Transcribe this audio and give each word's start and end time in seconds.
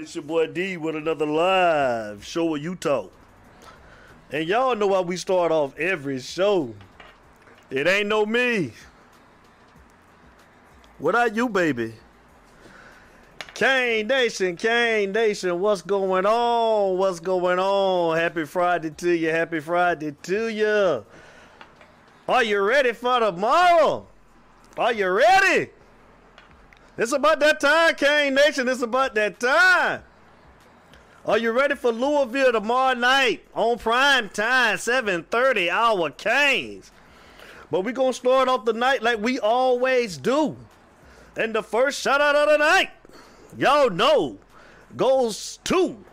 It's 0.00 0.14
your 0.14 0.22
boy 0.22 0.46
D 0.46 0.76
with 0.76 0.94
another 0.94 1.26
live 1.26 2.24
show 2.24 2.54
of 2.54 2.62
Utah. 2.62 3.08
And 4.30 4.46
y'all 4.46 4.76
know 4.76 4.94
how 4.94 5.02
we 5.02 5.16
start 5.16 5.50
off 5.50 5.76
every 5.76 6.20
show. 6.20 6.72
It 7.68 7.88
ain't 7.88 8.06
no 8.06 8.24
me. 8.24 8.70
What 11.00 11.16
are 11.16 11.26
you, 11.26 11.48
baby? 11.48 11.94
Cane 13.54 14.06
Nation, 14.06 14.56
Cane 14.56 15.10
Nation, 15.10 15.58
what's 15.58 15.82
going 15.82 16.26
on? 16.26 16.96
What's 16.96 17.18
going 17.18 17.58
on? 17.58 18.16
Happy 18.16 18.44
Friday 18.44 18.90
to 18.90 19.10
you. 19.10 19.30
Happy 19.30 19.58
Friday 19.58 20.14
to 20.22 20.46
you. 20.46 21.04
Are 22.28 22.44
you 22.44 22.60
ready 22.60 22.92
for 22.92 23.18
tomorrow? 23.18 24.06
Are 24.76 24.92
you 24.92 25.10
ready? 25.10 25.70
It's 26.98 27.12
about 27.12 27.38
that 27.38 27.60
time, 27.60 27.94
Cane 27.94 28.34
Nation. 28.34 28.68
It's 28.68 28.82
about 28.82 29.14
that 29.14 29.38
time. 29.38 30.02
Are 31.24 31.38
you 31.38 31.52
ready 31.52 31.76
for 31.76 31.92
Louisville 31.92 32.50
tomorrow 32.50 32.94
night 32.94 33.46
on 33.54 33.78
prime 33.78 34.28
time, 34.30 34.78
7:30 34.78 35.70
hour 35.70 36.10
Canes? 36.10 36.90
But 37.70 37.82
we're 37.82 37.92
gonna 37.92 38.12
start 38.12 38.48
off 38.48 38.64
the 38.64 38.72
night 38.72 39.00
like 39.00 39.20
we 39.20 39.38
always 39.38 40.16
do. 40.16 40.56
And 41.36 41.54
the 41.54 41.62
first 41.62 42.00
shout 42.00 42.20
out 42.20 42.34
of 42.34 42.48
the 42.48 42.58
night, 42.58 42.90
y'all 43.56 43.90
know, 43.90 44.38
goes 44.96 45.60
to 45.64 46.04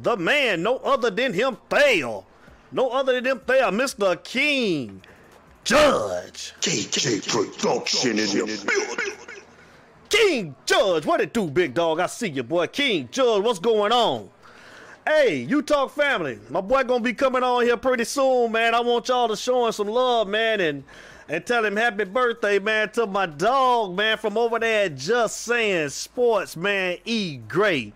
the 0.00 0.16
man, 0.16 0.62
no 0.62 0.76
other 0.78 1.10
than 1.10 1.32
him, 1.32 1.56
Thale. 1.68 2.26
No 2.70 2.90
other 2.90 3.14
than 3.14 3.26
him, 3.26 3.40
Thale, 3.40 3.72
Mr. 3.72 4.22
King 4.22 5.02
Judge. 5.64 6.54
KJ 6.60 7.26
Production 7.26 8.20
in 8.20 8.26
the 8.26 8.64
building. 8.66 9.31
King 10.12 10.54
Judge, 10.66 11.06
what 11.06 11.22
it 11.22 11.32
do, 11.32 11.50
big 11.50 11.72
dog? 11.72 11.98
I 11.98 12.04
see 12.04 12.28
you, 12.28 12.42
boy. 12.42 12.66
King 12.66 13.08
Judge, 13.10 13.42
what's 13.42 13.58
going 13.58 13.92
on? 13.92 14.28
Hey, 15.06 15.36
you 15.36 15.62
talk 15.62 15.90
family. 15.90 16.38
My 16.50 16.60
boy 16.60 16.84
gonna 16.84 17.02
be 17.02 17.14
coming 17.14 17.42
on 17.42 17.64
here 17.64 17.78
pretty 17.78 18.04
soon, 18.04 18.52
man. 18.52 18.74
I 18.74 18.80
want 18.80 19.08
y'all 19.08 19.28
to 19.28 19.36
show 19.36 19.64
him 19.64 19.72
some 19.72 19.88
love, 19.88 20.28
man, 20.28 20.60
and 20.60 20.84
and 21.30 21.46
tell 21.46 21.64
him 21.64 21.76
happy 21.76 22.04
birthday, 22.04 22.58
man, 22.58 22.90
to 22.90 23.06
my 23.06 23.24
dog, 23.24 23.96
man, 23.96 24.18
from 24.18 24.36
over 24.36 24.58
there 24.58 24.90
Just 24.90 25.40
Saying 25.40 25.88
Sports, 25.88 26.58
man, 26.58 26.98
E. 27.06 27.38
Gray. 27.48 27.94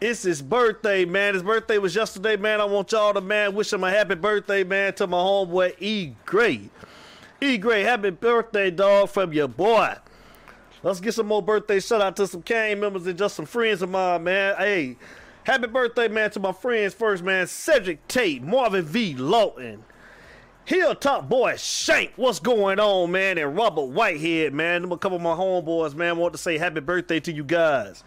It's 0.00 0.24
his 0.24 0.42
birthday, 0.42 1.04
man. 1.04 1.34
His 1.34 1.44
birthday 1.44 1.78
was 1.78 1.94
yesterday, 1.94 2.36
man. 2.36 2.60
I 2.60 2.64
want 2.64 2.90
y'all 2.90 3.14
to, 3.14 3.20
man, 3.20 3.54
wish 3.54 3.72
him 3.72 3.84
a 3.84 3.90
happy 3.90 4.16
birthday, 4.16 4.64
man, 4.64 4.94
to 4.94 5.06
my 5.06 5.18
homeboy 5.18 5.80
E. 5.80 6.12
Gray. 6.24 6.70
E. 7.40 7.56
Gray, 7.56 7.84
happy 7.84 8.10
birthday, 8.10 8.72
dog, 8.72 9.10
from 9.10 9.32
your 9.32 9.46
boy. 9.46 9.94
Let's 10.82 11.00
get 11.00 11.14
some 11.14 11.26
more 11.26 11.42
birthday 11.42 11.80
shout 11.80 12.00
out 12.00 12.16
to 12.16 12.26
some 12.26 12.42
Cane 12.42 12.80
members 12.80 13.06
and 13.06 13.18
just 13.18 13.34
some 13.34 13.46
friends 13.46 13.82
of 13.82 13.90
mine, 13.90 14.24
man. 14.24 14.54
Hey, 14.56 14.96
happy 15.44 15.66
birthday, 15.66 16.08
man, 16.08 16.30
to 16.32 16.40
my 16.40 16.52
friends 16.52 16.94
first, 16.94 17.24
man. 17.24 17.46
Cedric 17.46 18.06
Tate, 18.08 18.42
Marvin 18.42 18.84
V. 18.84 19.14
Lawton, 19.14 19.84
Hilltop 20.66 21.28
Boy 21.28 21.56
Shank, 21.56 22.12
what's 22.16 22.40
going 22.40 22.78
on, 22.78 23.10
man? 23.10 23.38
And 23.38 23.56
Robert 23.56 23.86
Whitehead, 23.86 24.52
man. 24.52 24.84
A 24.84 24.96
couple 24.96 25.16
of 25.16 25.22
my 25.22 25.34
homeboys, 25.34 25.94
man. 25.94 26.18
Want 26.18 26.34
to 26.34 26.38
say 26.38 26.58
happy 26.58 26.80
birthday 26.80 27.20
to 27.20 27.32
you 27.32 27.44
guys. 27.44 28.04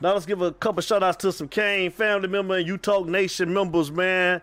Now 0.00 0.12
let's 0.12 0.26
give 0.26 0.42
a 0.42 0.52
couple 0.52 0.82
shout 0.82 1.02
outs 1.02 1.16
to 1.18 1.32
some 1.32 1.48
Cane 1.48 1.90
family 1.90 2.28
member 2.28 2.56
and 2.56 2.66
Utah 2.66 3.04
Nation 3.04 3.52
members, 3.54 3.90
man. 3.90 4.42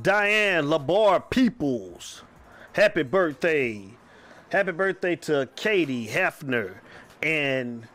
Diane 0.00 0.64
Labar 0.66 1.28
Peoples, 1.28 2.22
happy 2.72 3.02
birthday. 3.02 3.97
Happy 4.50 4.72
birthday 4.72 5.14
to 5.14 5.46
Katie 5.56 6.06
Hefner 6.06 6.76
and 7.22 7.86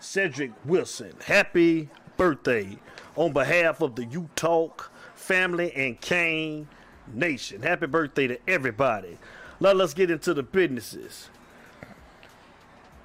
Cedric 0.00 0.50
Wilson. 0.64 1.14
Happy 1.24 1.88
birthday 2.16 2.78
on 3.14 3.32
behalf 3.32 3.80
of 3.80 3.94
the 3.94 4.04
Utah 4.04 4.70
family 5.14 5.72
and 5.74 6.00
Cane 6.00 6.66
Nation. 7.14 7.62
Happy 7.62 7.86
birthday 7.86 8.26
to 8.26 8.38
everybody. 8.48 9.18
Now 9.60 9.70
let's 9.70 9.94
get 9.94 10.10
into 10.10 10.34
the 10.34 10.42
businesses. 10.42 11.30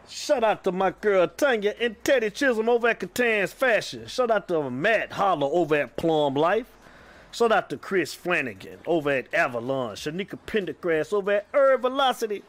Shout 0.09 0.43
out 0.43 0.63
to 0.63 0.71
my 0.71 0.89
girl 0.99 1.27
Tanya 1.27 1.75
and 1.79 1.95
Teddy 2.03 2.31
Chisholm 2.31 2.69
over 2.69 2.87
at 2.87 2.99
Catan's 2.99 3.53
Fashion. 3.53 4.07
Shout 4.07 4.31
out 4.31 4.47
to 4.47 4.71
Matt 4.71 5.11
Holler 5.11 5.47
over 5.51 5.75
at 5.75 5.95
Plum 5.95 6.33
Life. 6.33 6.75
Shout 7.31 7.51
out 7.51 7.69
to 7.69 7.77
Chris 7.77 8.15
Flanagan 8.15 8.79
over 8.87 9.11
at 9.11 9.31
Avalon. 9.31 9.95
Shanika 9.95 10.39
Pendergrass 10.47 11.13
over 11.13 11.33
at 11.33 11.47
Herb 11.53 11.81
Velocity. 11.81 12.43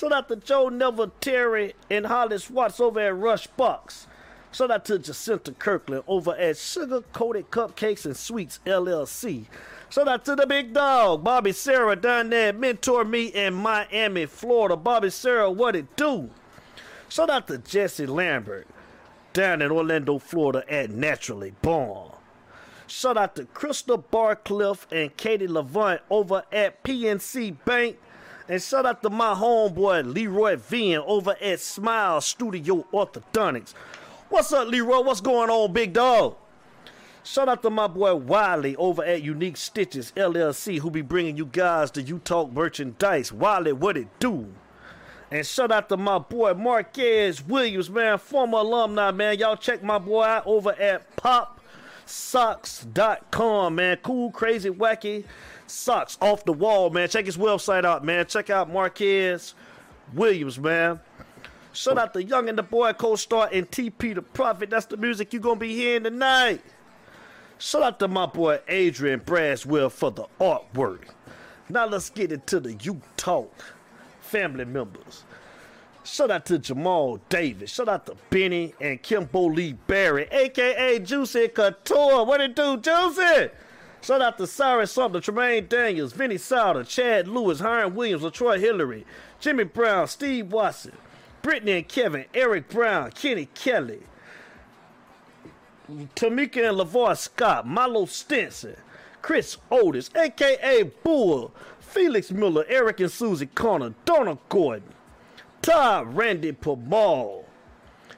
Shout 0.00 0.12
out 0.12 0.28
to 0.28 0.36
Joe 0.36 0.70
Neville 0.70 1.12
Terry 1.20 1.74
and 1.90 2.06
Hollis 2.06 2.48
Watts 2.48 2.80
over 2.80 3.00
at 3.00 3.14
Rush 3.14 3.46
Box. 3.48 4.06
Shout 4.50 4.70
out 4.70 4.86
to 4.86 4.98
Jacinta 4.98 5.52
Kirkland 5.52 6.04
over 6.06 6.34
at 6.36 6.56
Sugar 6.56 7.02
Coated 7.12 7.50
Cupcakes 7.50 8.06
and 8.06 8.16
Sweets 8.16 8.60
LLC. 8.64 9.44
Shout 9.90 10.08
out 10.08 10.24
to 10.24 10.36
the 10.36 10.46
big 10.46 10.72
dog, 10.72 11.22
Bobby 11.22 11.52
Sarah 11.52 11.96
down 11.96 12.30
there, 12.30 12.54
Mentor 12.54 13.04
Me 13.04 13.26
in 13.26 13.52
Miami, 13.52 14.24
Florida. 14.24 14.74
Bobby 14.74 15.10
Sarah, 15.10 15.50
what 15.50 15.76
it 15.76 15.94
do? 15.96 16.30
Shout 17.10 17.28
out 17.28 17.46
to 17.48 17.58
Jesse 17.58 18.06
Lambert 18.06 18.66
down 19.34 19.60
in 19.60 19.70
Orlando, 19.70 20.18
Florida 20.18 20.64
at 20.72 20.88
Naturally 20.88 21.52
Born. 21.60 22.12
Shout 22.86 23.18
out 23.18 23.36
to 23.36 23.44
Crystal 23.44 24.02
Barcliff 24.10 24.90
and 24.90 25.14
Katie 25.18 25.46
Levant 25.46 26.00
over 26.08 26.44
at 26.50 26.82
PNC 26.84 27.54
Bank. 27.66 27.98
And 28.50 28.60
shout 28.60 28.84
out 28.84 29.00
to 29.04 29.10
my 29.10 29.32
homeboy 29.32 30.12
Leroy 30.12 30.56
Vian 30.56 31.04
over 31.06 31.36
at 31.40 31.60
Smile 31.60 32.20
Studio 32.20 32.84
Orthodontics. 32.92 33.74
What's 34.28 34.52
up, 34.52 34.66
Leroy? 34.66 35.02
What's 35.02 35.20
going 35.20 35.50
on, 35.50 35.72
big 35.72 35.92
dog? 35.92 36.34
Shout 37.22 37.48
out 37.48 37.62
to 37.62 37.70
my 37.70 37.86
boy 37.86 38.16
Wiley 38.16 38.74
over 38.74 39.04
at 39.04 39.22
Unique 39.22 39.56
Stitches 39.56 40.12
LLC, 40.16 40.80
who 40.80 40.90
be 40.90 41.00
bringing 41.00 41.36
you 41.36 41.46
guys 41.46 41.92
the 41.92 42.02
Utah 42.02 42.48
merchandise. 42.48 43.32
Wiley, 43.32 43.72
what 43.72 43.96
it 43.96 44.08
do? 44.18 44.52
And 45.30 45.46
shout 45.46 45.70
out 45.70 45.88
to 45.90 45.96
my 45.96 46.18
boy 46.18 46.54
Marquez 46.54 47.46
Williams, 47.46 47.88
man, 47.88 48.18
former 48.18 48.58
alumni, 48.58 49.12
man. 49.12 49.38
Y'all 49.38 49.56
check 49.56 49.80
my 49.80 50.00
boy 50.00 50.24
out 50.24 50.44
over 50.44 50.72
at 50.72 51.16
popsocks.com, 52.10 53.74
man. 53.74 53.96
Cool, 54.02 54.30
crazy, 54.30 54.70
wacky 54.70 55.24
socks 55.66 56.18
off 56.20 56.44
the 56.44 56.52
wall, 56.52 56.90
man. 56.90 57.08
Check 57.08 57.26
his 57.26 57.36
website 57.36 57.84
out, 57.84 58.04
man. 58.04 58.26
Check 58.26 58.50
out 58.50 58.70
Marquez 58.70 59.54
Williams, 60.12 60.58
man. 60.58 61.00
Shout 61.72 61.98
out 61.98 62.12
to 62.14 62.22
Young 62.22 62.48
and 62.48 62.58
the 62.58 62.64
Boy 62.64 62.92
co-star 62.94 63.48
and 63.52 63.70
TP 63.70 64.14
the 64.14 64.22
Prophet. 64.22 64.70
That's 64.70 64.86
the 64.86 64.96
music 64.96 65.32
you're 65.32 65.40
gonna 65.40 65.60
be 65.60 65.74
hearing 65.74 66.02
tonight. 66.02 66.62
Shout 67.58 67.82
out 67.82 67.98
to 68.00 68.08
my 68.08 68.26
boy 68.26 68.58
Adrian 68.68 69.20
Braswell 69.20 69.92
for 69.92 70.10
the 70.10 70.24
artwork. 70.40 71.10
Now 71.68 71.86
let's 71.86 72.10
get 72.10 72.32
into 72.32 72.58
the 72.58 72.72
You 72.74 73.00
Talk 73.16 73.52
family 74.20 74.64
members. 74.64 75.24
Shout 76.02 76.30
out 76.30 76.46
to 76.46 76.58
Jamal 76.58 77.20
Davis. 77.28 77.70
Shout 77.70 77.88
out 77.88 78.06
to 78.06 78.16
Benny 78.30 78.74
and 78.80 79.02
Kimbo 79.02 79.46
Lee 79.50 79.74
Barry, 79.74 80.26
aka 80.30 80.98
Juicy 80.98 81.48
Couture. 81.48 82.24
What 82.24 82.40
it 82.40 82.56
do, 82.56 82.78
Juicy? 82.78 83.50
Shout 84.02 84.22
out 84.22 84.38
to 84.38 84.46
Cyrus 84.46 84.92
Sumter, 84.92 85.20
Tremaine 85.20 85.66
Daniels, 85.66 86.14
Vinny 86.14 86.38
Sauter, 86.38 86.84
Chad 86.84 87.28
Lewis, 87.28 87.60
Hiram 87.60 87.94
Williams, 87.94 88.22
LaTroy 88.22 88.58
Hillary, 88.58 89.04
Jimmy 89.40 89.64
Brown, 89.64 90.08
Steve 90.08 90.50
Watson, 90.50 90.92
Brittany 91.42 91.72
and 91.72 91.88
Kevin, 91.88 92.24
Eric 92.32 92.70
Brown, 92.70 93.10
Kenny 93.10 93.46
Kelly, 93.54 94.00
Tamika 96.16 96.70
and 96.70 96.78
LaVar 96.78 97.16
Scott, 97.16 97.66
Milo 97.66 98.06
Stinson, 98.06 98.76
Chris 99.20 99.58
Otis, 99.70 100.08
aka 100.16 100.82
Bull, 101.02 101.52
Felix 101.78 102.30
Miller, 102.30 102.64
Eric 102.68 103.00
and 103.00 103.10
Susie 103.10 103.46
Connor, 103.46 103.92
Donald 104.06 104.38
Gordon, 104.48 104.94
Todd 105.62 106.14
Randy 106.16 106.52
Pamal, 106.52 107.44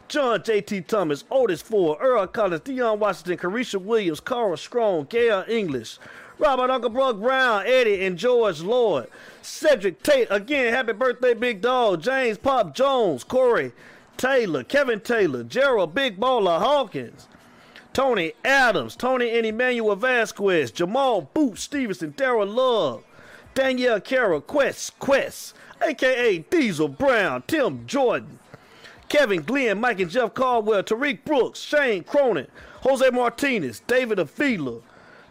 John 0.08 0.40
JT 0.40 0.86
Thomas, 0.86 1.24
Otis 1.30 1.60
Ford, 1.60 1.98
Earl 2.00 2.26
Collins, 2.28 2.60
Deion 2.60 2.98
Washington, 2.98 3.36
Carisha 3.36 3.82
Williams, 3.82 4.20
Carl 4.20 4.56
Strong, 4.56 5.06
Gail 5.06 5.44
English, 5.48 5.98
Robert 6.38 6.70
Uncle 6.70 6.90
Brooke 6.90 7.20
Brown, 7.20 7.64
Eddie 7.66 8.04
and 8.04 8.16
George 8.16 8.60
Lloyd, 8.60 9.08
Cedric 9.42 10.02
Tate, 10.02 10.28
again, 10.30 10.72
happy 10.72 10.92
birthday, 10.92 11.34
Big 11.34 11.60
Dog, 11.60 12.02
James 12.02 12.38
Pop 12.38 12.74
Jones, 12.74 13.24
Corey 13.24 13.72
Taylor, 14.16 14.62
Kevin 14.62 15.00
Taylor, 15.00 15.42
Gerald 15.42 15.94
Big 15.94 16.20
Baller 16.20 16.60
Hawkins, 16.60 17.26
Tony 17.92 18.32
Adams, 18.44 18.94
Tony 18.94 19.36
and 19.36 19.46
Emmanuel 19.46 19.96
Vasquez, 19.96 20.70
Jamal 20.70 21.22
Boot 21.22 21.58
Stevenson, 21.58 22.12
Daryl 22.12 22.54
Love, 22.54 23.04
Danielle 23.54 24.00
Carroll, 24.00 24.40
Quest, 24.40 24.98
Quest, 24.98 25.54
aka 25.84 26.38
Diesel 26.38 26.88
Brown, 26.88 27.42
Tim 27.46 27.86
Jordan, 27.86 28.38
Kevin 29.08 29.42
Glenn, 29.42 29.80
Mike 29.80 30.00
and 30.00 30.10
Jeff 30.10 30.34
Caldwell, 30.34 30.82
Tariq 30.82 31.24
Brooks, 31.24 31.60
Shane 31.60 32.04
Cronin, 32.04 32.46
Jose 32.82 33.10
Martinez, 33.10 33.80
David 33.80 34.18
Avila, 34.18 34.80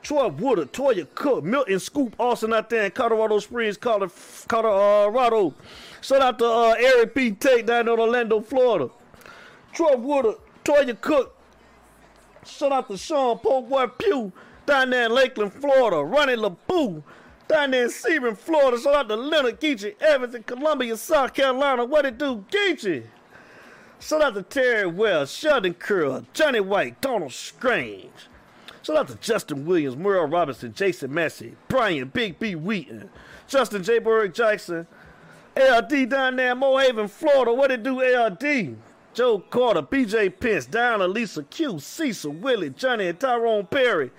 Troy 0.01 0.27
Woodard, 0.27 0.73
Toya 0.73 1.07
Cook, 1.15 1.43
Milton 1.43 1.79
Scoop 1.79 2.15
Austin 2.19 2.53
out 2.53 2.69
there 2.69 2.85
in 2.85 2.91
Colorado 2.91 3.39
Springs, 3.39 3.77
Colorado. 3.77 5.53
Shout 6.01 6.21
out 6.21 6.39
to 6.39 6.45
uh, 6.45 6.75
Eric 6.79 7.13
P. 7.13 7.31
Tate 7.31 7.65
down 7.65 7.87
in 7.87 7.99
Orlando, 7.99 8.41
Florida. 8.41 8.89
Troy 9.73 9.95
Woodard, 9.95 10.35
Toya 10.63 10.99
Cook, 10.99 11.37
Shout 12.45 12.71
out 12.71 12.87
to 12.89 12.97
Sean 12.97 13.37
Boy 13.37 13.87
Pugh 13.87 14.31
down 14.65 14.89
there 14.89 15.05
in 15.05 15.13
Lakeland, 15.13 15.53
Florida. 15.53 16.03
Ronnie 16.03 16.35
LeBoo 16.35 17.03
down 17.51 17.71
there 17.71 17.83
in 17.83 17.89
Sebring, 17.89 18.37
Florida. 18.37 18.79
Shout 18.79 18.95
out 18.95 19.09
to 19.09 19.15
Leonard 19.15 19.59
Geechee 19.59 20.01
Evans 20.01 20.33
in 20.35 20.43
Columbia, 20.43 20.95
South 20.95 21.33
Carolina. 21.33 21.83
What 21.83 22.05
it 22.05 22.17
do, 22.17 22.45
Geechee? 22.49 23.03
Shout 23.99 24.21
out 24.21 24.33
to 24.35 24.41
Terry 24.41 24.87
Wells, 24.87 25.31
Sheldon 25.31 25.73
Curl, 25.73 26.25
Johnny 26.33 26.61
White, 26.61 27.01
Donald 27.01 27.33
Strange. 27.33 28.09
Shout 28.81 28.95
out 28.95 29.07
to 29.09 29.15
Justin 29.15 29.65
Williams, 29.65 29.95
Merle 29.97 30.27
Robinson, 30.27 30.73
Jason 30.73 31.13
Massey, 31.13 31.55
Brian 31.67 32.07
Big 32.07 32.39
B 32.39 32.55
Wheaton, 32.55 33.09
Justin 33.47 33.83
J. 33.83 33.99
Berg 33.99 34.33
Jackson, 34.33 34.87
ARD 35.55 36.09
down 36.09 36.37
there 36.37 36.53
in 36.53 36.57
Mohaven, 36.57 37.09
Florida. 37.09 37.53
What 37.53 37.69
it 37.69 37.83
do, 37.83 38.01
ARD? 38.01 38.77
Joe 39.13 39.39
Carter, 39.39 39.81
BJ 39.81 40.39
Pence, 40.39 40.65
Diana 40.65 41.05
Lisa 41.05 41.43
Q, 41.43 41.79
Cecil, 41.79 42.31
Willie, 42.31 42.69
Johnny, 42.69 43.07
and 43.07 43.19
Tyrone 43.19 43.67
Perry, 43.67 44.09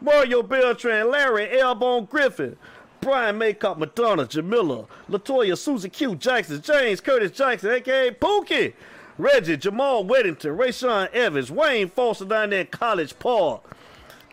Mario 0.00 0.42
Beltran, 0.42 1.10
Larry, 1.10 1.46
Elbone 1.46 2.08
Griffin, 2.10 2.56
Brian 3.02 3.36
Maycott, 3.36 3.80
Madonna, 3.80 4.26
Jamila, 4.26 4.86
Latoya, 5.10 5.58
Susie 5.58 5.90
Q, 5.90 6.14
Jackson, 6.14 6.62
James, 6.62 7.00
Curtis 7.00 7.32
Jackson, 7.32 7.70
aka 7.72 8.12
Pookie, 8.12 8.74
Reggie, 9.18 9.56
Jamal 9.56 10.04
Weddington, 10.04 10.56
Rayshawn 10.56 11.10
Evans, 11.12 11.50
Wayne 11.50 11.88
Foster 11.88 12.24
down 12.24 12.50
there 12.50 12.60
in 12.60 12.68
College 12.68 13.18
Park, 13.18 13.62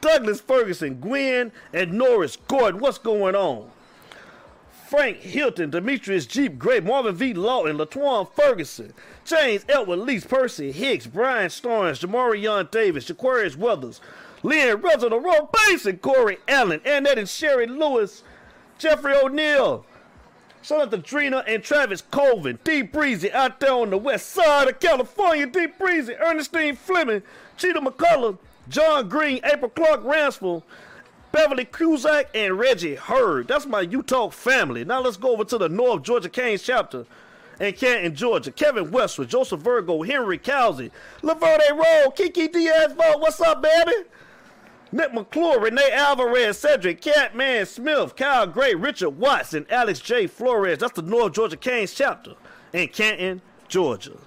Douglas 0.02 0.40
Ferguson, 0.40 1.00
Gwen, 1.00 1.52
and 1.74 1.94
Norris 1.94 2.38
Gordon. 2.48 2.80
What's 2.80 3.00
going 3.00 3.36
on? 3.36 3.72
Frank 4.88 5.18
Hilton, 5.18 5.72
Demetrius 5.72 6.28
Jeep 6.28 6.60
Gray, 6.60 6.80
Marvin 6.80 7.16
V. 7.16 7.34
Lawton, 7.34 7.78
Latuan 7.78 8.32
Ferguson, 8.32 8.94
James 9.26 9.66
Elwood, 9.68 10.00
Lease 10.00 10.26
Percy, 10.26 10.72
Hicks, 10.72 11.08
Brian 11.08 11.50
Starnes, 11.50 12.42
Young 12.42 12.68
Davis, 12.72 13.10
Jaquarius 13.10 13.56
Weathers, 13.56 14.00
Leon 14.44 14.82
Resident, 14.82 15.24
Roy 15.24 15.40
Basin, 15.52 15.98
Corey 15.98 16.38
Allen, 16.48 16.82
Annette 16.86 17.18
and 17.18 17.30
Sherry 17.30 17.66
Lewis, 17.66 18.24
Jeffrey 18.80 19.14
O'Neill. 19.14 19.86
Shout 20.62 20.82
out 20.82 20.92
to 20.92 20.98
Drina 20.98 21.44
and 21.48 21.62
Travis 21.62 22.02
Colvin, 22.02 22.58
D 22.64 22.82
Breezy 22.82 23.32
out 23.32 23.60
there 23.60 23.74
on 23.74 23.90
the 23.90 23.98
west 23.98 24.30
side 24.30 24.68
of 24.68 24.80
California, 24.80 25.46
D 25.46 25.68
Breezy, 25.68 26.16
Ernestine 26.16 26.76
Fleming, 26.76 27.22
Cheetah 27.58 27.80
McCullough, 27.82 28.38
John 28.68 29.08
Green, 29.08 29.42
April 29.44 29.70
Clark 29.70 30.04
Ransford, 30.04 30.64
Beverly 31.32 31.66
Cusack, 31.66 32.30
and 32.34 32.58
Reggie 32.58 32.96
Hurd. 32.96 33.48
That's 33.48 33.66
my 33.66 33.82
Utah 33.82 34.30
family. 34.30 34.84
Now 34.84 35.02
let's 35.02 35.18
go 35.18 35.34
over 35.34 35.44
to 35.46 35.58
the 35.58 35.70
North 35.70 36.04
Georgia 36.04 36.30
Canes 36.30 36.64
chapter 36.64 37.06
in 37.60 37.74
Canton, 37.74 38.16
Georgia. 38.16 38.52
Kevin 38.52 38.92
Westwood, 38.92 39.30
Joseph 39.30 39.62
Virgo, 39.62 40.04
Henry 40.04 40.38
Cowsey, 40.38 40.92
Laverde 41.22 41.72
Roll, 41.72 42.12
Kiki 42.12 42.48
Diaz 42.48 42.94
Vote. 42.94 43.20
What's 43.20 43.42
up, 43.42 43.62
baby? 43.62 44.06
Nick 44.92 45.14
McClure, 45.14 45.60
Renee 45.60 45.92
Alvarez, 45.92 46.58
Cedric, 46.58 47.00
Catman 47.02 47.66
Smith, 47.68 48.16
Kyle 48.16 48.48
Gray, 48.48 48.74
Richard 48.74 49.12
Watson, 49.12 49.68
Alex 49.70 50.00
J. 50.00 50.26
Flores. 50.26 50.80
That's 50.80 50.94
the 50.94 51.02
North 51.04 51.34
Georgia 51.34 51.58
Canes 51.58 51.94
chapter 51.94 52.34
in 52.74 52.88
Canton, 52.88 53.42
Georgia. 53.68 54.18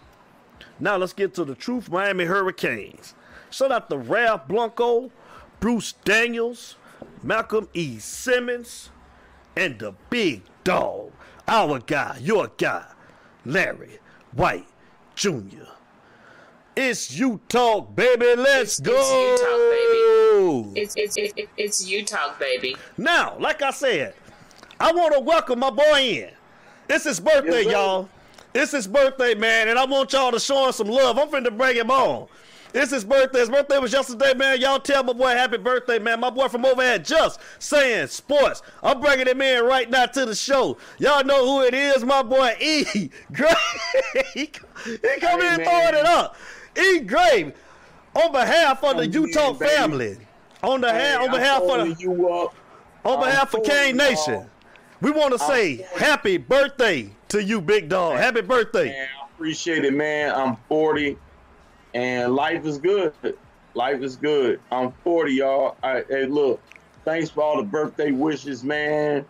Now 0.78 0.96
let's 0.96 1.12
get 1.12 1.34
to 1.34 1.44
the 1.44 1.54
Truth 1.56 1.90
Miami 1.90 2.24
Hurricanes. 2.24 3.14
Shout 3.50 3.72
out 3.72 3.90
to 3.90 3.98
Ralph 3.98 4.46
Blanco, 4.46 5.10
Bruce 5.58 5.92
Daniels, 6.04 6.76
Malcolm 7.22 7.68
E. 7.74 7.98
Simmons, 7.98 8.90
and 9.56 9.78
the 9.78 9.92
big 10.10 10.42
dog, 10.64 11.10
our 11.48 11.80
guy, 11.80 12.18
your 12.20 12.48
guy, 12.56 12.84
Larry 13.44 13.98
White 14.32 14.66
Jr. 15.16 15.66
It's 16.74 17.12
you 17.18 17.40
talk, 17.48 17.94
baby. 17.94 18.34
Let's 18.34 18.78
It's- 18.80 18.80
go. 18.80 19.32
it's 19.34 19.42
you 20.64 20.72
It's 20.76 20.94
it's 20.96 21.16
it's, 21.16 21.32
it's 21.56 21.86
you 21.88 22.04
talk, 22.04 22.38
baby. 22.38 22.76
Now, 22.96 23.36
like 23.38 23.62
I 23.62 23.70
said, 23.70 24.14
I 24.80 24.92
want 24.92 25.14
to 25.14 25.20
welcome 25.20 25.58
my 25.58 25.70
boy 25.70 26.00
in. 26.00 26.30
It's 26.88 27.04
his 27.04 27.20
birthday, 27.20 27.62
Yes, 27.62 27.72
y'all. 27.72 28.08
It's 28.54 28.72
his 28.72 28.86
birthday, 28.86 29.34
man, 29.34 29.68
and 29.68 29.78
I 29.78 29.84
want 29.86 30.12
y'all 30.12 30.30
to 30.32 30.40
show 30.40 30.66
him 30.66 30.72
some 30.72 30.88
love. 30.88 31.18
I'm 31.18 31.28
finna 31.28 31.56
bring 31.56 31.76
him 31.76 31.90
on. 31.90 32.28
It's 32.74 32.90
his 32.90 33.04
birthday. 33.04 33.40
His 33.40 33.50
birthday 33.50 33.78
was 33.78 33.92
yesterday, 33.92 34.32
man. 34.34 34.60
Y'all 34.60 34.78
tell 34.80 35.02
my 35.04 35.12
boy 35.12 35.28
happy 35.28 35.58
birthday, 35.58 35.98
man. 35.98 36.20
My 36.20 36.30
boy 36.30 36.48
from 36.48 36.64
over 36.64 36.80
at 36.82 37.04
Just 37.04 37.38
Saying 37.58 38.06
Sports. 38.08 38.62
I'm 38.82 39.00
bringing 39.00 39.26
him 39.26 39.40
in 39.42 39.64
right 39.64 39.88
now 39.90 40.06
to 40.06 40.24
the 40.26 40.34
show. 40.34 40.78
Y'all 40.98 41.22
know 41.24 41.44
who 41.44 41.66
it 41.66 41.74
is, 41.74 42.02
my 42.04 42.22
boy 42.22 42.54
E. 42.60 43.10
Great. 43.32 43.54
he 44.34 44.46
come 44.46 44.60
Hey, 44.84 45.54
in 45.54 45.56
man. 45.58 45.64
throwing 45.64 45.94
it 45.94 46.06
up. 46.06 46.36
E. 46.78 47.00
Grave, 47.00 47.52
on 48.14 48.32
behalf 48.32 48.82
of 48.84 48.96
the 48.96 49.02
I'm 49.04 49.12
Utah 49.12 49.50
in, 49.50 49.56
baby. 49.58 50.16
On 50.62 50.80
the 50.80 50.92
Hey, 50.92 51.14
ha- 51.16 51.24
on 51.24 51.30
behalf 51.30 51.62
of 51.62 52.00
you 52.00 52.28
up. 52.32 52.54
on 53.04 53.20
behalf 53.20 53.52
of 53.54 53.64
Cane. 53.64 53.96
Nation, 53.96 54.48
we 55.00 55.10
want 55.10 55.32
to 55.32 55.38
say 55.38 55.84
happy 55.96 56.36
birthday 56.36 57.10
to 57.28 57.42
you, 57.42 57.60
big 57.60 57.88
dog. 57.88 58.16
Happy 58.16 58.42
birthday. 58.42 58.86
Man, 58.86 59.08
I 59.22 59.26
appreciate 59.34 59.84
it, 59.84 59.92
man. 59.92 60.32
I'm 60.32 60.56
40, 60.68 61.16
and 61.94 62.34
life 62.34 62.64
is 62.64 62.78
good. 62.78 63.12
Life 63.74 64.02
is 64.02 64.16
good. 64.16 64.60
I'm 64.70 64.92
40, 65.02 65.32
y'all. 65.32 65.76
I, 65.82 66.04
hey, 66.08 66.26
look, 66.26 66.60
thanks 67.04 67.30
for 67.30 67.42
all 67.42 67.56
the 67.56 67.64
birthday 67.64 68.12
wishes, 68.12 68.62
man. 68.62 69.24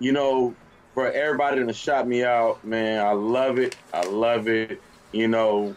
You 0.00 0.12
know, 0.12 0.54
for 0.94 1.12
everybody 1.12 1.62
that 1.62 1.76
shot 1.76 2.08
me 2.08 2.24
out, 2.24 2.64
man. 2.64 3.06
I 3.06 3.12
love 3.12 3.58
it. 3.58 3.76
I 3.94 4.04
love 4.06 4.48
it. 4.48 4.80
You 5.12 5.28
know, 5.28 5.76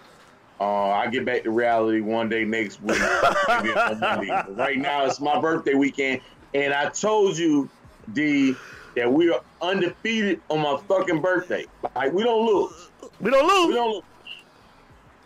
uh, 0.59 0.89
I 0.91 1.07
get 1.07 1.25
back 1.25 1.43
to 1.43 1.51
reality 1.51 2.01
one 2.01 2.29
day 2.29 2.45
next 2.45 2.81
week. 2.81 2.99
maybe 3.47 3.71
on 3.73 3.99
Monday. 3.99 4.27
But 4.29 4.57
right 4.57 4.77
now, 4.77 5.05
it's 5.05 5.19
my 5.19 5.39
birthday 5.39 5.73
weekend, 5.73 6.21
and 6.53 6.73
I 6.73 6.89
told 6.89 7.37
you, 7.37 7.69
D, 8.13 8.55
that 8.95 9.11
we 9.11 9.29
are 9.31 9.41
undefeated 9.61 10.41
on 10.49 10.59
my 10.61 10.77
fucking 10.87 11.21
birthday. 11.21 11.65
Like 11.95 12.13
we 12.13 12.23
don't 12.23 12.45
lose. 12.45 12.89
We 13.19 13.31
don't 13.31 13.47
We 13.47 13.53
lose. 13.53 13.75
don't 13.75 13.93
lose. 13.93 14.03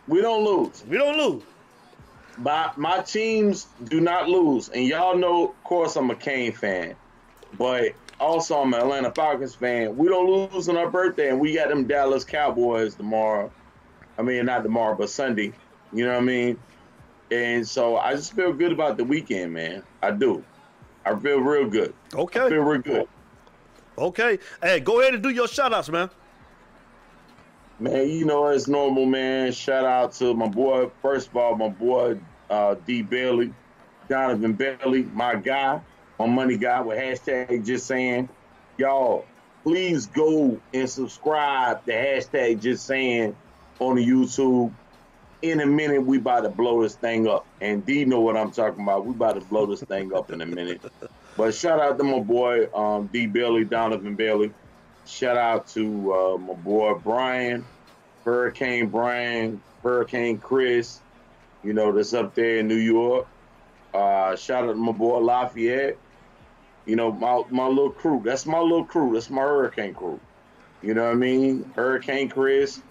We 0.08 0.22
don't 0.22 0.44
lose. 0.46 0.84
We 0.88 0.98
don't 0.98 1.18
lose. 1.18 1.44
My 2.38 2.72
my 2.78 3.02
teams 3.02 3.66
do 3.86 4.00
not 4.00 4.30
lose, 4.30 4.70
and 4.70 4.86
y'all 4.86 5.18
know. 5.18 5.50
Of 5.50 5.64
course, 5.64 5.96
I'm 5.96 6.10
a 6.12 6.16
Cane 6.16 6.52
fan, 6.54 6.96
but 7.58 7.94
also 8.20 8.62
I'm 8.62 8.74
an 8.74 8.80
Atlanta 8.80 9.12
Falcons 9.12 9.56
fan. 9.56 9.98
We 9.98 10.08
don't 10.08 10.52
lose 10.54 10.70
on 10.70 10.78
our 10.78 10.90
birthday, 10.90 11.30
and 11.30 11.40
we 11.40 11.54
got 11.56 11.70
them 11.70 11.86
Dallas 11.88 12.24
Cowboys 12.24 12.96
tomorrow. 12.96 13.52
I 14.18 14.22
mean, 14.24 14.46
not 14.46 14.64
tomorrow, 14.64 14.96
but 14.96 15.10
Sunday. 15.10 15.54
You 15.94 16.06
know 16.06 16.14
what 16.14 16.22
I 16.22 16.26
mean? 16.26 16.60
And 17.32 17.68
so 17.68 17.98
I 17.98 18.14
just 18.16 18.34
feel 18.34 18.54
good 18.54 18.72
about 18.72 18.98
the 18.98 19.04
weekend, 19.04 19.54
man. 19.54 19.84
I 20.02 20.12
do. 20.12 20.44
I 21.06 21.16
feel 21.20 21.40
real 21.40 21.70
good. 21.70 21.94
I 22.14 22.18
Okay. 22.20 22.50
feel 22.50 22.62
real 22.64 22.82
good. 22.82 23.08
Okay. 23.98 24.40
Hey, 24.62 24.80
go 24.80 25.02
ahead 25.02 25.14
and 25.14 25.24
do 25.24 25.30
your 25.30 25.48
shout 25.48 25.74
outs, 25.74 25.90
man. 25.90 26.10
Man, 27.80 28.10
you 28.10 28.26
know, 28.26 28.48
it's 28.48 28.68
normal, 28.68 29.06
man. 29.06 29.52
Shout 29.52 29.86
out 29.86 30.14
to 30.14 30.34
my 30.34 30.48
boy, 30.48 30.90
first 31.02 31.28
of 31.28 31.38
all, 31.38 31.56
my 31.56 31.70
boy, 31.70 32.20
uh, 32.50 32.76
D. 32.86 33.04
Bailey, 33.04 33.54
Donovan 34.10 34.54
Bailey, 34.54 35.04
my 35.04 35.36
guy, 35.36 35.80
my 36.18 36.26
money 36.26 36.58
guy 36.58 36.82
with 36.82 36.98
hashtag 36.98 37.66
just 37.66 37.86
saying. 37.86 38.30
Y'all, 38.78 39.26
please 39.64 40.08
go 40.08 40.60
and 40.74 40.90
subscribe 40.90 41.86
to 41.86 41.92
hashtag 41.92 42.62
just 42.62 42.86
saying 42.86 43.36
on 43.80 43.96
the 43.96 44.06
YouTube. 44.06 44.72
In 45.42 45.62
a 45.62 45.66
minute, 45.66 46.04
we 46.04 46.18
about 46.18 46.42
to 46.42 46.50
blow 46.50 46.82
this 46.82 46.96
thing 46.96 47.28
up. 47.28 47.46
And 47.62 47.86
D 47.86 48.06
know 48.06 48.22
what 48.22 48.36
I'm 48.36 48.52
talking 48.52 48.84
about. 48.84 49.06
We 49.06 49.12
about 49.12 49.40
to 49.40 49.42
blow 49.42 49.68
this 49.68 49.82
thing 49.82 50.14
up 50.14 50.32
in 50.32 50.42
a 50.42 50.46
minute. 50.46 50.82
But 51.38 51.54
shout 51.54 51.80
out 51.80 51.98
to 52.00 52.04
my 52.04 52.20
boy, 52.20 52.68
um, 52.74 53.08
D. 53.14 53.28
Bailey, 53.28 53.64
Donovan 53.64 54.16
Bailey. 54.16 54.52
Shout 55.06 55.38
out 55.38 55.68
to 55.70 56.14
uh, 56.14 56.38
my 56.38 56.54
boy 56.56 56.96
Brian, 56.96 57.66
Hurricane 58.26 58.88
Brian, 58.88 59.62
Hurricane 59.84 60.40
Chris, 60.40 61.00
you 61.64 61.74
know, 61.74 61.92
that's 61.92 62.14
up 62.14 62.36
there 62.36 62.58
in 62.58 62.68
New 62.68 62.76
York. 62.76 63.28
Uh, 63.94 64.36
shout 64.36 64.64
out 64.64 64.74
to 64.74 64.76
my 64.76 64.92
boy 64.92 65.20
Lafayette. 65.20 65.98
You 66.86 66.96
know, 66.96 67.12
my, 67.12 67.44
my 67.50 67.68
little 67.68 67.92
crew. 67.92 68.22
That's 68.24 68.46
my 68.46 68.60
little 68.60 68.86
crew. 68.86 69.14
That's 69.14 69.30
my 69.30 69.42
Hurricane 69.42 69.94
crew. 69.94 70.20
You 70.82 70.94
know 70.94 71.04
what 71.04 71.12
I 71.12 71.16
mean? 71.16 71.72
Hurricane 71.76 72.30
Chris, 72.30 72.82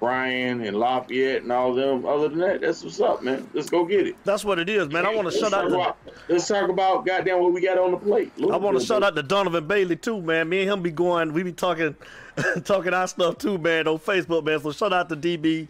Brian, 0.00 0.62
and 0.62 0.76
Lafayette, 0.76 1.42
and 1.42 1.52
all 1.52 1.74
them. 1.74 2.04
Other 2.04 2.28
than 2.28 2.38
that, 2.40 2.60
that's 2.60 2.82
what's 2.82 3.00
up, 3.00 3.22
man. 3.22 3.48
Let's 3.52 3.70
go 3.70 3.84
get 3.84 4.06
it. 4.06 4.16
That's 4.24 4.44
what 4.44 4.58
it 4.58 4.68
is, 4.68 4.88
man. 4.88 5.06
I 5.06 5.14
want 5.14 5.28
to 5.30 5.34
Let's 5.34 5.38
shout 5.38 5.52
out 5.52 5.68
to 5.68 5.74
about, 5.74 5.98
Let's 6.28 6.46
talk 6.46 6.68
about 6.68 7.06
goddamn 7.06 7.40
what 7.40 7.52
we 7.52 7.60
got 7.60 7.78
on 7.78 7.92
the 7.92 7.96
plate. 7.96 8.32
I 8.38 8.56
want 8.56 8.78
to 8.78 8.84
shout 8.84 9.02
out 9.02 9.16
to 9.16 9.22
Donovan 9.22 9.66
Bailey 9.66 9.96
too, 9.96 10.20
man. 10.20 10.48
Me 10.48 10.62
and 10.62 10.70
him 10.70 10.82
be 10.82 10.90
going, 10.90 11.32
we 11.32 11.42
be 11.42 11.52
talking, 11.52 11.94
talking 12.64 12.92
our 12.94 13.08
stuff 13.08 13.38
too, 13.38 13.58
man, 13.58 13.88
on 13.88 13.98
Facebook, 13.98 14.44
man. 14.44 14.60
So 14.60 14.72
shout 14.72 14.92
out 14.92 15.08
to 15.08 15.16
DB. 15.16 15.68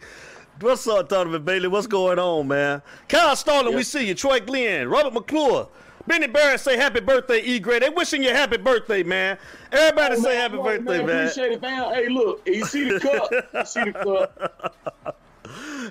What's 0.61 0.87
up, 0.87 1.09
Donovan 1.09 1.43
Bailey? 1.43 1.69
What's 1.69 1.89
going 1.89 2.19
on, 2.19 2.47
man? 2.47 2.81
Kyle 3.09 3.35
Starlin, 3.35 3.75
we 3.75 3.83
see 3.83 4.07
you. 4.07 4.15
Troy 4.15 4.39
Glenn, 4.39 4.89
Robert 4.89 5.13
McClure, 5.13 5.67
Benny 6.07 6.27
Barrett 6.27 6.61
say 6.61 6.77
happy 6.77 7.01
birthday, 7.01 7.41
E. 7.43 7.59
Gray. 7.59 7.79
They 7.79 7.89
wishing 7.89 8.23
you 8.23 8.31
happy 8.31 8.59
birthday, 8.59 9.03
man. 9.03 9.39
Everybody 9.73 10.17
Oh, 10.17 10.23
say 10.23 10.29
man, 10.29 10.37
happy 10.37 10.57
man, 10.57 10.65
birthday, 10.85 11.05
man. 11.05 11.27
Appreciate 11.27 11.53
it, 11.53 11.63
man. 11.63 11.95
Hey, 11.95 12.09
look, 12.09 12.43
you 12.47 12.65
see 12.67 12.91
the 12.91 13.01
cup? 13.01 13.31
You 13.55 13.65
see 13.67 13.85
the 13.85 13.93
cup? 13.93 15.21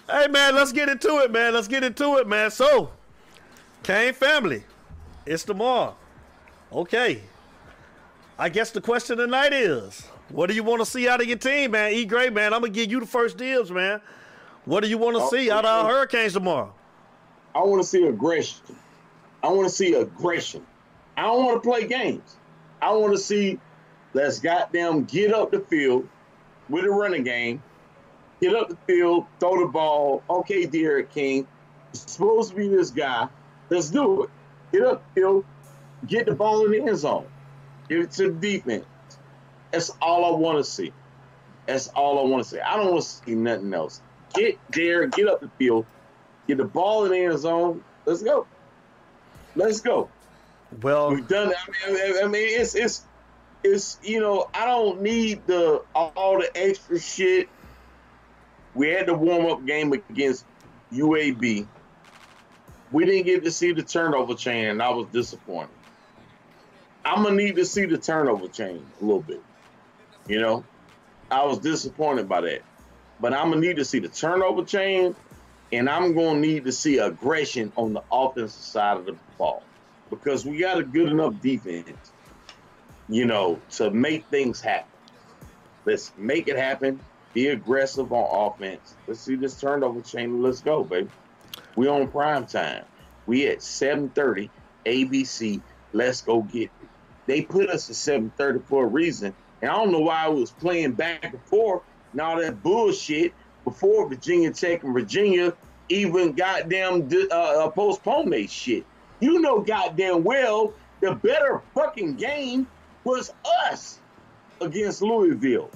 Hey, 0.10 0.28
man, 0.28 0.56
let's 0.56 0.72
get 0.74 0.90
into 0.90 1.20
it, 1.20 1.32
man. 1.32 1.54
Let's 1.54 1.68
get 1.68 1.84
into 1.84 2.18
it, 2.18 2.28
man. 2.28 2.50
So, 2.52 2.90
Cane 3.84 4.14
family. 4.14 4.64
It's 5.26 5.44
tomorrow. 5.44 5.96
Okay. 6.72 7.22
I 8.38 8.50
guess 8.50 8.72
the 8.72 8.82
question 8.82 9.18
tonight 9.20 9.54
is, 9.54 10.02
what 10.30 10.48
do 10.50 10.56
you 10.56 10.64
want 10.64 10.82
to 10.82 10.86
see 10.86 11.08
out 11.08 11.22
of 11.22 11.28
your 11.28 11.38
team, 11.38 11.72
man? 11.72 11.94
E. 11.94 12.04
Gray, 12.06 12.30
man, 12.30 12.54
I'm 12.54 12.62
gonna 12.62 12.74
give 12.74 12.92
you 12.92 13.00
the 13.00 13.06
first 13.06 13.38
dibs, 13.38 13.72
man. 13.72 14.02
What 14.66 14.84
do 14.84 14.90
you 14.90 14.98
want 14.98 15.16
to 15.18 15.24
Oh, 15.24 15.30
see 15.30 15.50
out 15.52 15.64
of 15.64 15.86
our. 15.86 15.92
Hurricanes 15.92 16.34
tomorrow? 16.34 16.74
I 17.54 17.60
want 17.60 17.82
to 17.82 17.88
see 17.88 18.04
aggression. 18.06 18.58
I 19.44 19.50
want 19.50 19.68
to 19.68 19.76
see 19.76 19.94
aggression. 19.94 20.66
I 21.18 21.24
don't 21.24 21.46
want 21.46 21.62
to 21.62 21.70
play 21.70 21.86
games. 21.86 22.38
I 22.82 22.92
want 22.94 23.14
to 23.14 23.20
see 23.20 23.60
let's 24.14 24.40
goddamn 24.40 25.04
get 25.04 25.34
up 25.34 25.52
the 25.52 25.60
field 25.60 26.08
with 26.70 26.86
a 26.86 26.90
running 26.90 27.24
game. 27.24 27.62
Get 28.42 28.56
up 28.56 28.70
the 28.70 28.78
field, 28.88 29.26
throw 29.40 29.60
the 29.60 29.72
ball. 29.72 30.24
Okay, 30.30 30.66
D'Eriq 30.66 31.10
King, 31.12 31.48
supposed 31.94 32.52
to 32.52 32.56
be 32.56 32.68
this 32.68 32.90
guy. 32.90 33.28
Let's 33.70 33.90
do 33.90 34.24
it. 34.24 34.30
Get 34.72 34.84
up 34.84 35.04
the 35.14 35.22
field, 35.22 35.46
get 36.08 36.26
the 36.26 36.36
ball 36.36 36.66
in 36.66 36.72
the 36.72 36.82
end 36.82 36.98
zone. 36.98 37.28
Give 37.90 38.02
it 38.02 38.12
to 38.12 38.32
the 38.32 38.58
defense. 38.58 38.86
That's 39.72 39.92
all 40.02 40.26
I 40.26 40.38
want 40.38 40.58
to 40.58 40.64
see. 40.64 40.94
That's 41.68 41.88
all 41.90 42.20
I 42.20 42.30
want 42.30 42.44
to 42.44 42.50
see. 42.50 42.60
I 42.60 42.76
don't 42.76 42.92
want 42.92 43.04
to 43.04 43.10
see 43.10 43.36
nothing 43.36 43.74
else. 43.74 44.02
Get 44.34 44.58
there, 44.72 45.08
get 45.08 45.28
up 45.28 45.42
the 45.42 45.50
field, 45.58 45.86
get 46.48 46.58
the 46.58 46.66
ball 46.66 47.06
in 47.06 47.12
the 47.12 47.18
end 47.18 47.40
zone. 47.40 47.84
Let's 48.06 48.24
go. 48.24 48.48
Let's 49.56 49.82
go. 49.82 50.10
Well, 50.82 51.12
We've 51.12 51.28
done 51.28 51.52
it. 51.52 51.58
I 51.86 51.92
mean, 51.92 52.24
I 52.24 52.28
mean, 52.28 52.48
it's 52.60 52.76
it's 52.76 53.04
it's 53.64 54.00
you 54.04 54.20
know, 54.20 54.50
I 54.54 54.66
don't 54.66 55.02
need 55.02 55.46
the 55.48 55.84
all 55.96 56.40
the 56.40 56.50
extra 56.56 57.00
shit. 57.00 57.50
We 58.74 58.90
had 58.90 59.06
the 59.06 59.14
warm 59.14 59.46
up 59.46 59.66
game 59.66 59.94
against 59.94 60.46
UAB. 60.92 61.68
We 62.92 63.06
didn't 63.06 63.26
get 63.26 63.44
to 63.44 63.52
see 63.52 63.72
the 63.72 63.84
turnover 63.84 64.36
chain, 64.36 64.66
and 64.66 64.82
I 64.82 64.90
was 64.90 65.08
disappointed. 65.08 65.70
I'm 67.06 67.24
gonna 67.24 67.36
need 67.36 67.56
to 67.58 67.66
see 67.66 67.86
the 67.86 67.98
turnover 67.98 68.48
chain 68.48 68.86
a 69.02 69.04
little 69.04 69.22
bit. 69.22 69.42
You 70.28 70.40
know, 70.40 70.64
I 71.30 71.44
was 71.46 71.60
disappointed 71.60 72.30
by 72.30 72.42
that, 72.42 72.62
but 73.20 73.34
I'm 73.34 73.50
gonna 73.50 73.62
need 73.62 73.78
to 73.78 73.86
see 73.86 74.00
the 74.00 74.08
turnover 74.08 74.64
chain, 74.64 75.16
and 75.74 75.90
I'm 75.90 76.14
gonna 76.14 76.40
need 76.40 76.66
to 76.66 76.72
see 76.72 77.00
aggression 77.00 77.74
on 77.76 77.94
the 77.94 78.04
offensive 78.12 78.52
side 78.52 78.98
of 78.98 79.06
the 79.08 79.18
ball 79.40 79.64
because 80.12 80.46
we 80.46 80.60
got 80.60 80.78
a 80.78 80.84
good 80.84 81.10
enough 81.10 81.34
defense, 81.42 82.12
you 83.10 83.26
know, 83.26 83.60
to 83.72 83.90
make 83.90 84.24
things 84.28 84.62
happen. 84.62 84.88
Let's 85.84 86.12
make 86.16 86.48
it 86.48 86.58
happen. 86.58 87.02
Be 87.34 87.48
aggressive 87.48 88.14
on 88.14 88.52
offense. 88.54 88.96
Let's 89.08 89.22
see 89.22 89.36
this 89.36 89.60
turnover 89.60 90.02
chain. 90.02 90.44
Let's 90.44 90.62
go, 90.62 90.84
baby. 90.84 91.10
We 91.76 91.88
on 91.88 92.08
prime 92.08 92.46
time. 92.46 92.86
We 93.26 93.48
at 93.48 93.64
7:30 93.64 94.52
ABC. 94.86 95.60
Let's 95.92 96.22
go 96.22 96.44
get 96.44 96.70
it. 96.82 96.90
They 97.26 97.42
put 97.42 97.70
us 97.70 97.90
at 97.90 97.96
7:30 97.96 98.60
for 98.68 98.84
a 98.84 98.88
reason, 98.88 99.34
and 99.64 99.72
I 99.72 99.74
don't 99.74 99.92
know 99.92 100.02
why 100.02 100.26
I 100.26 100.28
was 100.28 100.52
playing 100.52 100.92
back 100.92 101.24
and 101.24 101.42
forth 101.46 101.82
and 102.12 102.22
all 102.22 102.38
that 102.40 102.62
bullshit 102.62 103.34
before 103.64 104.08
Virginia 104.08 104.52
Tech 104.52 104.84
and 104.84 104.94
Virginia 104.94 105.54
even 105.90 106.34
goddamn 106.34 107.10
uh, 107.32 107.36
uh, 107.36 107.70
postponed 107.70 108.32
they 108.32 108.48
shit. 108.48 108.86
You 109.20 109.40
know 109.40 109.62
goddamn 109.62 110.24
well 110.24 110.74
the 111.02 111.16
better 111.16 111.62
fucking 111.76 112.16
game 112.16 112.68
was 113.04 113.34
us 113.70 114.00
against 114.62 115.02
Louisville 115.02 115.70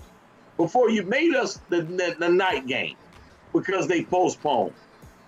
before 0.56 0.89
you 0.89 1.03
made 1.03 1.36
us 1.36 1.60
the, 1.70 1.82
the, 1.82 2.15
the 2.17 2.29
night 2.29 2.65
game 2.65 2.96
because 3.53 3.88
they 3.88 4.03
postponed. 4.03 4.74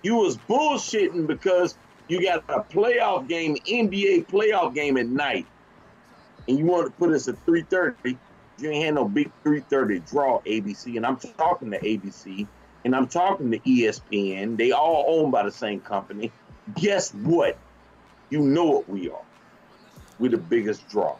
You 0.02 0.16
was 0.16 0.36
bullshitting 0.36 1.26
because 1.26 1.76
you 2.08 2.22
got 2.22 2.44
a 2.48 2.60
playoff 2.60 3.28
game, 3.28 3.56
NBA 3.56 4.26
playoff 4.26 4.74
game 4.74 4.96
at 4.96 5.06
night, 5.06 5.46
and 6.48 6.58
you 6.58 6.64
wanted 6.64 6.86
to 6.86 6.90
put 6.92 7.10
us 7.10 7.28
at 7.28 7.36
3:30. 7.46 8.16
You 8.60 8.70
ain't 8.70 8.84
had 8.84 8.94
no 8.94 9.06
big 9.08 9.30
3:30 9.44 10.00
draw 10.10 10.40
ABC, 10.40 10.96
and 10.96 11.06
I'm 11.06 11.16
talking 11.16 11.70
to 11.70 11.78
ABC, 11.80 12.46
and 12.84 12.94
I'm 12.94 13.06
talking 13.08 13.50
to 13.50 13.58
ESPN. 13.60 14.56
They 14.56 14.72
all 14.72 15.04
owned 15.08 15.32
by 15.32 15.42
the 15.44 15.50
same 15.50 15.80
company. 15.80 16.30
Guess 16.76 17.12
what? 17.14 17.56
You 18.28 18.40
know 18.40 18.64
what 18.66 18.88
we 18.88 19.08
are. 19.10 19.22
We're 20.18 20.30
the 20.30 20.36
biggest 20.36 20.88
draw. 20.88 21.16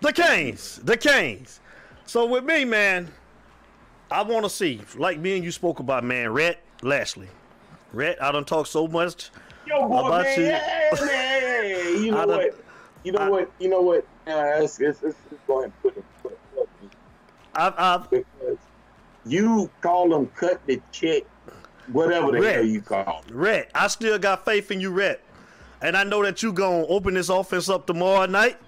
the 0.00 0.12
Canes, 0.12 0.80
the 0.84 0.96
Canes. 0.96 1.60
So 2.06 2.26
with 2.26 2.44
me, 2.44 2.66
man, 2.66 3.10
I 4.10 4.22
want 4.22 4.44
to 4.44 4.50
see, 4.50 4.82
like 4.96 5.18
me 5.18 5.36
and 5.36 5.44
you 5.44 5.50
spoke 5.50 5.80
about, 5.80 6.04
man, 6.04 6.30
Rhett 6.30 6.60
Lashlee. 6.82 7.28
Rhett, 7.92 8.22
I 8.22 8.30
don't 8.30 8.46
talk 8.46 8.66
so 8.66 8.86
much. 8.86 9.30
Yo, 9.66 9.88
boy, 9.88 9.98
about 10.00 10.24
man, 10.24 10.40
you? 10.40 10.46
hey, 10.46 10.90
man, 11.96 12.04
you 12.04 12.10
know 12.10 12.26
what? 12.26 12.60
You 13.02 13.12
know 13.12 13.18
I- 13.20 13.28
what? 13.30 13.50
You 13.58 13.68
know 13.70 13.80
what? 13.80 14.06
Uh, 14.26 14.58
let's, 14.60 14.78
let's, 14.80 15.02
let's 15.02 15.16
go 15.46 15.60
ahead 15.60 15.64
and 15.64 15.82
put 15.82 15.96
it, 15.96 16.04
put 16.22 16.32
it, 16.32 16.38
put 16.54 16.62
it 16.64 16.90
Uh, 17.54 17.70
uh, 17.76 18.02
I've, 18.12 18.24
I've, 18.48 18.58
you 19.26 19.70
call 19.80 20.08
them 20.10 20.26
cut 20.36 20.64
the 20.66 20.80
check, 20.92 21.22
whatever 21.92 22.32
the 22.32 22.40
Rhett. 22.40 22.54
hell 22.56 22.64
you 22.64 22.82
call 22.82 23.22
them. 23.26 23.36
Rhett, 23.36 23.70
I 23.74 23.86
still 23.88 24.18
got 24.18 24.44
faith 24.44 24.70
in 24.70 24.80
you, 24.80 24.90
Rhett. 24.90 25.20
And 25.82 25.96
I 25.96 26.04
know 26.04 26.22
that 26.22 26.42
you 26.42 26.52
going 26.52 26.86
to 26.86 26.88
open 26.88 27.14
this 27.14 27.28
offense 27.28 27.68
up 27.68 27.86
tomorrow 27.86 28.26
night. 28.26 28.58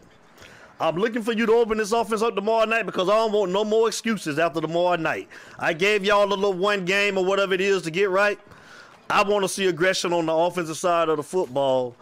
I'm 0.79 0.97
looking 0.97 1.23
for 1.23 1.33
you 1.33 1.47
to 1.47 1.53
open 1.53 1.79
this 1.79 1.93
offense 1.93 2.21
up 2.21 2.35
tomorrow 2.35 2.67
night 2.67 2.85
because 2.85 3.09
I 3.09 3.17
don't 3.17 3.33
want 3.33 3.51
no 3.51 3.65
more 3.65 3.89
excuses 3.89 4.39
after 4.39 4.61
tomorrow 4.61 4.97
night. 4.97 5.29
I 5.59 5.73
gave 5.73 6.05
y'all 6.05 6.27
a 6.27 6.29
little 6.29 6.53
one 6.53 6.85
game 6.85 7.17
or 7.17 7.25
whatever 7.25 7.55
it 7.55 7.63
is 7.63 7.83
to 7.83 7.91
get 7.91 8.11
right. 8.11 8.39
I 9.09 9.23
want 9.23 9.45
to 9.45 9.49
see 9.49 9.67
aggression 9.67 10.13
on 10.13 10.27
the 10.27 10.35
offensive 10.35 10.77
side 10.77 11.09
of 11.09 11.17
the 11.17 11.23
football 11.23 11.97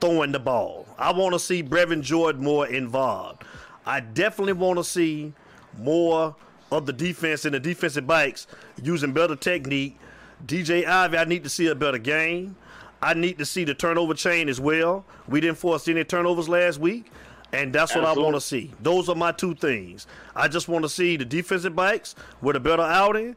throwing 0.00 0.32
the 0.32 0.38
ball. 0.40 0.86
I 0.98 1.12
want 1.12 1.32
to 1.32 1.38
see 1.38 1.62
Brevin 1.62 2.02
Jordan 2.02 2.44
more 2.44 2.66
involved. 2.66 3.44
I 3.86 4.00
definitely 4.00 4.54
want 4.54 4.78
to 4.78 4.84
see 4.84 5.32
more 5.78 6.36
of 6.70 6.86
the 6.86 6.92
defense 6.92 7.44
and 7.44 7.54
the 7.54 7.60
defensive 7.60 8.06
backs 8.06 8.46
using 8.82 9.12
better 9.12 9.36
technique. 9.36 9.98
DJ 10.46 10.86
Ivey, 10.86 11.18
I 11.18 11.24
need 11.24 11.44
to 11.44 11.50
see 11.50 11.68
a 11.68 11.74
better 11.74 11.98
game. 11.98 12.56
I 13.00 13.14
need 13.14 13.38
to 13.38 13.46
see 13.46 13.64
the 13.64 13.74
turnover 13.74 14.14
chain 14.14 14.48
as 14.48 14.60
well. 14.60 15.04
We 15.28 15.40
didn't 15.40 15.58
force 15.58 15.88
any 15.88 16.04
turnovers 16.04 16.48
last 16.48 16.78
week, 16.78 17.10
and 17.52 17.72
that's 17.72 17.94
what 17.94 18.04
I 18.04 18.12
want 18.12 18.36
to 18.36 18.40
see. 18.40 18.72
Those 18.80 19.08
are 19.08 19.16
my 19.16 19.32
two 19.32 19.54
things. 19.54 20.06
I 20.36 20.48
just 20.48 20.68
want 20.68 20.84
to 20.84 20.88
see 20.88 21.16
the 21.16 21.24
defensive 21.24 21.74
backs 21.74 22.14
with 22.40 22.56
a 22.56 22.60
better 22.60 22.82
outing. 22.82 23.34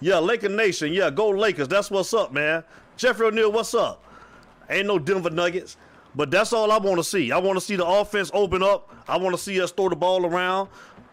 Yeah, 0.00 0.18
Laker 0.18 0.48
Nation. 0.48 0.92
Yeah, 0.92 1.10
go 1.10 1.28
Lakers. 1.30 1.66
That's 1.68 1.90
what's 1.90 2.14
up, 2.14 2.32
man. 2.32 2.62
Jeffrey 2.96 3.26
O'Neal, 3.26 3.50
what's 3.50 3.74
up? 3.74 4.04
Ain't 4.70 4.86
no 4.86 4.98
Denver 4.98 5.30
Nuggets. 5.30 5.76
But 6.14 6.30
that's 6.30 6.52
all 6.52 6.70
I 6.72 6.78
want 6.78 6.98
to 6.98 7.04
see. 7.04 7.32
I 7.32 7.38
want 7.38 7.56
to 7.58 7.60
see 7.64 7.76
the 7.76 7.86
offense 7.86 8.30
open 8.32 8.62
up. 8.62 8.92
I 9.08 9.16
want 9.18 9.36
to 9.36 9.42
see 9.42 9.60
us 9.60 9.72
throw 9.72 9.88
the 9.88 9.96
ball 9.96 10.24
around. 10.26 10.68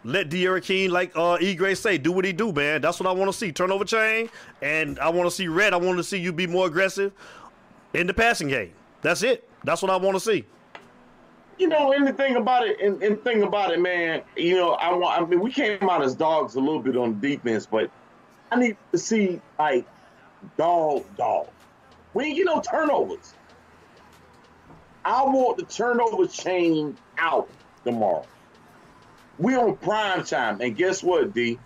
Let 0.06 0.30
D'Eriq 0.30 0.64
King, 0.64 0.92
like 0.92 1.12
uh, 1.16 1.40
E. 1.42 1.56
Gray 1.56 1.74
say, 1.74 1.98
do 1.98 2.12
what 2.12 2.26
he 2.26 2.32
do, 2.32 2.54
man. 2.54 2.80
That's 2.80 3.00
what 3.00 3.10
I 3.10 3.12
want 3.12 3.32
to 3.32 3.36
see. 3.36 3.52
Turnover 3.52 3.86
chain. 3.86 4.30
And 4.62 5.00
I 5.00 5.10
want 5.10 5.28
to 5.28 5.36
see 5.36 5.48
Rhett. 5.48 5.74
I 5.74 5.78
want 5.78 5.98
to 5.98 6.04
see 6.04 6.20
you 6.20 6.32
be 6.32 6.46
more 6.46 6.68
aggressive 6.68 7.12
in 7.96 8.06
the 8.06 8.14
passing 8.14 8.48
game. 8.48 8.72
That's 9.02 9.24
it. 9.24 9.50
That's 9.64 9.82
what 9.82 9.90
I 9.90 9.98
want 9.98 10.16
to 10.16 10.20
see. 10.20 10.46
You 11.58 11.70
know, 11.70 11.92
and 11.92 12.08
about 12.38 12.68
it, 12.68 12.80
and, 12.82 13.02
and 13.02 13.20
thing 13.24 13.42
about 13.42 13.72
it, 13.72 13.80
man, 13.80 14.22
you 14.36 14.56
know, 14.56 14.74
I 14.74 14.94
want. 14.94 15.20
I 15.20 15.26
mean, 15.26 15.40
we 15.40 15.52
came 15.52 15.90
out 15.90 16.04
as 16.04 16.14
dogs 16.14 16.54
a 16.54 16.60
little 16.60 16.82
bit 16.82 16.98
on 16.98 17.20
defense, 17.20 17.66
but 17.66 17.90
I 18.52 18.58
need 18.58 18.78
to 18.92 18.98
see 19.00 19.42
like 19.58 19.88
dog, 20.56 21.04
dog. 21.16 21.48
We 22.14 22.26
ain't 22.26 22.38
get 22.38 22.46
no 22.46 22.62
turnovers. 22.62 23.34
I 25.04 25.24
want 25.24 25.58
the 25.58 25.64
turnover 25.64 26.28
chain 26.28 26.96
out 27.18 27.50
tomorrow. 27.84 28.26
We 29.38 29.56
on 29.56 29.76
prime 29.78 30.24
time, 30.24 30.62
and 30.62 30.76
guess 30.76 31.04
what, 31.04 31.34
D? 31.34 31.60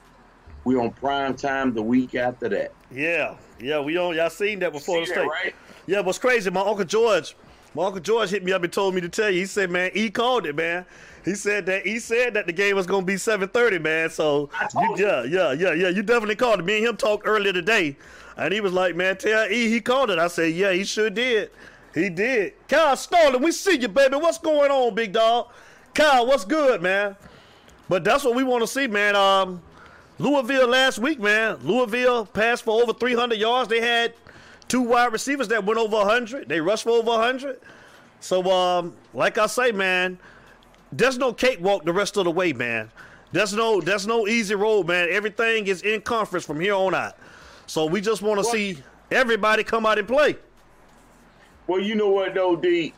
We 0.63 0.75
on 0.75 0.91
prime 0.91 1.35
time 1.35 1.73
the 1.73 1.81
week 1.81 2.15
after 2.15 2.49
that. 2.49 2.71
Yeah. 2.91 3.35
Yeah, 3.59 3.81
we 3.81 3.93
don't. 3.93 4.15
Y'all 4.15 4.29
seen 4.29 4.59
that 4.59 4.71
before 4.71 5.05
See 5.05 5.11
the 5.11 5.15
that, 5.15 5.19
state. 5.21 5.27
right? 5.29 5.55
Yeah, 5.85 5.99
what's 6.01 6.17
crazy, 6.17 6.49
my 6.49 6.61
Uncle 6.61 6.85
George, 6.85 7.35
my 7.75 7.85
Uncle 7.85 7.99
George 8.01 8.29
hit 8.29 8.43
me 8.43 8.51
up 8.51 8.63
and 8.63 8.71
told 8.71 8.95
me 8.95 9.01
to 9.01 9.09
tell 9.09 9.29
you. 9.29 9.41
He 9.41 9.45
said, 9.45 9.69
man, 9.69 9.91
he 9.93 10.09
called 10.09 10.45
it, 10.45 10.55
man. 10.55 10.85
He 11.25 11.35
said 11.35 11.65
that 11.65 11.85
he 11.85 11.99
said 11.99 12.33
that 12.35 12.47
the 12.47 12.53
game 12.53 12.75
was 12.75 12.87
gonna 12.87 13.05
be 13.05 13.15
7:30, 13.15 13.81
man. 13.81 14.09
So 14.09 14.49
you, 14.75 14.95
yeah, 14.97 15.23
yeah, 15.23 15.51
yeah, 15.51 15.73
yeah. 15.73 15.89
You 15.89 16.01
definitely 16.01 16.35
called 16.37 16.59
it. 16.61 16.65
Me 16.65 16.77
and 16.77 16.87
him 16.87 16.97
talked 16.97 17.27
earlier 17.27 17.51
today, 17.51 17.97
and 18.37 18.53
he 18.53 18.61
was 18.61 18.71
like, 18.71 18.95
man, 18.95 19.17
tell 19.17 19.51
E 19.51 19.69
he 19.69 19.81
called 19.81 20.09
it. 20.09 20.17
I 20.19 20.27
said, 20.27 20.53
yeah, 20.53 20.71
he 20.71 20.85
sure 20.85 21.09
did. 21.09 21.51
He 21.93 22.09
did. 22.09 22.53
Kyle 22.67 22.95
Starling, 22.95 23.41
we 23.41 23.51
see 23.51 23.77
you, 23.77 23.89
baby. 23.89 24.15
What's 24.15 24.37
going 24.37 24.71
on, 24.71 24.95
big 24.95 25.11
dog? 25.11 25.49
Kyle, 25.93 26.25
what's 26.25 26.45
good, 26.45 26.81
man? 26.81 27.15
But 27.89 28.03
that's 28.03 28.23
what 28.23 28.35
we 28.35 28.43
want 28.43 28.61
to 28.61 28.67
see, 28.67 28.87
man. 28.87 29.15
Um, 29.15 29.61
Louisville 30.19 30.67
last 30.67 30.99
week, 30.99 31.19
man. 31.19 31.57
Louisville 31.63 32.25
passed 32.25 32.63
for 32.63 32.81
over 32.81 32.93
300 32.93 33.37
yards. 33.37 33.67
They 33.67 33.81
had 33.81 34.13
two 34.67 34.81
wide 34.81 35.11
receivers 35.11 35.47
that 35.49 35.65
went 35.65 35.79
over 35.79 35.97
100. 35.97 36.47
They 36.47 36.61
rushed 36.61 36.83
for 36.83 36.91
over 36.91 37.09
100. 37.09 37.59
So, 38.21 38.49
um, 38.51 38.95
like 39.13 39.37
I 39.37 39.47
say, 39.47 39.71
man, 39.71 40.19
there's 40.91 41.17
no 41.17 41.33
cakewalk 41.33 41.83
the 41.83 41.93
rest 41.93 42.15
of 42.17 42.25
the 42.25 42.31
way, 42.31 42.53
man. 42.53 42.91
There's 43.31 43.53
no 43.53 43.79
there's 43.79 44.07
no 44.07 44.27
easy 44.27 44.55
road, 44.55 44.87
man. 44.87 45.07
Everything 45.11 45.67
is 45.67 45.83
in 45.83 46.01
conference 46.01 46.45
from 46.45 46.59
here 46.59 46.73
on 46.73 46.95
out. 46.95 47.15
So 47.67 47.85
we 47.85 48.01
just 48.01 48.23
want 48.23 48.39
to 48.39 48.43
see 48.43 48.77
everybody 49.11 49.63
come 49.63 49.85
out 49.85 49.99
and 49.99 50.07
play. 50.07 50.35
Well, 51.67 51.79
you 51.79 51.93
know 51.93 52.09
what 52.09 52.33
though, 52.33 52.55
D. 52.55 52.93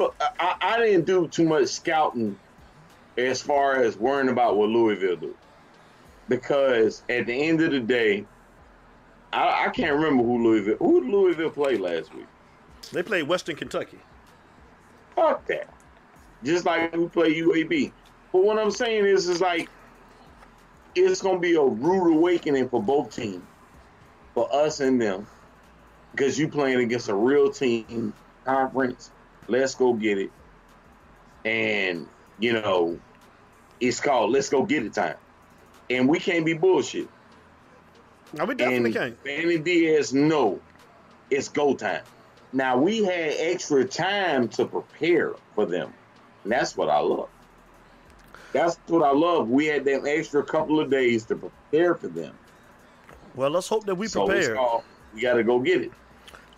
I, 0.00 0.56
I 0.60 0.78
didn't 0.78 1.06
do 1.06 1.28
too 1.28 1.44
much 1.44 1.68
scouting 1.68 2.36
as 3.16 3.42
far 3.42 3.76
as 3.76 3.96
worrying 3.96 4.28
about 4.28 4.56
what 4.56 4.68
Louisville 4.68 5.16
do, 5.16 5.36
because 6.28 7.02
at 7.08 7.26
the 7.26 7.32
end 7.32 7.60
of 7.60 7.72
the 7.72 7.80
day, 7.80 8.24
I, 9.32 9.66
I 9.66 9.68
can't 9.70 9.94
remember 9.94 10.22
who 10.22 10.42
Louisville 10.42 10.76
who 10.78 11.00
Louisville 11.00 11.50
play 11.50 11.76
last 11.76 12.14
week. 12.14 12.26
They 12.92 13.02
played 13.02 13.28
Western 13.28 13.56
Kentucky. 13.56 13.98
Fuck 15.14 15.46
that. 15.46 15.72
Just 16.42 16.64
like 16.64 16.94
we 16.96 17.06
play 17.08 17.34
UAB. 17.34 17.92
But 18.32 18.44
what 18.44 18.58
I'm 18.58 18.70
saying 18.70 19.04
is, 19.04 19.28
is 19.28 19.40
like, 19.40 19.68
it's 20.94 21.20
gonna 21.20 21.38
be 21.38 21.54
a 21.54 21.62
rude 21.62 22.14
awakening 22.16 22.68
for 22.68 22.82
both 22.82 23.14
teams, 23.14 23.42
for 24.34 24.52
us 24.54 24.80
and 24.80 25.00
them, 25.00 25.26
because 26.12 26.38
you 26.38 26.48
playing 26.48 26.80
against 26.80 27.08
a 27.08 27.14
real 27.14 27.50
team 27.50 28.12
conference. 28.44 29.10
Let's 29.48 29.74
go 29.74 29.92
get 29.92 30.18
it, 30.18 30.30
and 31.44 32.06
you 32.40 32.54
know, 32.54 32.98
it's 33.80 34.00
called 34.00 34.30
"Let's 34.30 34.48
Go 34.48 34.64
Get 34.64 34.84
It" 34.84 34.94
time, 34.94 35.16
and 35.88 36.08
we 36.08 36.18
can't 36.18 36.44
be 36.44 36.54
bullshit. 36.54 37.08
No, 38.32 38.44
we 38.44 38.54
definitely 38.54 38.96
and 38.96 39.18
can. 39.18 39.18
Manny 39.24 39.58
Diaz, 39.58 40.12
no, 40.14 40.60
it's 41.30 41.48
go 41.48 41.74
time. 41.74 42.02
Now 42.52 42.76
we 42.76 43.04
had 43.04 43.34
extra 43.38 43.84
time 43.84 44.48
to 44.50 44.64
prepare 44.66 45.34
for 45.54 45.66
them, 45.66 45.92
and 46.44 46.52
that's 46.52 46.76
what 46.76 46.88
I 46.88 46.98
love. 46.98 47.28
That's 48.52 48.78
what 48.86 49.02
I 49.02 49.12
love. 49.12 49.48
We 49.48 49.66
had 49.66 49.84
that 49.84 50.04
extra 50.06 50.42
couple 50.42 50.80
of 50.80 50.90
days 50.90 51.24
to 51.26 51.36
prepare 51.36 51.94
for 51.94 52.08
them. 52.08 52.36
Well, 53.34 53.50
let's 53.50 53.68
hope 53.68 53.86
that 53.86 53.94
we 53.94 54.08
So 54.08 54.26
prepare. 54.26 54.56
we 55.14 55.20
got 55.20 55.34
to 55.34 55.44
go 55.44 55.60
get 55.60 55.82
it. 55.82 55.92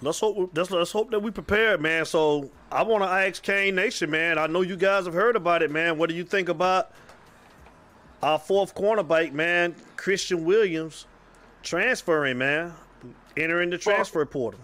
Let's 0.02 0.18
hope. 0.18 0.50
Let's, 0.54 0.70
let's 0.70 0.90
hope 0.90 1.12
that 1.12 1.20
we 1.20 1.30
prepared, 1.30 1.80
man. 1.80 2.04
So 2.04 2.50
I 2.72 2.82
want 2.82 3.04
to 3.04 3.08
ask 3.08 3.42
Cane 3.42 3.76
Nation, 3.76 4.10
man. 4.10 4.36
I 4.36 4.48
know 4.48 4.62
you 4.62 4.76
guys 4.76 5.04
have 5.04 5.14
heard 5.14 5.36
about 5.36 5.62
it, 5.62 5.70
man. 5.70 5.96
What 5.96 6.08
do 6.08 6.16
you 6.16 6.24
think 6.24 6.48
about 6.48 6.92
our 8.20 8.38
fourth 8.38 8.74
cornerback, 8.74 9.32
man, 9.32 9.76
Christian 9.96 10.44
Williams, 10.44 11.06
transferring, 11.62 12.38
man, 12.38 12.72
entering 13.36 13.70
the 13.70 13.78
transfer 13.78 14.26
portal? 14.26 14.60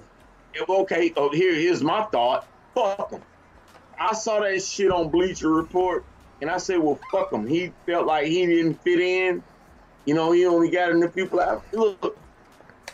Okay, 0.68 1.12
oh, 1.16 1.30
here's 1.32 1.82
my 1.82 2.02
thought. 2.04 2.46
Fuck 2.74 3.12
him. 3.12 3.22
I 4.00 4.14
saw 4.14 4.40
that 4.40 4.62
shit 4.62 4.90
on 4.90 5.08
Bleacher 5.08 5.50
Report, 5.50 6.04
and 6.40 6.50
I 6.50 6.58
said, 6.58 6.78
well, 6.80 6.98
fuck 7.12 7.32
him. 7.32 7.46
He 7.46 7.72
felt 7.86 8.06
like 8.06 8.26
he 8.26 8.44
didn't 8.46 8.82
fit 8.82 9.00
in. 9.00 9.42
You 10.04 10.14
know, 10.14 10.32
he 10.32 10.46
only 10.46 10.70
got 10.70 10.90
enough 10.90 11.14
people 11.14 11.38
out. 11.40 11.62
Look, 11.72 12.16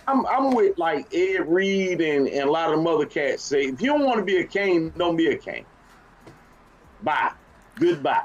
I'm, 0.07 0.27
I'm 0.27 0.55
with 0.55 0.79
like 0.79 1.13
Ed 1.15 1.49
Reed 1.49 2.01
and, 2.01 2.29
and 2.29 2.49
a 2.49 2.51
lot 2.51 2.71
of 2.71 2.77
them 2.77 2.87
other 2.87 3.07
cats 3.07 3.43
say, 3.43 3.63
if 3.63 3.81
you 3.81 3.89
don't 3.89 4.05
want 4.05 4.19
to 4.19 4.25
be 4.25 4.39
a 4.39 4.45
Cane, 4.45 4.93
don't 4.97 5.17
be 5.17 5.29
a 5.29 5.37
Cane. 5.37 5.65
Bye. 7.03 7.33
Goodbye. 7.77 8.25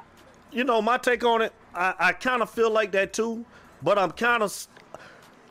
You 0.51 0.63
know, 0.63 0.81
my 0.81 0.97
take 0.97 1.23
on 1.23 1.41
it, 1.41 1.53
I, 1.73 1.93
I 1.99 2.11
kind 2.13 2.41
of 2.41 2.49
feel 2.49 2.71
like 2.71 2.91
that 2.93 3.13
too, 3.13 3.45
but 3.81 3.97
I'm 3.97 4.11
kind 4.11 4.43
of. 4.43 4.67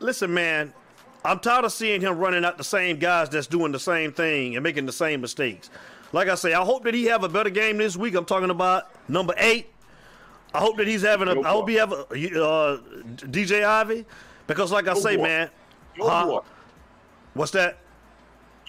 Listen, 0.01 0.33
man, 0.33 0.73
I'm 1.25 1.41
tired 1.41 1.65
of 1.65 1.73
seeing 1.73 2.01
him 2.01 2.19
running 2.19 2.45
out 2.45 2.59
the 2.59 2.65
same 2.65 2.99
guys 2.99 3.29
that's 3.29 3.47
doing 3.47 3.73
the 3.73 3.81
same 3.81 4.13
thing 4.13 4.57
and 4.57 4.63
making 4.63 4.87
the 4.87 4.93
same 4.93 5.21
mistakes. 5.21 5.71
Like 6.13 6.29
I 6.29 6.37
say, 6.37 6.55
I 6.55 6.65
hope 6.65 6.85
that 6.85 6.95
he 6.95 7.05
have 7.07 7.25
a 7.25 7.29
better 7.29 7.51
game 7.51 7.79
this 7.79 7.97
week. 7.97 8.15
I'm 8.15 8.25
talking 8.25 8.51
about 8.51 8.91
number 9.09 9.35
eight. 9.37 9.69
I 10.55 10.59
hope 10.59 10.79
that 10.79 10.87
he's 10.87 11.03
having 11.03 11.29
a. 11.29 11.41
I 11.41 11.51
hope 11.51 11.69
he 11.69 11.75
have 11.75 11.93
a 11.93 12.03
uh, 12.03 12.79
DJ 13.17 13.65
Ivey, 13.65 14.07
because 14.47 14.73
like 14.73 14.89
I 14.89 14.95
say, 14.95 15.17
boy. 15.17 15.25
man, 15.25 15.51
Huh? 16.07 16.27
boy. 16.27 16.41
what's 17.35 17.51
that? 17.53 17.79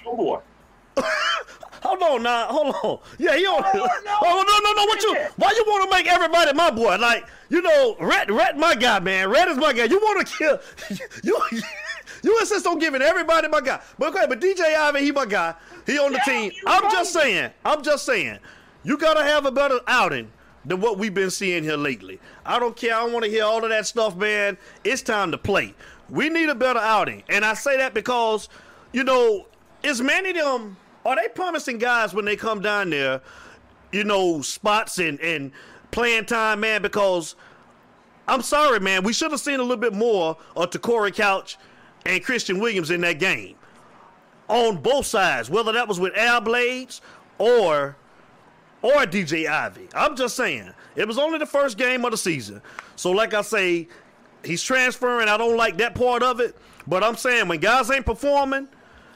Boy. 0.03 0.39
Hold 1.81 2.03
on 2.03 2.23
now, 2.23 2.47
hold 2.47 2.75
on. 2.83 2.99
Yeah, 3.17 3.37
he 3.37 3.45
on. 3.45 3.63
Oh, 3.63 3.71
no, 3.73 3.85
no. 3.85 4.17
Oh 4.21 4.43
no, 4.45 4.69
no, 4.69 4.73
no! 4.81 4.85
What 4.85 5.01
you? 5.01 5.15
Why 5.37 5.53
you 5.55 5.63
want 5.65 5.89
to 5.89 5.97
make 5.97 6.07
everybody 6.07 6.51
my 6.53 6.69
boy? 6.69 6.97
Like 6.97 7.25
you 7.49 7.61
know, 7.61 7.95
Rhett, 8.01 8.29
Rhett, 8.29 8.57
my 8.57 8.75
guy, 8.75 8.99
man. 8.99 9.29
Rhett 9.29 9.47
is 9.47 9.57
my 9.57 9.71
guy. 9.71 9.85
You 9.85 9.97
want 9.99 10.27
to 10.27 10.37
kill? 10.37 10.59
You, 11.23 11.39
you 12.23 12.37
insist 12.39 12.67
on 12.67 12.79
giving 12.79 13.01
everybody 13.01 13.47
my 13.47 13.61
guy. 13.61 13.81
But 13.97 14.13
okay, 14.13 14.25
but 14.27 14.41
DJ 14.41 14.75
Ivey, 14.75 14.99
he 15.05 15.11
my 15.13 15.25
guy. 15.25 15.55
He 15.85 15.97
on 15.97 16.11
the 16.11 16.19
Yeah, 16.27 16.33
team. 16.33 16.51
I'm 16.67 16.83
right. 16.83 16.91
just 16.91 17.13
saying. 17.13 17.51
I'm 17.63 17.81
just 17.81 18.05
saying. 18.05 18.39
You 18.83 18.97
gotta 18.97 19.23
have 19.23 19.45
a 19.45 19.51
better 19.51 19.79
outing 19.87 20.29
than 20.65 20.81
what 20.81 20.97
we've 20.97 21.13
been 21.13 21.31
seeing 21.31 21.63
here 21.63 21.77
lately. 21.77 22.19
I 22.45 22.59
don't 22.59 22.75
care. 22.75 22.93
I 22.93 22.99
don't 23.03 23.13
want 23.13 23.23
to 23.23 23.31
hear 23.31 23.45
all 23.45 23.63
of 23.63 23.69
that 23.69 23.87
stuff, 23.87 24.17
man. 24.17 24.57
It's 24.83 25.01
time 25.01 25.31
to 25.31 25.37
play. 25.37 25.73
We 26.09 26.29
need 26.29 26.49
a 26.49 26.55
better 26.55 26.79
outing, 26.79 27.23
and 27.29 27.45
I 27.45 27.53
say 27.53 27.77
that 27.77 27.93
because, 27.93 28.49
you 28.93 29.03
know, 29.03 29.47
is 29.83 30.01
many 30.01 30.29
of 30.31 30.35
them 30.35 30.77
are 31.05 31.15
they 31.15 31.27
promising 31.29 31.77
guys 31.77 32.13
when 32.13 32.25
they 32.25 32.35
come 32.35 32.61
down 32.61 32.89
there, 32.89 33.21
you 33.91 34.03
know, 34.03 34.41
spots 34.41 34.97
and 34.97 35.19
and 35.21 35.51
playing 35.91 36.25
time, 36.25 36.59
man? 36.61 36.81
Because 36.81 37.35
I'm 38.27 38.41
sorry, 38.41 38.79
man, 38.79 39.03
we 39.03 39.13
should 39.13 39.31
have 39.31 39.39
seen 39.39 39.59
a 39.59 39.63
little 39.63 39.77
bit 39.77 39.93
more 39.93 40.37
of 40.55 40.81
Corey 40.81 41.11
Couch 41.11 41.57
and 42.05 42.23
Christian 42.23 42.59
Williams 42.59 42.91
in 42.91 43.01
that 43.01 43.19
game 43.19 43.55
on 44.47 44.77
both 44.77 45.05
sides, 45.05 45.49
whether 45.49 45.71
that 45.71 45.87
was 45.87 45.99
with 45.99 46.15
Al 46.17 46.41
Blades 46.41 47.01
or 47.37 47.95
or 48.81 48.91
DJ 49.05 49.47
Ivey. 49.47 49.89
I'm 49.93 50.15
just 50.15 50.35
saying, 50.35 50.71
it 50.95 51.07
was 51.07 51.17
only 51.17 51.37
the 51.37 51.45
first 51.45 51.77
game 51.77 52.05
of 52.05 52.11
the 52.11 52.17
season. 52.17 52.61
So, 52.95 53.11
like 53.11 53.33
I 53.33 53.41
say, 53.41 53.87
he's 54.43 54.63
transferring. 54.63 55.27
I 55.27 55.37
don't 55.37 55.57
like 55.57 55.77
that 55.77 55.95
part 55.95 56.23
of 56.23 56.39
it. 56.39 56.55
But 56.87 57.03
I'm 57.03 57.15
saying, 57.15 57.47
when 57.47 57.59
guys 57.59 57.91
ain't 57.91 58.05
performing, 58.05 58.67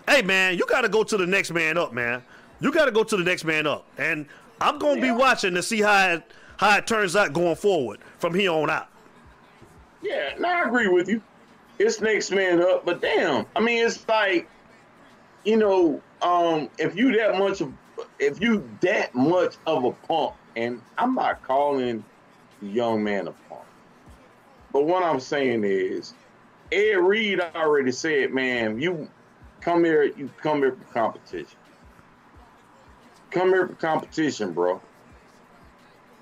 hey, 0.07 0.21
man, 0.21 0.57
you 0.57 0.65
got 0.67 0.81
to 0.81 0.89
go 0.89 1.03
to 1.03 1.17
the 1.17 1.25
next 1.25 1.51
man 1.51 1.77
up, 1.77 1.93
man. 1.93 2.23
You 2.59 2.71
got 2.71 2.85
to 2.85 2.91
go 2.91 3.03
to 3.03 3.17
the 3.17 3.23
next 3.23 3.43
man 3.45 3.65
up. 3.65 3.85
And 3.97 4.27
I'm 4.61 4.77
going 4.77 4.97
to 4.97 5.01
be 5.01 5.11
watching 5.11 5.55
to 5.55 5.63
see 5.63 5.81
how 5.81 6.13
it, 6.13 6.23
how 6.57 6.77
it 6.77 6.87
turns 6.87 7.15
out 7.15 7.33
going 7.33 7.55
forward 7.55 7.99
from 8.19 8.33
here 8.33 8.51
on 8.51 8.69
out. 8.69 8.87
Yeah, 10.01 10.33
no, 10.37 10.49
I 10.49 10.63
agree 10.67 10.87
with 10.87 11.07
you. 11.09 11.21
It's 11.79 11.99
next 12.01 12.31
man 12.31 12.61
up, 12.61 12.85
but 12.85 13.01
damn, 13.01 13.45
I 13.55 13.59
mean, 13.59 13.83
it's 13.83 14.07
like, 14.07 14.47
you 15.43 15.57
know, 15.57 16.01
um, 16.21 16.69
if 16.77 16.95
you 16.95 17.17
that 17.17 17.37
much 17.37 17.61
of, 17.61 17.73
if 18.19 18.39
you 18.39 18.69
that 18.81 19.15
much 19.15 19.55
of 19.65 19.83
a 19.83 19.91
punk, 19.91 20.33
and 20.55 20.81
I'm 20.97 21.15
not 21.15 21.41
calling 21.43 22.03
the 22.61 22.67
young 22.67 23.03
man 23.03 23.27
a 23.27 23.31
but 24.73 24.85
what 24.85 25.03
I'm 25.03 25.19
saying 25.19 25.63
is, 25.63 26.13
Ed 26.71 26.95
Reed 26.95 27.39
already 27.39 27.91
said, 27.91 28.31
man, 28.31 28.81
you 28.81 29.07
come 29.61 29.83
here, 29.83 30.03
you 30.03 30.29
come 30.41 30.57
here 30.57 30.75
for 30.75 30.93
competition. 30.93 31.57
Come 33.29 33.49
here 33.49 33.67
for 33.67 33.75
competition, 33.75 34.51
bro. 34.51 34.81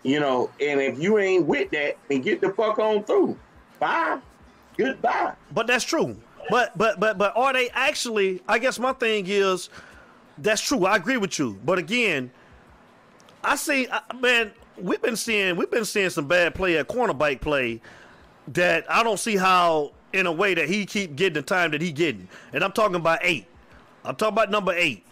You 0.03 0.19
know, 0.19 0.49
and 0.59 0.81
if 0.81 0.99
you 0.99 1.17
ain't 1.17 1.45
with 1.45 1.71
that, 1.71 1.97
then 2.09 2.21
get 2.21 2.41
the 2.41 2.51
fuck 2.51 2.79
on 2.79 3.03
through. 3.05 3.37
Bye. 3.79 4.19
Goodbye. 4.77 5.33
But 5.53 5.67
that's 5.67 5.85
true. 5.85 6.17
But 6.49 6.77
but 6.77 6.99
but 6.99 7.17
but 7.17 7.35
are 7.37 7.53
they 7.53 7.69
actually? 7.69 8.41
I 8.47 8.59
guess 8.59 8.79
my 8.79 8.93
thing 8.93 9.25
is, 9.27 9.69
that's 10.37 10.61
true. 10.61 10.85
I 10.85 10.95
agree 10.95 11.17
with 11.17 11.37
you. 11.37 11.59
But 11.63 11.77
again, 11.77 12.31
I 13.43 13.55
see, 13.55 13.87
man, 14.19 14.51
we've 14.77 15.01
been 15.01 15.15
seeing 15.15 15.55
we've 15.55 15.69
been 15.69 15.85
seeing 15.85 16.09
some 16.09 16.27
bad 16.27 16.55
play 16.55 16.77
at 16.77 16.87
cornerback 16.87 17.41
play 17.41 17.79
that 18.49 18.89
I 18.89 19.03
don't 19.03 19.19
see 19.19 19.37
how 19.37 19.91
in 20.13 20.25
a 20.25 20.31
way 20.31 20.53
that 20.53 20.67
he 20.67 20.85
keep 20.85 21.15
getting 21.15 21.35
the 21.35 21.41
time 21.41 21.71
that 21.71 21.81
he 21.81 21.91
getting. 21.91 22.27
And 22.53 22.63
I'm 22.63 22.71
talking 22.71 22.95
about 22.95 23.19
eight. 23.21 23.45
I'm 24.03 24.15
talking 24.15 24.33
about 24.33 24.51
number 24.51 24.73
eight. 24.73 25.05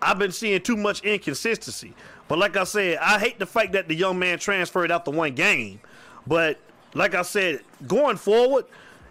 I've 0.00 0.18
been 0.18 0.32
seeing 0.32 0.60
too 0.60 0.76
much 0.76 1.02
inconsistency. 1.02 1.94
But 2.28 2.38
like 2.38 2.56
I 2.56 2.64
said, 2.64 2.98
I 2.98 3.18
hate 3.18 3.38
the 3.38 3.46
fact 3.46 3.72
that 3.72 3.88
the 3.88 3.94
young 3.94 4.18
man 4.18 4.38
transferred 4.38 4.90
the 4.90 5.10
one 5.10 5.34
game. 5.34 5.80
But 6.26 6.58
like 6.94 7.14
I 7.14 7.22
said, 7.22 7.60
going 7.86 8.16
forward, 8.16 8.66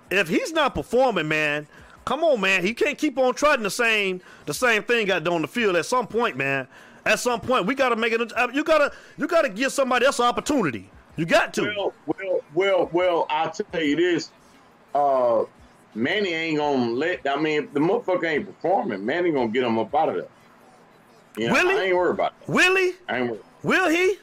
if 0.10 0.28
he's 0.28 0.52
not 0.52 0.76
performing, 0.76 1.28
man, 1.28 1.68
come 2.06 2.24
on, 2.24 2.42
man. 2.42 2.64
He 2.64 2.74
can't 2.74 2.98
keep 2.98 3.18
on 3.18 3.34
trying 3.34 3.64
the 3.64 3.72
same 3.72 4.22
the 4.46 4.54
same 4.54 4.84
thing 4.84 5.12
out 5.12 5.24
there 5.24 5.34
on 5.34 5.42
the 5.42 5.48
field. 5.48 5.76
At 5.76 5.86
some 5.86 6.08
point, 6.08 6.38
man, 6.38 6.68
at 7.06 7.20
some 7.20 7.40
point, 7.40 7.66
we 7.66 7.76
got 7.76 7.90
to 7.90 7.96
make 7.96 8.14
it. 8.14 8.32
You 8.54 8.64
gotta 8.64 8.92
you 9.18 9.28
gotta 9.28 9.50
give 9.50 9.72
somebody 9.72 10.06
else 10.06 10.20
an 10.20 10.26
opportunity. 10.26 10.90
You 11.16 11.26
got 11.26 11.54
to. 11.56 11.62
Well, 11.64 11.94
well, 12.08 12.42
well, 12.54 12.90
well, 12.92 13.26
I'll 13.30 13.52
tell 13.52 13.82
you 13.84 13.96
this. 13.96 14.32
Uh, 14.96 15.44
Manny 15.96 16.34
ain't 16.34 16.58
gonna 16.58 16.92
let, 16.92 17.28
I 17.28 17.36
mean, 17.40 17.64
if 17.66 17.74
the 17.74 17.80
motherfucker 17.80 18.26
ain't 18.26 18.46
performing, 18.48 19.06
Manny 19.06 19.32
gonna 19.32 19.50
get 19.50 19.64
him 19.64 19.78
up 19.78 19.94
out 19.94 20.10
of 20.10 20.16
there. 20.16 20.28
You 21.38 21.48
know, 21.48 21.54
Will 21.54 21.70
he? 21.70 21.76
I 21.78 21.84
ain't 21.86 21.96
worried 21.96 22.12
about 22.12 22.34
it. 22.42 22.50
Will 22.50 22.76
he? 22.76 22.94
I 23.08 23.18
ain't, 23.20 23.30
wor- 23.30 23.40
Will 23.64 23.90
he? 23.90 24.18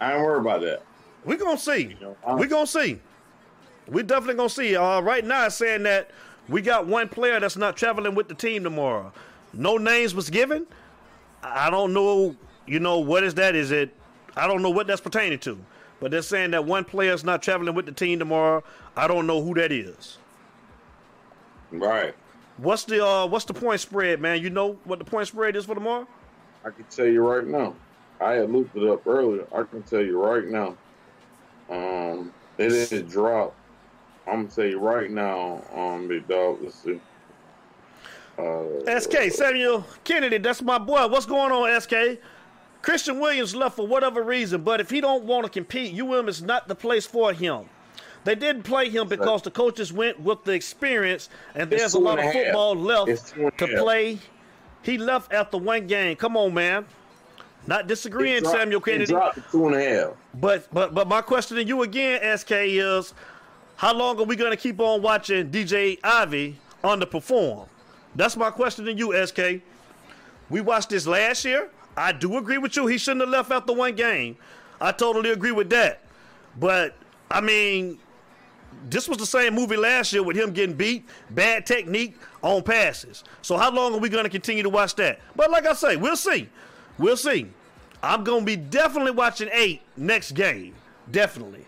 I 0.00 0.14
ain't 0.14 0.22
worried 0.22 0.40
about 0.40 0.60
that. 0.62 0.82
We 1.24 1.36
gonna 1.36 1.58
see. 1.58 1.96
know, 2.00 2.16
I- 2.24 2.34
We 2.34 2.46
gonna 2.46 2.66
see. 2.66 3.00
We 3.88 4.02
definitely 4.04 4.34
gonna 4.34 4.48
see. 4.48 4.76
Uh, 4.76 5.00
right 5.00 5.24
now, 5.24 5.48
saying 5.48 5.82
that 5.84 6.10
we 6.48 6.62
got 6.62 6.86
one 6.86 7.08
player 7.08 7.40
that's 7.40 7.56
not 7.56 7.76
traveling 7.76 8.14
with 8.14 8.28
the 8.28 8.34
team 8.34 8.62
tomorrow. 8.62 9.12
No 9.52 9.76
names 9.76 10.14
was 10.14 10.30
given. 10.30 10.66
I 11.42 11.70
don't 11.70 11.92
know. 11.92 12.36
You 12.66 12.78
know 12.78 12.98
what 12.98 13.24
is 13.24 13.34
that? 13.34 13.56
Is 13.56 13.72
it? 13.72 13.92
I 14.36 14.46
don't 14.46 14.62
know 14.62 14.70
what 14.70 14.86
that's 14.86 15.00
pertaining 15.00 15.40
to. 15.40 15.58
But 16.00 16.10
they're 16.10 16.22
saying 16.22 16.52
that 16.52 16.64
one 16.64 16.84
player's 16.84 17.24
not 17.24 17.42
traveling 17.42 17.74
with 17.74 17.86
the 17.86 17.92
team 17.92 18.18
tomorrow. 18.18 18.64
I 18.96 19.06
don't 19.06 19.26
know 19.26 19.42
who 19.42 19.54
that 19.54 19.70
is. 19.70 20.18
Right. 21.70 22.14
What's 22.56 22.84
the 22.84 23.04
uh 23.04 23.26
what's 23.26 23.44
the 23.44 23.54
point 23.54 23.80
spread, 23.80 24.20
man? 24.20 24.42
You 24.42 24.50
know 24.50 24.78
what 24.84 24.98
the 24.98 25.04
point 25.04 25.28
spread 25.28 25.56
is 25.56 25.66
for 25.66 25.74
tomorrow? 25.74 26.06
I 26.64 26.70
can 26.70 26.84
tell 26.84 27.06
you 27.06 27.26
right 27.26 27.46
now. 27.46 27.74
I 28.20 28.32
had 28.32 28.50
looked 28.50 28.76
it 28.76 28.86
up 28.88 29.06
earlier. 29.06 29.46
I 29.54 29.62
can 29.62 29.82
tell 29.82 30.02
you 30.02 30.22
right 30.22 30.46
now. 30.46 30.76
Um, 31.70 32.32
it 32.58 32.72
is 32.72 32.90
dropped. 33.10 33.56
I'm 34.26 34.42
gonna 34.42 34.48
tell 34.48 34.66
you 34.66 34.78
right 34.78 35.10
now, 35.10 35.62
um, 35.74 36.08
big 36.08 36.28
dog. 36.28 36.58
Let's 36.62 36.76
see. 36.76 37.00
Uh, 38.38 39.00
SK 39.00 39.30
Samuel 39.32 39.84
Kennedy, 40.04 40.38
that's 40.38 40.62
my 40.62 40.78
boy. 40.78 41.06
What's 41.08 41.26
going 41.26 41.52
on, 41.52 41.80
SK? 41.80 42.20
Christian 42.82 43.20
Williams 43.20 43.54
left 43.54 43.76
for 43.76 43.86
whatever 43.86 44.22
reason, 44.22 44.62
but 44.62 44.80
if 44.80 44.90
he 44.90 45.00
don't 45.00 45.24
want 45.24 45.44
to 45.44 45.50
compete, 45.50 45.98
UM 46.00 46.28
is 46.28 46.42
not 46.42 46.66
the 46.68 46.74
place 46.74 47.06
for 47.06 47.32
him. 47.32 47.68
They 48.24 48.34
didn't 48.34 48.62
play 48.64 48.88
him 48.90 49.08
because 49.08 49.42
the 49.42 49.50
coaches 49.50 49.92
went 49.92 50.20
with 50.20 50.44
the 50.44 50.52
experience, 50.52 51.28
and 51.54 51.70
there's 51.70 51.94
a 51.94 51.98
lot 51.98 52.18
of 52.18 52.32
football 52.32 52.74
left 52.74 53.34
two 53.34 53.44
and 53.46 53.52
a 53.62 53.66
to 53.66 53.66
play. 53.82 54.18
He 54.82 54.98
left 54.98 55.32
after 55.32 55.58
one 55.58 55.86
game. 55.86 56.16
Come 56.16 56.36
on, 56.36 56.54
man. 56.54 56.86
Not 57.66 57.86
disagreeing, 57.86 58.42
dropped- 58.42 58.58
Samuel 58.58 58.80
Kennedy. 58.80 59.14
two 59.50 59.66
and 59.66 59.74
a 59.76 59.82
half. 59.84 60.10
But 60.34 60.66
but 60.72 60.94
but 60.94 61.06
my 61.08 61.20
question 61.20 61.56
to 61.56 61.64
you 61.64 61.82
again, 61.82 62.36
SK, 62.38 62.52
is 62.52 63.14
how 63.76 63.94
long 63.94 64.18
are 64.18 64.24
we 64.24 64.36
gonna 64.36 64.56
keep 64.56 64.80
on 64.80 65.02
watching 65.02 65.50
DJ 65.50 65.98
Ivey 66.02 66.58
underperform? 66.82 67.68
That's 68.16 68.36
my 68.36 68.50
question 68.50 68.86
to 68.86 68.92
you, 68.92 69.12
SK. 69.26 69.62
We 70.48 70.60
watched 70.60 70.90
this 70.90 71.06
last 71.06 71.44
year. 71.44 71.70
I 72.00 72.12
do 72.12 72.36
agree 72.38 72.58
with 72.58 72.76
you. 72.76 72.86
He 72.86 72.98
shouldn't 72.98 73.20
have 73.20 73.28
left 73.30 73.50
after 73.50 73.72
one 73.72 73.94
game. 73.94 74.36
I 74.80 74.92
totally 74.92 75.30
agree 75.30 75.52
with 75.52 75.68
that. 75.70 76.00
But 76.58 76.96
I 77.30 77.40
mean, 77.40 77.98
this 78.88 79.08
was 79.08 79.18
the 79.18 79.26
same 79.26 79.54
movie 79.54 79.76
last 79.76 80.12
year 80.12 80.22
with 80.22 80.36
him 80.36 80.52
getting 80.52 80.74
beat, 80.74 81.04
bad 81.30 81.66
technique 81.66 82.16
on 82.42 82.62
passes. 82.62 83.24
So 83.42 83.56
how 83.58 83.70
long 83.70 83.94
are 83.94 83.98
we 83.98 84.08
going 84.08 84.24
to 84.24 84.30
continue 84.30 84.62
to 84.62 84.70
watch 84.70 84.94
that? 84.96 85.20
But 85.36 85.50
like 85.50 85.66
I 85.66 85.74
say, 85.74 85.96
we'll 85.96 86.16
see. 86.16 86.48
We'll 86.98 87.16
see. 87.16 87.46
I'm 88.02 88.24
going 88.24 88.40
to 88.40 88.46
be 88.46 88.56
definitely 88.56 89.12
watching 89.12 89.50
eight 89.52 89.82
next 89.96 90.32
game. 90.32 90.74
Definitely. 91.10 91.66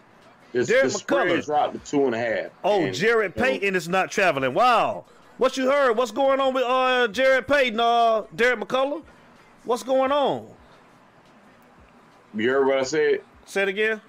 It's, 0.54 0.68
Derek 0.68 0.92
the 0.92 0.98
McCullough. 0.98 1.44
dropped 1.44 1.72
to 1.74 1.90
two 1.90 2.06
and 2.06 2.14
a 2.14 2.18
half. 2.18 2.50
Oh, 2.64 2.82
And, 2.82 2.94
Jared 2.94 3.32
you 3.36 3.40
know, 3.42 3.48
Payton 3.48 3.76
is 3.76 3.88
not 3.88 4.10
traveling. 4.10 4.54
Wow. 4.54 5.04
What 5.38 5.56
you 5.56 5.70
heard? 5.70 5.96
What's 5.96 6.10
going 6.10 6.40
on 6.40 6.54
with 6.54 6.64
uh 6.64 7.08
Jared 7.08 7.48
Payton, 7.48 7.80
uh 7.80 8.22
Derek 8.34 8.60
McCullough? 8.60 9.02
What's 9.64 9.82
going 9.82 10.10
on? 10.10 10.48
You 12.34 12.50
heard 12.50 12.66
what 12.66 12.78
I 12.78 12.82
said? 12.82 13.20
Say 13.44 13.62
it 13.62 13.68
again. 13.68 14.00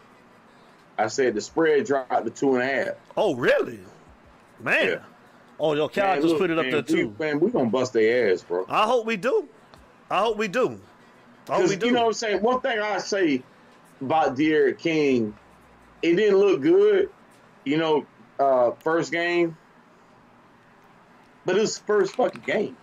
I 0.98 1.08
said 1.08 1.36
the 1.36 1.42
spread 1.42 1.86
dropped 1.86 2.26
to 2.26 2.30
two 2.32 2.56
and 2.56 2.64
a 2.64 2.66
half. 2.66 2.96
Oh, 3.18 3.36
really? 3.36 3.80
Man. 4.60 4.88
Yeah. 4.88 5.00
Oh, 5.60 5.74
yo, 5.74 5.88
Cal 5.88 6.08
Man, 6.08 6.22
just 6.22 6.28
look, 6.30 6.40
put 6.40 6.50
it 6.50 6.58
up 6.58 6.66
man, 6.66 6.72
there 6.72 6.82
too. 6.82 7.16
Man, 7.20 7.40
we 7.40 7.52
gonna 7.52 7.70
bust 7.70 7.94
their 7.94 8.32
ass, 8.32 8.42
bro. 8.42 8.66
I 8.68 8.86
hope 8.86 9.06
we 9.06 9.18
do. 9.18 9.48
I 10.10 10.20
hope 10.20 10.38
we 10.38 10.48
do. 10.48 10.80
I 11.50 11.56
hope 11.56 11.70
we 11.70 11.76
do. 11.76 11.88
you 11.88 11.92
know 11.92 12.02
what 12.02 12.08
I'm 12.08 12.14
saying. 12.14 12.42
One 12.42 12.62
thing 12.62 12.80
I 12.80 12.98
say 12.98 13.44
about 14.02 14.36
D'Eriq 14.36 14.80
King, 14.80 15.36
it 16.02 16.16
didn't 16.16 16.38
look 16.38 16.62
good. 16.62 17.10
You 17.66 17.78
know, 17.78 18.06
uh, 18.40 18.72
first 18.80 19.12
game, 19.12 19.56
but 21.46 21.56
it 21.56 21.62
was 21.62 21.78
first 21.78 22.16
fucking 22.16 22.42
game. 22.46 22.76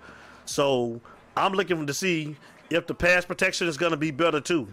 So 0.45 1.01
I'm 1.35 1.53
looking 1.53 1.85
to 1.85 1.93
see 1.93 2.35
if 2.69 2.87
the 2.87 2.93
pass 2.93 3.25
protection 3.25 3.67
is 3.67 3.77
going 3.77 3.91
to 3.91 3.97
be 3.97 4.11
better, 4.11 4.41
too. 4.41 4.67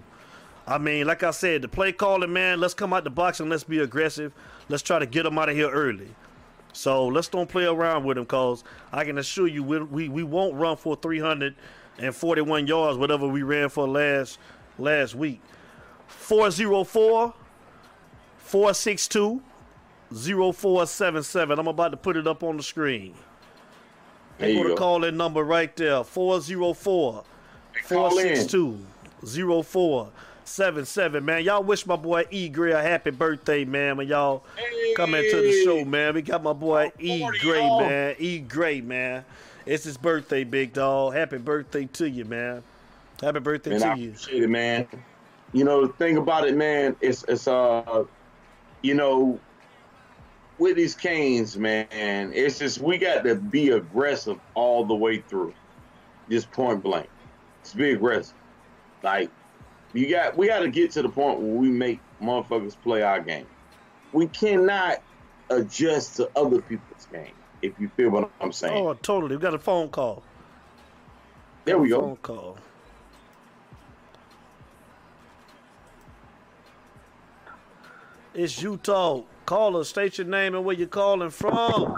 I 0.66 0.78
mean, 0.78 1.06
like 1.06 1.22
I 1.22 1.32
said, 1.32 1.62
the 1.62 1.68
play 1.68 1.92
calling, 1.92 2.32
man, 2.32 2.60
let's 2.60 2.74
come 2.74 2.92
out 2.92 3.04
the 3.04 3.10
box 3.10 3.40
and 3.40 3.50
let's 3.50 3.64
be 3.64 3.80
aggressive. 3.80 4.32
Let's 4.68 4.82
try 4.82 4.98
to 4.98 5.06
get 5.06 5.24
them 5.24 5.38
out 5.38 5.48
of 5.48 5.56
here 5.56 5.70
early. 5.70 6.08
So 6.72 7.06
let's 7.06 7.28
don't 7.28 7.48
play 7.48 7.64
around 7.64 8.04
with 8.04 8.16
them 8.16 8.24
cause 8.24 8.64
I 8.92 9.04
can 9.04 9.18
assure 9.18 9.46
you 9.46 9.62
we 9.62 9.82
we, 9.82 10.08
we 10.08 10.22
won't 10.22 10.54
run 10.54 10.76
for 10.76 10.96
341 10.96 12.66
yards, 12.66 12.98
whatever 12.98 13.28
we 13.28 13.42
ran 13.42 13.68
for 13.68 13.86
last 13.86 14.38
last 14.78 15.14
week. 15.14 15.40
404 16.06 17.34
462 18.38 19.42
0477. 20.10 21.58
I'm 21.58 21.66
about 21.66 21.90
to 21.90 21.96
put 21.96 22.16
it 22.16 22.26
up 22.26 22.42
on 22.42 22.56
the 22.56 22.62
screen. 22.62 23.14
There 24.38 24.48
Put 24.48 24.54
you 24.54 24.64
a 24.64 24.68
go. 24.68 24.74
call 24.76 25.04
in 25.04 25.16
number 25.16 25.42
right 25.44 25.74
there 25.76 26.02
404 26.04 27.24
Call 27.88 28.18
in. 28.18 28.36
462 28.36 28.78
0477. 29.24 31.24
Man, 31.24 31.44
y'all 31.44 31.62
wish 31.62 31.86
my 31.86 31.96
boy 31.96 32.24
E 32.30 32.48
Gray 32.48 32.72
a 32.72 32.82
happy 32.82 33.10
birthday, 33.10 33.64
man. 33.64 33.96
When 33.96 34.08
y'all 34.08 34.44
come 34.96 35.14
into 35.14 35.36
the 35.40 35.62
show, 35.64 35.84
man. 35.84 36.14
We 36.14 36.22
got 36.22 36.42
my 36.42 36.52
boy 36.52 36.92
E 36.98 37.20
40, 37.20 37.38
Gray, 37.38 37.60
man. 37.60 38.16
E 38.18 38.38
Gray, 38.40 38.80
man. 38.80 39.24
It's 39.64 39.84
his 39.84 39.96
birthday, 39.96 40.42
big 40.44 40.72
dog. 40.72 41.14
Happy 41.14 41.38
birthday 41.38 41.84
to 41.86 42.08
you, 42.10 42.24
man. 42.24 42.62
Happy 43.20 43.38
birthday 43.38 43.70
Man, 43.70 43.80
to 43.80 43.86
I 43.86 43.94
you. 43.94 44.08
appreciate 44.10 44.42
it, 44.42 44.50
man. 44.50 44.88
You 45.52 45.64
know, 45.64 45.86
the 45.86 45.92
thing 45.92 46.16
about 46.16 46.48
it, 46.48 46.56
man, 46.56 46.96
it's 47.00 47.24
it's 47.28 47.46
uh 47.46 48.04
you 48.82 48.94
know, 48.94 49.38
with 50.58 50.76
these 50.76 50.94
canes, 50.94 51.56
man, 51.56 51.86
it's 51.90 52.58
just 52.58 52.80
we 52.80 52.98
got 52.98 53.24
to 53.24 53.34
be 53.34 53.70
aggressive 53.70 54.38
all 54.54 54.84
the 54.84 54.94
way 54.94 55.18
through. 55.20 55.54
Just 56.30 56.50
point 56.52 56.82
blank. 56.82 57.08
Just 57.62 57.76
be 57.76 57.92
aggressive. 57.92 58.34
Like 59.02 59.30
you 59.92 60.08
got 60.08 60.36
we 60.36 60.46
gotta 60.46 60.68
get 60.68 60.90
to 60.92 61.02
the 61.02 61.08
point 61.08 61.40
where 61.40 61.52
we 61.52 61.68
make 61.68 62.00
motherfuckers 62.20 62.76
play 62.80 63.02
our 63.02 63.20
game. 63.20 63.46
We 64.12 64.26
cannot 64.28 65.02
adjust 65.50 66.16
to 66.16 66.30
other 66.36 66.60
people's 66.62 67.06
game, 67.12 67.32
if 67.62 67.72
you 67.78 67.90
feel 67.96 68.10
what 68.10 68.30
I'm 68.40 68.52
saying. 68.52 68.74
Oh, 68.74 68.94
totally. 68.94 69.36
We 69.36 69.42
got 69.42 69.54
a 69.54 69.58
phone 69.58 69.88
call. 69.88 70.22
there 71.64 71.78
we 71.78 71.88
go. 71.88 72.00
Phone 72.00 72.16
call. 72.16 72.58
It's 78.34 78.62
Utah. 78.62 79.22
Call 79.46 79.76
us. 79.76 79.88
State 79.88 80.18
your 80.18 80.26
name 80.26 80.54
and 80.54 80.64
where 80.64 80.76
you're 80.76 80.88
calling 80.88 81.30
from. 81.30 81.96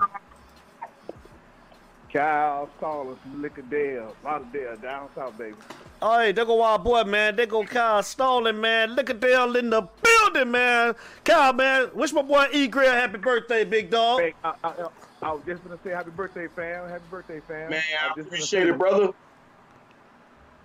Kyle's 2.13 2.71
calling 2.79 3.17
from 3.17 3.43
Lickadale, 3.43 4.15
Lauderdale, 4.23 4.77
down 4.77 5.09
south, 5.17 5.37
baby. 5.37 5.57
All 6.01 6.19
right, 6.19 6.35
there 6.35 6.45
go 6.45 6.63
our 6.63 6.79
boy, 6.79 7.03
man. 7.03 7.35
There 7.35 7.47
go 7.47 7.65
Kyle 7.65 8.03
Stalling, 8.05 8.61
man. 8.61 8.95
Look 8.95 9.11
at 9.11 9.19
Dale 9.19 9.57
in 9.57 9.71
the 9.71 9.83
building, 9.83 10.53
man. 10.53 10.95
Kyle, 11.25 11.53
man. 11.53 11.91
Wish 11.93 12.13
my 12.13 12.23
boy 12.23 12.47
E. 12.53 12.69
Gray 12.69 12.87
a 12.87 12.93
happy 12.93 13.19
birthday, 13.19 13.65
big 13.65 13.91
dog. 13.91 14.21
Hey, 14.21 14.35
I, 14.45 14.55
I, 14.63 14.89
I 15.23 15.33
was 15.33 15.43
just 15.45 15.65
gonna 15.65 15.79
say 15.83 15.91
happy 15.91 16.11
birthday, 16.11 16.47
fam. 16.55 16.89
Happy 16.89 17.03
birthday, 17.11 17.41
fam. 17.41 17.71
Man, 17.71 17.83
I 18.01 18.05
I 18.05 18.09
was 18.09 18.17
just 18.17 18.17
gonna 18.17 18.27
appreciate 18.27 18.69
it, 18.69 18.79
brother. 18.79 19.09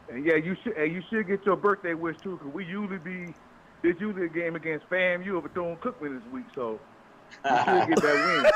And 0.09 0.23
yeah, 0.23 0.35
you 0.35 0.55
should. 0.63 0.73
And 0.77 0.93
you 0.93 1.01
should 1.09 1.27
get 1.27 1.45
your 1.45 1.55
birthday 1.55 1.95
wish 1.95 2.17
too, 2.17 2.37
because 2.37 2.53
we 2.53 2.65
usually 2.65 2.99
be. 2.99 3.33
This 3.81 3.95
usually 3.99 4.25
a 4.25 4.29
game 4.29 4.55
against 4.55 4.89
FAMU 4.89 5.37
of 5.37 5.43
Bethune 5.43 5.77
Cookman 5.77 6.19
this 6.21 6.33
week, 6.33 6.45
so 6.53 6.79
you 7.45 7.49
should 7.49 7.89
get 7.89 8.01
that 8.01 8.51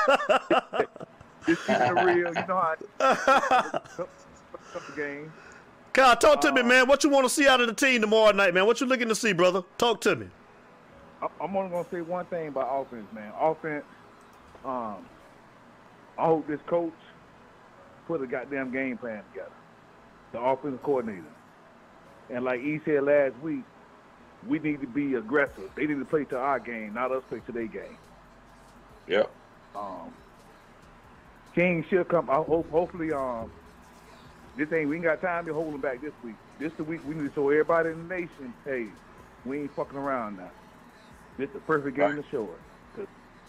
win. 0.69 0.88
Just 1.45 1.67
keeping 1.67 1.81
it 1.81 2.03
real, 2.03 2.17
you 2.17 2.47
know 2.47 2.75
how. 2.99 3.65
Couple 4.73 4.95
game. 4.95 5.31
Kyle, 5.93 6.15
talk 6.15 6.41
to 6.41 6.51
me, 6.51 6.63
man. 6.63 6.88
What 6.88 7.03
you 7.03 7.09
want 7.09 7.25
to 7.25 7.29
see 7.29 7.47
out 7.47 7.62
of 7.62 7.67
the 7.67 7.73
team 7.73 8.01
tomorrow 8.01 8.31
night, 8.31 8.53
man? 8.53 8.65
What 8.65 8.81
you 8.81 8.88
looking 8.88 9.09
to 9.09 9.15
see, 9.15 9.33
brother? 9.33 9.62
Talk 9.77 10.01
to 10.01 10.15
me. 10.15 10.27
I- 11.21 11.27
I'm 11.41 11.55
only 11.55 11.69
gonna 11.69 11.88
say 11.89 12.01
one 12.01 12.25
thing 12.25 12.47
about 12.49 12.67
offense, 12.81 13.05
man. 13.13 13.31
Offense. 13.39 13.86
Um, 14.65 15.05
I 16.17 16.25
hope 16.25 16.47
this 16.47 16.59
coach 16.67 16.93
put 18.07 18.21
a 18.21 18.27
goddamn 18.27 18.71
game 18.71 18.97
plan 18.97 19.23
together. 19.31 19.51
The 20.31 20.39
offensive 20.39 20.81
coordinator. 20.83 21.23
And 22.29 22.43
like 22.43 22.62
he 22.62 22.79
said 22.86 23.03
last 23.03 23.38
week, 23.43 23.63
we 24.47 24.60
need 24.60 24.82
to 24.82 24.88
be 24.88 25.15
aggressive. 25.15 25.71
They 25.75 25.86
need 25.86 25.99
to 25.99 26.06
play 26.06 26.25
to 26.25 26.38
our 26.38 26.60
game, 26.60 26.93
not 26.93 27.12
us 27.12 27.23
play 27.29 27.41
to 27.45 27.51
their 27.51 27.67
game. 27.67 27.97
Yep. 29.08 29.29
Um, 29.75 30.13
King 31.56 31.86
should 31.89 32.08
come. 32.08 32.29
I 32.29 32.36
hope, 32.36 32.69
hopefully, 32.69 33.12
um, 33.12 33.51
this 34.56 34.71
ain't 34.71 34.89
we 34.89 34.95
ain't 34.95 35.03
got 35.03 35.21
time 35.21 35.45
to 35.45 35.53
hold 35.53 35.73
him 35.73 35.82
back 35.82 36.01
this 36.01 36.13
week. 36.23 36.36
This 36.60 36.71
the 36.77 36.84
week 36.84 37.01
we 37.08 37.15
need 37.15 37.29
to 37.29 37.34
show 37.34 37.49
everybody 37.49 37.89
in 37.89 38.08
the 38.08 38.15
nation, 38.15 38.53
hey, 38.65 38.88
we 39.45 39.62
ain't 39.62 39.75
fucking 39.75 39.97
around 39.97 40.38
now. 40.38 40.51
This 41.38 41.49
the 41.53 41.60
perfect 41.60 41.97
game 41.97 42.15
to 42.15 42.23
show 42.29 42.43
it, 42.43 43.08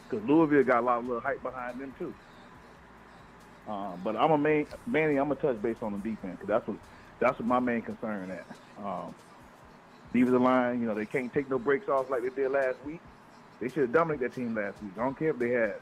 because 0.08 0.26
Louisville 0.28 0.64
got 0.64 0.80
a 0.80 0.86
lot 0.86 0.98
of 0.98 1.04
little 1.06 1.20
hype 1.20 1.42
behind 1.42 1.80
them 1.80 1.94
too. 1.98 2.14
Um, 3.68 4.00
but 4.02 4.16
I'm 4.16 4.30
a 4.30 4.38
main 4.38 4.66
Manny. 4.86 5.16
I'm 5.16 5.28
gonna 5.28 5.40
touch 5.40 5.60
base 5.62 5.76
on 5.82 5.92
the 5.92 5.98
defense 5.98 6.38
because 6.40 6.48
that's 6.48 6.66
what 6.66 6.76
that's 7.20 7.38
what 7.38 7.46
my 7.46 7.60
main 7.60 7.82
concern 7.82 8.30
at. 8.30 8.46
Um, 8.84 9.14
defensive 10.14 10.40
line, 10.40 10.80
you 10.80 10.86
know, 10.86 10.94
they 10.94 11.04
can't 11.04 11.32
take 11.34 11.50
no 11.50 11.58
breaks 11.58 11.88
off 11.88 12.08
like 12.08 12.22
they 12.22 12.30
did 12.30 12.50
last 12.50 12.76
week. 12.86 13.00
They 13.60 13.68
should 13.68 13.82
have 13.82 13.92
dominated 13.92 14.30
that 14.30 14.34
team 14.34 14.54
last 14.54 14.82
week. 14.82 14.92
I 14.96 15.00
don't 15.00 15.18
care 15.18 15.30
if 15.30 15.38
they 15.38 15.50
had 15.50 15.74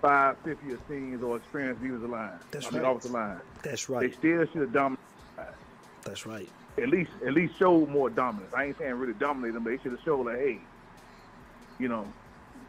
five, 0.00 0.36
fifth 0.44 0.62
year 0.66 0.78
seniors 0.88 1.22
or 1.22 1.36
experienced 1.36 1.82
defensive 1.82 2.10
line. 2.10 2.38
That's 2.50 2.66
I 2.66 2.70
mean, 2.70 2.82
right. 2.82 2.90
offensive 2.90 3.10
line. 3.12 3.40
That's 3.62 3.88
right. 3.88 4.00
They 4.00 4.16
still 4.16 4.46
should 4.46 4.60
have 4.62 4.72
dominated. 4.72 5.02
That's 6.04 6.26
right. 6.26 6.48
At 6.78 6.88
least, 6.88 7.10
at 7.26 7.32
least 7.32 7.58
show 7.58 7.86
more 7.86 8.10
dominance. 8.10 8.52
I 8.54 8.64
ain't 8.64 8.78
saying 8.78 8.94
really 8.94 9.12
dominate 9.14 9.54
them, 9.54 9.64
but 9.64 9.70
they 9.70 9.78
should 9.82 9.92
have 9.92 10.00
showed 10.04 10.26
like, 10.26 10.36
hey, 10.36 10.58
you 11.78 11.88
know, 11.88 12.06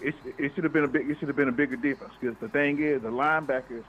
it, 0.01 0.13
it 0.37 0.53
should 0.53 0.63
have 0.63 0.73
been 0.73 0.83
a 0.83 0.87
big, 0.87 1.09
it 1.09 1.17
should 1.19 1.29
have 1.29 1.37
been 1.37 1.49
a 1.49 1.53
bigger 1.53 1.75
difference. 1.75 2.13
Because 2.19 2.37
the 2.39 2.49
thing 2.49 2.81
is, 2.81 3.01
the 3.01 3.09
linebackers 3.09 3.83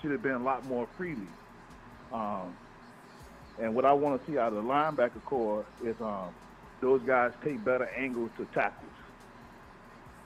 should 0.00 0.10
have 0.10 0.22
been 0.22 0.32
a 0.32 0.42
lot 0.42 0.66
more 0.66 0.88
freely. 0.96 1.28
Um, 2.12 2.56
and 3.62 3.76
what 3.76 3.84
I 3.84 3.92
want 3.92 4.20
to 4.20 4.30
see 4.30 4.38
out 4.38 4.48
of 4.48 4.54
the 4.54 4.68
linebacker 4.68 5.24
core 5.24 5.64
is 5.84 5.94
um, 6.00 6.34
those 6.80 7.00
guys 7.02 7.32
take 7.44 7.64
better 7.64 7.88
angles 7.96 8.30
to 8.36 8.44
tackles. 8.46 8.90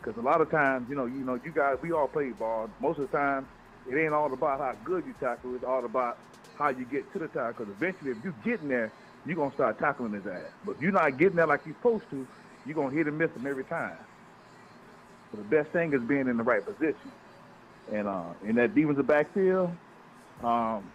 Because 0.00 0.18
a 0.18 0.24
lot 0.24 0.40
of 0.40 0.50
times, 0.50 0.88
you 0.88 0.96
know, 0.96 1.04
you 1.04 1.22
know, 1.22 1.38
you 1.44 1.52
guys, 1.52 1.76
we 1.82 1.92
all 1.92 2.08
play 2.08 2.30
ball. 2.30 2.70
Most 2.80 2.98
of 2.98 3.10
the 3.10 3.16
time, 3.16 3.46
it 3.90 3.94
ain't 3.94 4.14
all 4.14 4.32
about 4.32 4.58
how 4.58 4.74
good 4.84 5.04
you 5.06 5.14
tackle. 5.20 5.54
It's 5.54 5.64
all 5.64 5.84
about 5.84 6.16
how 6.58 6.70
you 6.70 6.86
get 6.86 7.12
to 7.12 7.18
the 7.18 7.28
tackle. 7.28 7.66
Because 7.66 7.74
eventually, 7.76 8.12
if 8.12 8.24
you 8.24 8.34
get 8.42 8.62
in 8.62 8.68
there, 8.68 8.90
you're 9.26 9.36
gonna 9.36 9.52
start 9.52 9.78
tackling 9.78 10.12
his 10.12 10.26
ass. 10.26 10.50
But 10.64 10.76
if 10.76 10.82
you're 10.82 10.92
not 10.92 11.18
getting 11.18 11.36
there 11.36 11.46
like 11.46 11.60
you're 11.66 11.74
supposed 11.74 12.08
to, 12.10 12.26
you're 12.64 12.74
gonna 12.74 12.94
hit 12.94 13.06
and 13.06 13.18
miss 13.18 13.30
him 13.32 13.46
every 13.46 13.64
time. 13.64 13.98
So 15.30 15.38
the 15.38 15.44
best 15.44 15.70
thing 15.70 15.92
is 15.92 16.00
being 16.00 16.26
in 16.26 16.38
the 16.38 16.42
right 16.42 16.64
position. 16.64 17.12
And 17.92 18.08
uh, 18.08 18.22
in 18.44 18.54
that 18.56 18.74
defensive 18.74 19.06
backfield, 19.06 19.70
um, 20.42 20.90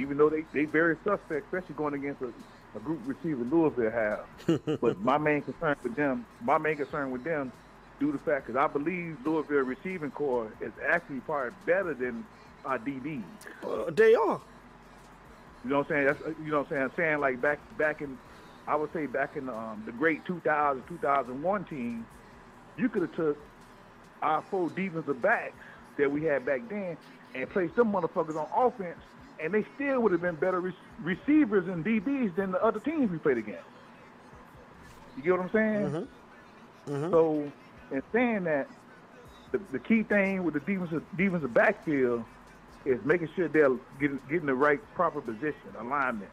even 0.00 0.16
though 0.16 0.30
they 0.30 0.42
they 0.52 0.64
very 0.64 0.96
suspect, 1.04 1.46
especially 1.46 1.74
going 1.74 1.94
against 1.94 2.22
a, 2.22 2.32
a 2.76 2.80
group 2.80 3.00
receiver 3.04 3.44
Louisville 3.44 3.90
have. 3.90 4.80
but 4.80 5.00
my 5.00 5.18
main 5.18 5.42
concern 5.42 5.76
with 5.82 5.94
them, 5.94 6.24
my 6.42 6.58
main 6.58 6.76
concern 6.76 7.10
with 7.10 7.24
them, 7.24 7.52
due 7.98 8.12
to 8.12 8.18
the 8.18 8.24
fact 8.24 8.46
because 8.46 8.58
I 8.58 8.66
believe 8.66 9.18
Louisville 9.24 9.58
receiving 9.62 10.10
core 10.10 10.50
is 10.60 10.72
actually 10.88 11.20
probably 11.20 11.52
better 11.66 11.94
than 11.94 12.24
our 12.64 12.78
DBs. 12.78 13.22
Uh, 13.62 13.90
they 13.90 14.14
are. 14.14 14.40
You 15.62 15.70
know 15.70 15.78
what 15.78 15.90
I'm 15.90 15.96
saying? 15.96 16.06
That's, 16.06 16.20
you 16.42 16.50
know 16.50 16.58
what 16.58 16.66
I'm 16.66 16.70
saying? 16.70 16.82
I'm 16.82 16.92
saying 16.96 17.20
like 17.20 17.40
back 17.40 17.58
back 17.76 18.00
in, 18.00 18.18
I 18.66 18.76
would 18.76 18.92
say 18.92 19.06
back 19.06 19.36
in 19.36 19.48
um, 19.48 19.82
the 19.84 19.92
great 19.92 20.24
2000 20.24 20.82
2001 20.88 21.64
team, 21.64 22.06
you 22.78 22.88
could 22.88 23.02
have 23.02 23.14
took 23.14 23.38
our 24.22 24.42
four 24.42 24.70
defensive 24.70 25.20
backs 25.20 25.54
that 25.98 26.10
we 26.10 26.24
had 26.24 26.46
back 26.46 26.66
then 26.68 26.96
and 27.34 27.48
placed 27.50 27.76
them 27.76 27.92
motherfuckers 27.92 28.36
on 28.36 28.48
offense, 28.54 28.98
and 29.42 29.52
they 29.54 29.64
still 29.74 30.00
would 30.00 30.12
have 30.12 30.20
been 30.20 30.36
better 30.36 30.60
re- 30.60 30.74
receivers 31.02 31.66
and 31.68 31.84
DBs 31.84 32.36
than 32.36 32.52
the 32.52 32.62
other 32.62 32.80
teams 32.80 33.10
we 33.10 33.18
played 33.18 33.38
against. 33.38 33.64
You 35.16 35.22
get 35.22 35.32
what 35.32 35.40
I'm 35.40 35.50
saying? 35.52 36.06
Mm-hmm. 36.86 36.92
Mm-hmm. 36.92 37.10
So, 37.10 37.52
in 37.90 38.02
saying 38.12 38.44
that, 38.44 38.68
the, 39.52 39.60
the 39.72 39.78
key 39.78 40.02
thing 40.02 40.44
with 40.44 40.54
the 40.54 40.60
defensive 40.60 41.02
defensive 41.16 41.52
backfield 41.52 42.24
is 42.84 42.98
making 43.04 43.28
sure 43.34 43.48
they're 43.48 43.76
getting 44.00 44.20
getting 44.28 44.46
the 44.46 44.54
right 44.54 44.80
proper 44.94 45.20
position, 45.20 45.54
alignment. 45.78 46.30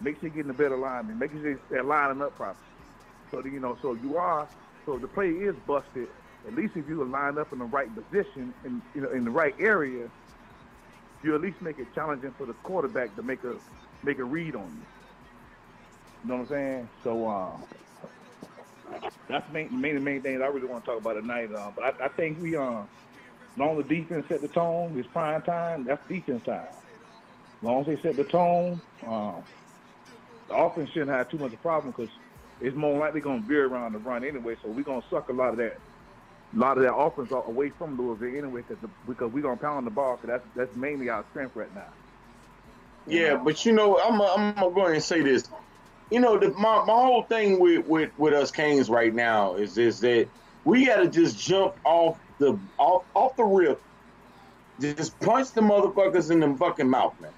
Make 0.00 0.16
sure 0.16 0.28
you're 0.28 0.36
getting 0.36 0.50
a 0.50 0.54
better 0.54 0.74
alignment. 0.74 1.18
Making 1.18 1.42
sure 1.42 1.60
they're 1.70 1.84
lining 1.84 2.20
up 2.20 2.36
properly. 2.36 2.58
So 3.30 3.40
that, 3.42 3.50
you 3.50 3.60
know, 3.60 3.78
so 3.80 3.94
you 3.94 4.16
are, 4.16 4.48
so 4.84 4.98
the 4.98 5.08
play 5.08 5.30
is 5.30 5.54
busted. 5.66 6.08
At 6.46 6.54
least 6.54 6.76
if 6.76 6.88
you 6.88 7.02
line 7.04 7.38
up 7.38 7.52
in 7.52 7.58
the 7.58 7.64
right 7.64 7.88
position, 7.94 8.52
in 8.64 8.82
you 8.94 9.00
know, 9.00 9.10
in 9.10 9.24
the 9.24 9.30
right 9.30 9.54
area, 9.58 10.08
you 11.26 11.34
at 11.34 11.42
least 11.42 11.60
make 11.62 11.78
it 11.78 11.88
challenging 11.94 12.34
for 12.38 12.46
the 12.46 12.54
quarterback 12.64 13.16
to 13.16 13.22
make 13.22 13.44
a 13.44 13.54
make 14.04 14.18
a 14.18 14.24
read 14.24 14.56
on 14.56 14.76
you. 14.76 14.86
You 16.22 16.28
know 16.30 16.36
what 16.36 16.42
I'm 16.42 16.48
saying? 16.50 16.90
So 17.04 17.28
uh, 17.28 17.58
that's 19.28 19.46
main, 19.52 19.80
main, 19.80 19.94
the 19.94 20.00
main 20.00 20.22
thing 20.22 20.40
I 20.42 20.46
really 20.46 20.68
want 20.68 20.84
to 20.84 20.90
talk 20.90 21.00
about 21.00 21.14
tonight. 21.14 21.48
Uh, 21.52 21.70
but 21.74 21.84
I, 21.84 22.06
I 22.06 22.08
think 22.16 22.40
we, 22.40 22.56
uh, 22.56 22.86
long 23.58 23.76
the 23.78 23.84
defense 23.84 24.26
set 24.28 24.42
the 24.42 24.48
tone, 24.48 24.98
it's 24.98 25.08
prime 25.12 25.42
time. 25.42 25.84
That's 25.86 26.02
defense 26.08 26.42
time. 26.46 26.66
As 26.66 27.62
long 27.62 27.82
as 27.82 27.86
they 27.86 28.02
set 28.02 28.16
the 28.16 28.24
tone, 28.24 28.82
um, 29.06 29.44
the 30.48 30.54
offense 30.56 30.90
shouldn't 30.92 31.10
have 31.10 31.30
too 31.30 31.38
much 31.38 31.52
of 31.52 31.60
a 31.60 31.62
problem 31.62 31.92
because 31.96 32.12
it's 32.60 32.76
more 32.76 32.98
likely 32.98 33.20
going 33.20 33.42
to 33.42 33.48
veer 33.48 33.66
around 33.68 33.92
the 33.94 33.98
run 33.98 34.24
anyway. 34.24 34.56
So 34.62 34.70
we're 34.70 34.84
going 34.84 35.02
to 35.02 35.08
suck 35.10 35.28
a 35.28 35.32
lot 35.32 35.50
of 35.50 35.56
that, 35.58 35.78
a 36.56 36.58
lot 36.58 36.78
of 36.78 36.84
that 36.84 36.94
offense 36.94 37.30
a- 37.30 37.36
away 37.36 37.70
from 37.70 37.96
Louisville 37.98 38.28
anyway 38.36 38.62
because 38.66 38.82
because 39.06 39.32
we're 39.32 39.42
going 39.42 39.58
to 39.58 39.62
pound 39.62 39.86
the 39.86 39.90
ball 39.90 40.16
because 40.16 40.40
that's 40.40 40.56
that's 40.56 40.76
mainly 40.76 41.08
our 41.08 41.24
strength 41.30 41.54
right 41.54 41.72
now. 41.74 41.88
Yeah, 43.06 43.36
but 43.36 43.64
you 43.64 43.72
know, 43.72 43.98
I'm 43.98 44.20
I'm 44.20 44.54
gonna 44.54 44.74
go 44.74 44.82
ahead 44.82 44.94
and 44.94 45.02
say 45.04 45.22
this. 45.22 45.48
You 46.10 46.20
know, 46.20 46.38
the, 46.38 46.50
my 46.50 46.84
my 46.84 46.92
whole 46.94 47.22
thing 47.22 47.58
with, 47.60 47.86
with 47.86 48.10
with 48.18 48.32
us 48.32 48.50
Canes 48.50 48.88
right 48.90 49.14
now 49.14 49.54
is 49.56 49.78
is 49.78 50.00
that 50.00 50.28
we 50.64 50.86
got 50.86 50.96
to 50.96 51.08
just 51.08 51.38
jump 51.38 51.74
off 51.84 52.18
the 52.38 52.58
off 52.78 53.04
off 53.14 53.36
the 53.36 53.44
rip, 53.44 53.80
just 54.80 55.18
punch 55.20 55.52
the 55.52 55.60
motherfuckers 55.60 56.30
in 56.30 56.40
the 56.40 56.54
fucking 56.56 56.88
mouth, 56.88 57.14
man. 57.20 57.30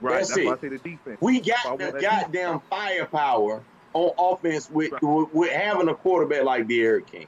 Right. 0.00 0.14
That's 0.18 0.34
That's, 0.34 0.46
why 0.46 0.50
I 0.52 0.54
it. 0.54 0.60
say 0.60 0.68
the 0.68 0.78
defense. 0.78 1.18
We 1.20 1.40
got 1.40 1.78
the 1.78 1.92
goddamn 2.00 2.60
firepower 2.70 3.62
on 3.92 4.12
offense 4.18 4.70
with, 4.70 4.92
Right. 4.92 5.02
with 5.02 5.34
with 5.34 5.52
having 5.52 5.88
a 5.88 5.94
quarterback 5.94 6.44
like 6.44 6.66
D'Eriq 6.66 7.06
King 7.06 7.26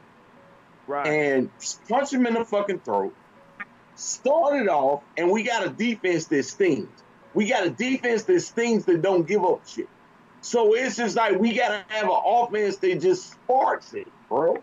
Right. 0.93 1.07
and 1.07 1.51
punch 1.89 2.13
him 2.13 2.27
in 2.27 2.35
the 2.35 2.45
fucking 2.45 2.81
throat. 2.81 3.15
Started 3.97 4.69
off, 4.69 5.03
and 5.17 5.31
we 5.31 5.43
got 5.43 5.67
a 5.67 5.71
defense 5.71 6.27
that 6.27 6.43
stings. 6.43 6.91
We 7.33 7.49
got 7.49 7.67
a 7.67 7.71
defense 7.71 8.25
that 8.25 8.41
stings 8.41 8.85
that 8.85 9.01
don't 9.01 9.27
give 9.27 9.43
up 9.43 9.67
shit. 9.67 9.89
So 10.43 10.75
it's 10.75 10.97
just 10.97 11.17
like 11.17 11.39
we 11.39 11.55
gotta 11.55 11.83
have 11.89 12.05
an 12.05 12.21
offense 12.27 12.77
that 12.77 13.01
just 13.01 13.31
sparks 13.31 13.95
it, 13.95 14.07
bro. 14.29 14.63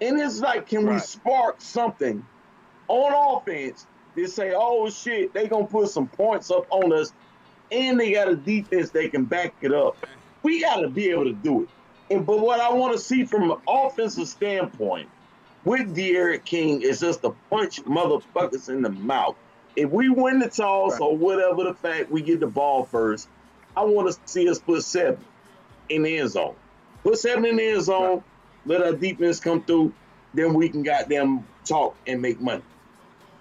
And 0.00 0.18
it's 0.18 0.40
like, 0.40 0.66
can 0.66 0.86
we 0.86 0.98
spark 0.98 1.60
something 1.60 2.24
on 2.88 3.36
offense 3.36 3.86
that 4.16 4.30
say, 4.30 4.54
oh 4.56 4.88
shit, 4.88 5.34
they 5.34 5.46
gonna 5.46 5.66
put 5.66 5.90
some 5.90 6.06
points 6.06 6.50
up 6.50 6.66
on 6.70 6.90
us, 6.94 7.12
and 7.70 8.00
they 8.00 8.12
got 8.12 8.30
a 8.30 8.36
defense 8.36 8.88
that 8.92 9.10
can 9.10 9.26
back 9.26 9.52
it 9.60 9.74
up. 9.74 9.98
We 10.42 10.62
gotta 10.62 10.88
be 10.88 11.10
able 11.10 11.24
to 11.24 11.34
do 11.34 11.64
it. 11.64 11.68
And 12.10 12.24
but 12.24 12.40
what 12.40 12.60
I 12.60 12.72
want 12.72 12.94
to 12.94 12.98
see 12.98 13.26
from 13.26 13.50
an 13.50 13.58
offensive 13.68 14.26
standpoint 14.26 15.10
with 15.64 15.94
D'Eriq 15.94 16.44
King 16.44 16.82
is 16.82 17.00
just 17.00 17.22
to 17.22 17.34
punch 17.50 17.82
motherfuckers 17.84 18.68
in 18.68 18.82
the 18.82 18.90
mouth. 18.90 19.36
If 19.76 19.90
we 19.90 20.08
win 20.08 20.38
the 20.38 20.48
toss 20.48 20.92
Right. 20.92 21.00
or 21.00 21.16
whatever 21.16 21.64
the 21.64 21.74
fact 21.74 22.10
we 22.10 22.22
get 22.22 22.40
the 22.40 22.46
ball 22.46 22.84
first, 22.84 23.28
I 23.76 23.84
want 23.84 24.12
to 24.12 24.18
see 24.24 24.48
us 24.48 24.58
put 24.58 24.82
seven 24.82 25.24
in 25.88 26.02
the 26.02 26.18
end 26.18 26.30
zone. 26.30 26.54
Put 27.02 27.18
seven 27.18 27.44
in 27.44 27.56
the 27.56 27.68
end 27.70 27.82
zone, 27.82 28.22
let 28.66 28.82
our 28.82 28.92
defense 28.92 29.38
come 29.40 29.62
through, 29.62 29.92
then 30.34 30.54
we 30.54 30.68
can 30.68 30.82
goddamn 30.82 31.46
talk 31.64 31.96
and 32.06 32.20
make 32.20 32.40
money. 32.40 32.62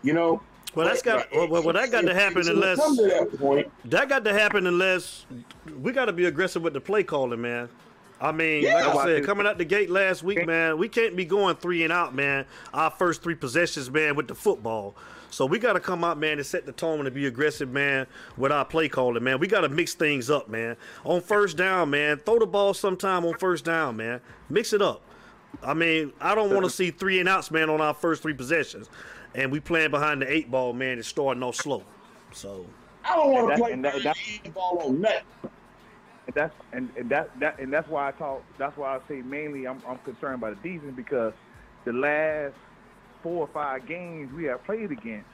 You 0.03 0.13
know? 0.13 0.41
Well, 0.75 0.87
that's 0.87 1.01
got 1.01 1.31
well, 1.31 1.47
well, 1.49 1.63
well, 1.63 1.73
that 1.73 1.91
got 1.91 2.01
to 2.01 2.13
happen 2.13 2.47
unless 2.47 2.77
to 2.77 3.03
that 3.07 3.39
point. 3.39 3.67
that 3.85 4.07
got 4.07 4.23
to 4.25 4.33
happen 4.33 4.67
unless 4.67 5.25
we 5.81 5.91
got 5.91 6.05
to 6.05 6.13
be 6.13 6.25
aggressive 6.25 6.61
with 6.61 6.73
the 6.73 6.79
play 6.81 7.01
calling, 7.03 7.41
man. 7.41 7.69
I 8.21 8.31
mean, 8.31 8.63
Yeah. 8.63 8.87
like 8.87 8.95
I 8.97 9.05
said, 9.05 9.25
coming 9.25 9.47
out 9.47 9.57
the 9.57 9.65
gate 9.65 9.89
last 9.89 10.23
week, 10.23 10.45
man, 10.45 10.77
we 10.77 10.89
can't 10.89 11.15
be 11.15 11.25
going 11.25 11.55
three 11.55 11.83
and 11.83 11.93
out, 11.93 12.13
man. 12.13 12.45
Our 12.73 12.89
first 12.91 13.21
three 13.23 13.35
possessions, 13.35 13.89
man, 13.89 14.15
with 14.15 14.27
the 14.27 14.35
football. 14.35 14.95
So 15.31 15.45
we 15.45 15.59
got 15.59 15.73
to 15.73 15.79
come 15.79 16.03
out, 16.03 16.17
man, 16.17 16.33
and 16.39 16.45
set 16.45 16.65
the 16.65 16.71
tone 16.71 17.05
and 17.05 17.13
be 17.15 17.27
aggressive, 17.27 17.69
man, 17.69 18.07
with 18.35 18.51
our 18.51 18.65
play 18.65 18.89
calling, 18.89 19.23
man. 19.23 19.39
We 19.39 19.47
got 19.47 19.61
to 19.61 19.69
mix 19.69 19.93
things 19.93 20.29
up, 20.29 20.49
man. 20.49 20.75
On 21.05 21.21
first 21.21 21.55
down, 21.55 21.91
man, 21.91 22.17
throw 22.17 22.39
the 22.39 22.47
ball 22.47 22.73
sometime 22.73 23.23
on 23.25 23.35
first 23.37 23.63
down, 23.63 23.95
man. 23.95 24.21
Mix 24.49 24.73
it 24.73 24.81
up. 24.81 25.01
I 25.63 25.73
mean, 25.73 26.13
I 26.19 26.35
don't 26.35 26.49
want 26.51 26.63
to 26.65 26.69
see 26.69 26.91
three 26.91 27.19
and 27.19 27.29
outs, 27.29 27.51
man, 27.51 27.69
on 27.69 27.79
our 27.79 27.93
first 27.93 28.21
three 28.21 28.33
possessions, 28.33 28.89
and 29.35 29.51
we 29.51 29.59
playing 29.59 29.91
behind 29.91 30.21
the 30.21 30.31
eight 30.31 30.49
ball, 30.51 30.73
man, 30.73 30.93
and 30.93 31.05
starting 31.05 31.43
off 31.43 31.55
slow. 31.55 31.83
So 32.33 32.65
I 33.05 33.15
don't 33.15 33.31
want 33.31 33.45
to 33.45 33.49
that- 33.51 33.59
play 33.59 33.71
and 33.73 33.85
that- 33.85 34.03
that, 34.03 34.15
that- 34.43 34.53
ball 34.53 34.81
on 34.85 34.99
nothing. 35.01 35.21
And 36.29 36.35
that's 36.35 36.55
and, 36.73 36.91
and 36.97 37.11
that 37.11 37.27
that 37.39 37.59
and 37.59 37.73
that's 37.73 37.89
why 37.89 38.09
I 38.09 38.11
talk. 38.13 38.45
That's 38.59 38.77
why 38.77 38.95
I 38.97 38.99
say 39.09 39.23
mainly 39.23 39.67
I'm 39.67 39.81
I'm 39.87 39.99
concerned 40.05 40.35
about 40.35 40.61
the 40.61 40.69
defense 40.69 40.93
because 40.95 41.33
the 41.85 41.93
last 41.93 42.55
four 43.23 43.47
or 43.47 43.51
five 43.53 43.87
games 43.87 44.31
we 44.33 44.45
have 44.45 44.63
played 44.63 44.91
against, 44.91 45.29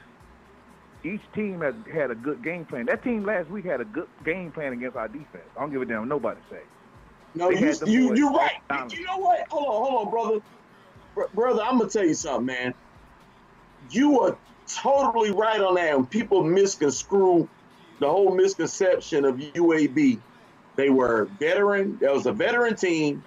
each 1.06 1.22
team 1.36 1.62
has 1.62 1.76
had 1.94 2.12
a 2.12 2.16
good 2.16 2.44
game 2.44 2.66
plan. 2.66 2.86
That 2.88 3.04
team 3.04 3.26
last 3.26 3.50
week 3.50 3.66
had 3.66 3.82
a 3.82 3.86
good 3.86 4.08
game 4.26 4.52
plan 4.54 4.74
against 4.74 4.98
our 4.98 5.10
defense. 5.10 5.50
I 5.58 5.62
don't 5.62 5.72
give 5.72 5.82
a 5.82 5.86
damn 5.86 6.02
what 6.02 6.10
nobody 6.10 6.42
say. 6.52 6.64
No, 7.36 7.50
They 7.50 7.60
you 7.60 7.82
you 7.86 8.14
you're 8.16 8.32
right. 8.34 8.52
You 8.94 9.06
know 9.06 9.18
what? 9.20 9.40
Hold 9.52 9.68
on, 9.68 9.92
hold 9.92 10.08
on, 10.08 10.12
brother. 10.12 10.40
Br- 11.16 11.34
brother, 11.36 11.64
I'm 11.64 11.80
gonna 11.80 11.90
tell 11.90 12.06
you 12.06 12.16
something, 12.16 12.48
man. 12.48 12.76
You 13.90 14.22
are 14.22 14.40
totally 14.84 15.32
right 15.32 15.62
on 15.62 15.76
that. 15.76 15.96
And 15.96 16.10
people 16.10 16.44
misconstrue 16.44 17.50
the 18.00 18.10
whole 18.10 18.36
misconception 18.36 19.26
of 19.26 19.38
UAB. 19.38 20.24
They 20.76 20.90
were 20.90 21.26
veteran. 21.40 21.98
There 22.00 22.12
was 22.14 22.26
a 22.26 22.34
veteran 22.34 22.76
team. 22.76 23.24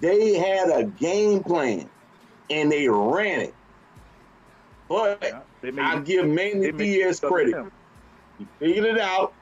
They 0.00 0.34
had 0.34 0.70
a 0.70 0.84
game 0.84 1.42
plan, 1.42 1.88
and 2.48 2.70
they 2.72 2.88
ran 2.88 3.40
it. 3.40 3.54
But 4.88 5.18
Yeah, 5.22 5.40
I 5.78 6.00
give 6.00 6.26
Manny 6.26 6.72
Diaz 6.72 7.18
it 7.18 7.24
up 7.24 7.30
to 7.30 7.50
credit. 7.50 7.72
He 8.38 8.46
figured 8.58 8.84
it 8.86 8.98
out. 9.00 9.32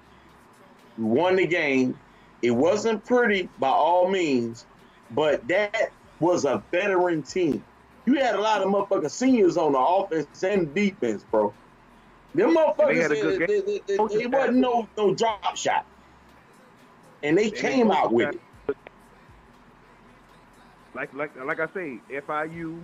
We 0.98 1.04
won 1.04 1.36
the 1.36 1.46
game. 1.46 1.98
It 2.42 2.50
wasn't 2.50 3.04
pretty 3.04 3.48
by 3.58 3.68
all 3.68 4.08
means, 4.10 4.66
but 5.12 5.46
that 5.48 5.92
was 6.20 6.44
a 6.44 6.62
veteran 6.70 7.22
team. 7.22 7.64
You 8.06 8.14
had 8.14 8.34
a 8.34 8.40
lot 8.40 8.62
of 8.62 8.68
motherfucking 8.68 9.10
seniors 9.10 9.56
on 9.56 9.72
the 9.72 9.78
offense 9.78 10.42
and 10.42 10.74
defense, 10.74 11.24
bro. 11.30 11.52
Them 12.34 12.56
motherfuckers, 12.56 13.02
had 13.02 13.12
a 13.12 13.14
they, 13.14 13.38
they, 13.38 13.60
they, 13.60 13.80
they- 13.86 13.96
they 14.18 14.26
wasn't 14.26 14.56
no, 14.58 14.88
no 14.96 15.14
drop 15.14 15.56
shot. 15.56 15.86
And 17.22 17.36
they 17.36 17.50
They 17.50 17.60
came 17.60 17.90
out 17.90 18.12
with 18.12 18.34
it. 18.34 18.40
Like 20.94 21.12
like 21.14 21.30
like 21.44 21.60
I 21.60 21.66
say, 21.74 21.98
FIU, 22.10 22.82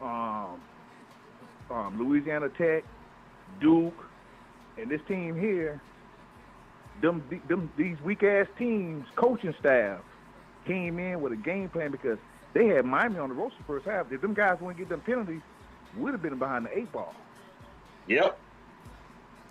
um, 0.00 0.60
um, 1.70 1.98
Louisiana 1.98 2.48
Tech, 2.48 2.84
Duke, 3.60 3.94
and 4.78 4.90
this 4.90 5.00
team 5.06 5.38
here, 5.38 5.80
them 7.02 7.22
them 7.48 7.70
these 7.76 7.96
weak 8.04 8.22
ass 8.22 8.46
teams, 8.58 9.06
coaching 9.16 9.54
staff 9.60 10.00
came 10.66 10.98
in 10.98 11.20
with 11.20 11.32
a 11.32 11.36
game 11.36 11.68
plan 11.68 11.90
because 11.90 12.18
they 12.52 12.66
had 12.66 12.84
Miami 12.84 13.18
on 13.18 13.28
the 13.28 13.34
roster 13.34 13.62
first 13.66 13.86
half. 13.86 14.10
If 14.10 14.20
them 14.20 14.34
guys 14.34 14.56
wouldn't 14.60 14.78
get 14.78 14.88
them 14.88 15.00
penalties, 15.00 15.42
we'd 15.96 16.12
have 16.12 16.22
been 16.22 16.38
behind 16.38 16.66
the 16.66 16.76
eight 16.76 16.90
ball. 16.92 17.14
Yep. 18.08 18.38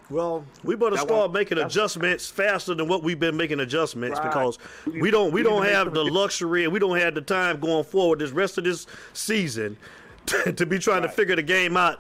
Well, 0.10 0.44
we 0.64 0.76
better 0.76 0.96
That 0.96 1.06
start 1.06 1.32
making 1.34 1.60
adjustments 1.60 2.28
faster 2.28 2.74
than 2.74 2.88
what 2.88 3.04
we've 3.04 3.20
been 3.20 3.38
making 3.38 3.60
adjustments 3.60 4.18
Right. 4.20 4.28
because 4.28 4.58
We- 4.86 5.12
don't 5.12 5.32
we 5.32 5.44
don't 5.44 5.66
have 5.66 5.94
the 5.94 6.04
luxury 6.04 6.64
and 6.64 6.74
we 6.74 6.80
don't 6.80 6.98
have 6.98 7.14
the 7.16 7.22
time 7.22 7.60
going 7.60 7.84
forward 7.84 8.20
this 8.20 8.32
rest 8.32 8.58
of 8.58 8.64
this 8.64 8.88
season 9.14 9.78
to 10.56 10.66
be 10.66 10.80
trying 10.80 11.04
to 11.04 11.10
figure 11.10 11.36
the 11.36 11.44
game 11.44 11.78
out 11.78 12.00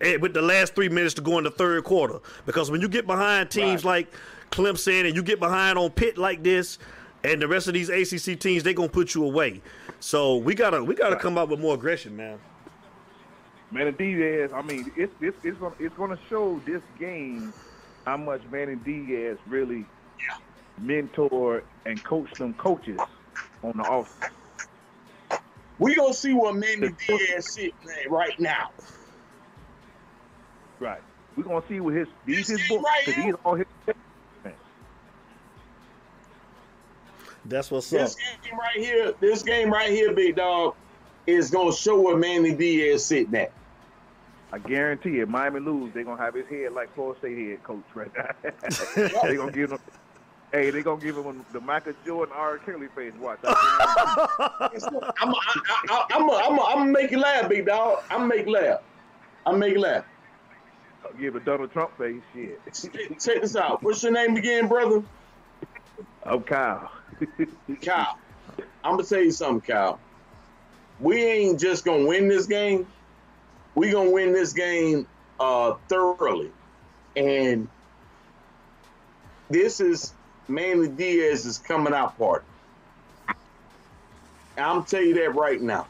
eh, 0.00 0.16
with 0.16 0.34
the 0.34 0.42
last 0.42 0.74
three 0.74 0.88
minutes 0.88 1.14
to 1.14 1.22
go 1.22 1.38
in 1.38 1.44
the 1.44 1.50
third 1.50 1.84
quarter. 1.84 2.18
Because 2.44 2.70
when 2.70 2.80
you 2.80 2.88
get 2.88 3.06
behind 3.06 3.50
teams 3.50 3.84
Right. 3.84 4.06
like 4.06 4.12
Clemson 4.50 5.06
and 5.06 5.14
you 5.16 5.22
get 5.22 5.40
behind 5.40 5.78
on 5.78 5.90
Pitt 5.90 6.16
like 6.18 6.42
this, 6.42 6.78
and 7.24 7.42
the 7.42 7.48
rest 7.48 7.66
of 7.68 7.74
these 7.74 7.88
ACC 7.90 8.36
teams, 8.38 8.62
they're 8.62 8.72
gonna 8.74 8.88
put 8.88 9.14
you 9.14 9.24
away. 9.24 9.60
So 9.98 10.36
we 10.36 10.54
gotta 10.54 10.84
we 10.84 10.94
gotta 10.94 11.14
Right. 11.14 11.22
come 11.22 11.36
up 11.38 11.48
with 11.48 11.58
more 11.60 11.74
aggression, 11.74 12.16
man. 12.16 12.38
Manny 13.70 13.92
Diaz, 13.92 14.50
I 14.54 14.62
mean, 14.62 14.92
it's 14.96 15.12
it's 15.20 15.36
it's 15.44 15.58
gonna 15.58 15.74
it's 15.80 15.94
gonna 15.96 16.18
show 16.28 16.60
this 16.64 16.82
game 16.98 17.52
how 18.04 18.16
much 18.16 18.42
Manny 18.50 18.76
Diaz 18.76 19.38
really 19.46 19.84
mentor 20.78 21.62
and 21.84 22.02
coach 22.04 22.30
them 22.34 22.54
coaches 22.54 23.00
on 23.62 23.72
the 23.76 23.90
offense. 23.90 24.32
We 25.78 25.94
gonna 25.94 26.14
see 26.14 26.32
what 26.32 26.54
Manny 26.54 26.90
Diaz 27.06 27.52
sitting 27.52 27.72
at 28.04 28.10
right 28.10 28.38
now. 28.38 28.70
Right. 30.78 31.00
We're 31.36 31.42
gonna 31.44 31.62
see 31.68 31.80
what 31.80 31.94
his 31.94 32.08
these 32.24 32.46
This 32.46 32.60
his 32.60 32.68
game 32.68 32.78
books 32.80 32.84
right 32.84 33.04
'cause 33.04 33.14
here. 33.14 33.24
these 33.24 33.34
all 33.44 33.54
his 33.56 33.66
That's 37.44 37.70
what's 37.70 37.90
This 37.90 38.12
up. 38.14 38.18
This 38.18 38.50
game 38.50 38.58
right 38.58 38.76
here, 38.76 39.12
this 39.20 39.42
game 39.44 39.72
right 39.72 39.90
here, 39.90 40.12
big 40.12 40.34
dog, 40.36 40.74
is 41.26 41.50
gonna 41.50 41.72
show 41.72 42.00
what 42.00 42.18
Manny 42.18 42.54
Diaz 42.54 43.04
sitting 43.04 43.34
at. 43.34 43.52
I 44.52 44.58
guarantee 44.58 45.20
it. 45.20 45.28
Miami 45.28 45.60
lose, 45.60 45.92
they're 45.92 46.04
gonna 46.04 46.22
have 46.22 46.34
his 46.34 46.46
head 46.46 46.72
like 46.72 46.94
Florida 46.94 47.18
State 47.18 47.38
head 47.38 47.62
coach 47.62 47.84
right 47.94 48.10
now. 48.16 48.50
they 49.22 49.36
gonna 49.36 49.52
give 49.52 49.72
him 49.72 49.78
Hey, 50.52 50.70
they 50.70 50.82
gonna 50.82 51.00
give 51.00 51.16
him 51.16 51.44
the 51.52 51.60
Michael 51.60 51.92
Jordan 52.04 52.34
R. 52.36 52.58
Kelly 52.58 52.86
face. 52.94 53.12
Watch. 53.20 53.40
I'm, 53.44 53.50
I, 53.50 55.34
I, 55.90 56.04
I'm, 56.12 56.30
I'm, 56.30 56.60
I'm 56.60 56.92
make 56.92 57.10
you 57.10 57.18
laugh, 57.18 57.48
big 57.48 57.66
dog. 57.66 58.04
I'm 58.10 58.20
gonna 58.20 58.34
make 58.36 58.46
laugh. 58.46 58.80
I'm 59.44 59.58
make 59.58 59.76
laugh. 59.76 60.04
guarantee- 61.02 61.20
give 61.20 61.36
a 61.36 61.40
Donald 61.40 61.72
Trump 61.72 61.98
face. 61.98 62.22
Shit. 62.32 62.60
Check 63.20 63.42
this 63.42 63.56
out. 63.56 63.82
What's 63.82 64.02
your 64.02 64.12
name 64.12 64.36
again, 64.36 64.68
brother? 64.68 65.02
Oh, 66.24 66.40
Kyle. 66.40 66.90
Kyle. 67.82 68.18
I'm 68.84 68.92
gonna 68.92 69.02
tell 69.04 69.20
you 69.20 69.32
something, 69.32 69.60
Kyle. 69.60 69.98
We 71.00 71.22
ain't 71.24 71.60
just 71.60 71.84
gonna 71.84 72.06
win 72.06 72.28
this 72.28 72.46
game. 72.46 72.86
We 73.74 73.90
gonna 73.90 74.10
win 74.10 74.32
this 74.32 74.52
game 74.52 75.06
uh, 75.38 75.74
thoroughly, 75.88 76.50
and 77.14 77.68
this 79.50 79.80
is 79.80 80.12
Manny 80.48 80.88
Diaz's 80.88 81.58
coming 81.58 81.92
out 81.92 82.16
party. 82.18 82.46
I'm 84.56 84.84
tell 84.84 85.02
you 85.02 85.14
that 85.14 85.34
right 85.34 85.60
now. 85.60 85.86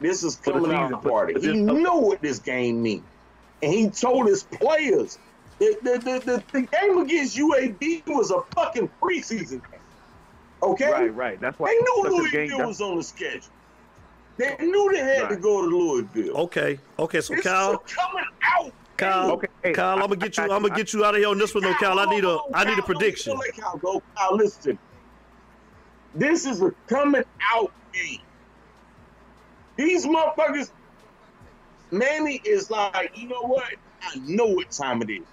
This 0.00 0.22
is 0.22 0.36
coming 0.36 0.72
out 0.72 1.02
party. 1.02 1.40
He 1.40 1.52
knew 1.52 1.96
what 1.96 2.20
this 2.20 2.38
game 2.38 2.82
means, 2.82 3.04
and 3.62 3.72
he 3.72 3.88
told 3.88 4.26
his 4.26 4.42
players 4.42 5.18
the 5.60 5.76
the, 5.82 5.98
the, 5.98 6.42
the, 6.52 6.62
game 6.62 6.98
against 6.98 7.36
UAB 7.36 8.06
was 8.06 8.30
a 8.30 8.40
fucking 8.54 8.90
preseason 9.00 9.60
game. 9.70 9.80
Okay, 10.62 10.90
Right, 10.90 11.14
right. 11.14 11.40
That's 11.40 11.58
why. 11.58 11.68
they 11.68 11.74
knew 11.74 12.00
that's 12.02 12.30
the 12.30 12.36
game- 12.36 12.48
Louisville 12.48 12.68
was 12.68 12.80
on 12.80 12.96
the 12.96 13.02
schedule. 13.02 13.52
They 14.40 14.56
knew 14.58 14.90
they 14.90 15.00
had 15.00 15.28
to 15.28 15.36
go 15.36 15.60
to 15.60 15.76
Louisville. 15.76 16.34
Okay, 16.38 16.78
okay. 16.98 17.20
So 17.20 17.34
This 17.34 17.44
Kyle, 17.44 17.72
is 17.84 17.92
coming 17.92 18.24
out. 18.58 18.72
Kyle, 18.96 19.32
Okay, 19.32 19.48
hey, 19.62 19.72
Kyle, 19.72 19.98
I- 19.98 20.02
I'm 20.02 20.08
gonna 20.08 20.16
get 20.16 20.38
you. 20.38 20.44
I- 20.44 20.56
I'm 20.56 20.62
gonna 20.62 20.74
get 20.74 20.94
you 20.94 21.04
out 21.04 21.14
of 21.14 21.20
here 21.20 21.28
on 21.28 21.36
this 21.36 21.54
one, 21.54 21.62
though, 21.62 21.74
Kyle. 21.74 21.98
I 21.98 22.06
need 22.06 22.24
a, 22.24 22.38
Hold 22.38 22.52
I 22.54 22.64
need 22.64 22.78
a 22.78 22.82
prediction. 22.82 23.36
Let 23.36 23.54
Kyle 23.54 23.76
go. 23.76 24.02
Kyle, 24.16 24.34
listen. 24.34 24.78
This 26.14 26.46
is 26.46 26.62
a 26.62 26.70
coming 26.86 27.22
out 27.52 27.70
game. 27.92 28.20
These 29.76 30.06
motherfuckers, 30.06 30.70
Manny 31.90 32.40
is 32.42 32.70
like, 32.70 33.12
you 33.18 33.28
know 33.28 33.42
what? 33.42 33.64
I 34.02 34.16
know 34.20 34.46
what 34.46 34.70
time 34.70 35.02
it 35.02 35.10
is. 35.10 35.26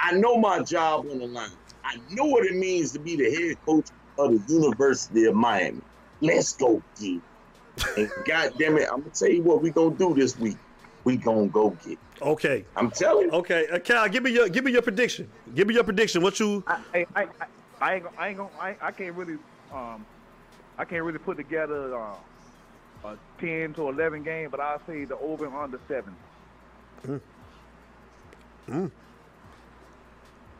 I 0.00 0.12
know 0.12 0.36
my 0.38 0.60
job 0.60 1.06
on 1.10 1.18
the 1.18 1.26
line. 1.26 1.50
I 1.84 1.96
know 2.10 2.26
what 2.26 2.46
it 2.46 2.54
means 2.54 2.92
to 2.92 3.00
be 3.00 3.16
the 3.16 3.28
head 3.34 3.56
coach 3.66 3.88
of 4.18 4.46
the 4.46 4.52
University 4.54 5.24
of 5.24 5.34
Miami. 5.34 5.80
Let's 6.20 6.52
go, 6.52 6.80
G. 6.96 7.20
And 7.96 8.10
God 8.24 8.52
damn 8.58 8.76
it, 8.78 8.88
I'm 8.90 9.00
gonna 9.00 9.10
tell 9.10 9.30
you 9.30 9.42
what 9.42 9.62
we 9.62 9.70
gonna 9.70 9.96
do 9.96 10.14
this 10.14 10.36
week. 10.38 10.58
We 11.04 11.16
gonna 11.16 11.48
go 11.48 11.70
get. 11.70 11.98
Okay, 12.20 12.64
I'm 12.76 12.90
telling 12.90 13.26
you. 13.26 13.32
okay. 13.32 13.66
Uh, 13.68 13.78
Kyle, 13.78 14.08
give 14.08 14.22
me 14.22 14.30
your, 14.32 14.48
give 14.48 14.64
me 14.64 14.72
your 14.72 14.82
prediction. 14.82 15.30
Give 15.54 15.66
me 15.68 15.74
your 15.74 15.84
prediction. 15.84 16.22
What 16.22 16.38
you? 16.40 16.64
I, 16.66 16.78
I, 16.94 17.06
I, 17.14 17.22
I- 17.40 17.46
I 17.80 17.94
ain't 17.94 18.02
gonna, 18.02 18.16
I 18.18 18.28
ain't 18.28 18.36
gonna, 18.38 18.50
I, 18.58 18.76
I 18.80 18.90
can't 18.90 19.14
really, 19.14 19.38
um, 19.72 20.04
I 20.76 20.84
can't 20.84 21.04
really 21.04 21.20
put 21.20 21.36
together 21.36 21.96
uh, 21.96 22.16
a 23.04 23.16
ten 23.38 23.72
to 23.74 23.88
eleven 23.88 24.24
game, 24.24 24.50
but 24.50 24.58
I'll 24.58 24.82
say 24.84 25.04
the 25.04 25.16
over 25.16 25.46
and 25.46 25.54
under 25.54 25.80
seven. 25.86 26.12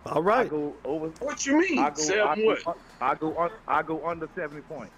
All 0.06 0.14
I 0.14 0.20
right. 0.20 0.48
go 0.48 0.76
over. 0.84 1.08
What 1.18 1.44
you 1.44 1.58
mean? 1.60 1.78
I 1.80 1.90
go. 1.90 1.96
I 1.96 2.04
Seven 2.04 2.38
go, 2.44 2.46
what? 2.46 2.66
un- 2.68 2.74
I 3.00 3.14
go. 3.16 3.50
I 3.66 3.82
go 3.82 4.06
under 4.06 4.28
seventy 4.36 4.62
points. 4.62 4.94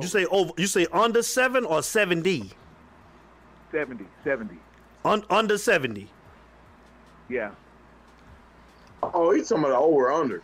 You 0.00 0.06
say 0.06 0.24
over? 0.26 0.52
You 0.56 0.66
say 0.66 0.86
under 0.92 1.22
seven 1.22 1.64
or 1.64 1.82
seventy? 1.82 2.50
70, 3.70 4.04
70. 4.24 4.56
Un, 5.04 5.24
under 5.30 5.56
seventy. 5.58 6.08
Yeah, 7.28 7.50
Oh, 9.02 9.32
he's 9.34 9.48
talking 9.48 9.64
about 9.64 9.82
over 9.82 10.12
under. 10.12 10.42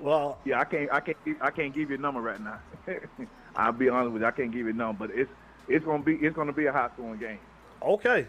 Well, 0.00 0.38
yeah. 0.44 0.60
I 0.60 0.64
can't. 0.64 0.92
I 0.92 1.00
can't. 1.00 1.16
I 1.40 1.50
can't 1.50 1.74
give 1.74 1.90
you 1.90 1.96
a 1.96 1.98
number 1.98 2.20
right 2.20 2.40
now. 2.40 2.58
I'll 3.56 3.72
be 3.72 3.88
honest 3.88 4.12
with 4.12 4.22
you, 4.22 4.28
I 4.28 4.30
can't 4.30 4.50
give 4.52 4.60
you 4.66 4.70
a 4.70 4.72
number, 4.74 5.06
but 5.06 5.16
it's 5.16 5.30
it's 5.68 5.84
gonna 5.84 6.02
be 6.02 6.14
it's 6.16 6.34
gonna 6.36 6.52
be 6.52 6.66
a 6.66 6.72
high 6.72 6.88
scoring 6.94 7.18
game. 7.20 7.38
Okay. 7.82 8.26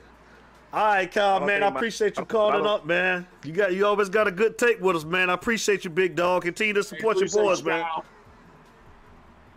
All 0.73 0.85
right, 0.85 1.11
Kyle, 1.11 1.35
Okay, 1.37 1.45
man. 1.45 1.63
I 1.63 1.69
my- 1.69 1.75
appreciate 1.75 2.17
you 2.17 2.25
calling 2.25 2.65
up, 2.65 2.85
man. 2.85 3.27
You 3.43 3.53
got 3.53 3.73
you 3.73 3.85
always 3.85 4.09
got 4.09 4.27
a 4.27 4.31
good 4.31 4.57
take 4.57 4.81
with 4.81 4.95
us, 4.95 5.03
man. 5.03 5.29
I 5.29 5.33
appreciate 5.33 5.83
you, 5.83 5.89
big 5.91 6.15
dog. 6.15 6.43
Continue 6.43 6.73
to 6.73 6.83
support 6.83 7.17
your 7.19 7.29
boys, 7.29 7.59
you, 7.59 7.67
man. 7.67 7.83
Kyle. 7.83 8.05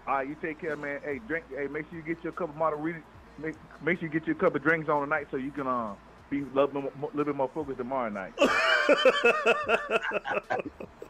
All 0.06 0.14
right, 0.14 0.28
you 0.28 0.36
take 0.40 0.60
care, 0.60 0.76
man. 0.76 1.00
Hey, 1.04 1.20
drink. 1.26 1.44
Hey, 1.50 1.66
make 1.66 1.88
sure 1.88 1.98
you 1.98 2.04
get 2.04 2.22
your 2.22 2.32
cup 2.32 2.50
of 2.50 2.56
margarita. 2.56 3.00
Make 3.38 3.54
make 3.82 3.98
sure 3.98 4.08
you 4.08 4.12
get 4.12 4.26
your 4.26 4.36
cup 4.36 4.54
of 4.54 4.62
drinks 4.62 4.88
on 4.88 5.02
tonight 5.02 5.26
so 5.30 5.36
you 5.36 5.50
can 5.50 5.66
uh, 5.66 5.94
be 6.30 6.40
a 6.42 6.44
little 6.44 6.68
bit 6.68 6.96
more, 6.96 7.10
little 7.12 7.24
bit 7.24 7.36
more 7.36 7.50
focused 7.52 7.78
tomorrow 7.78 8.08
night. 8.08 8.32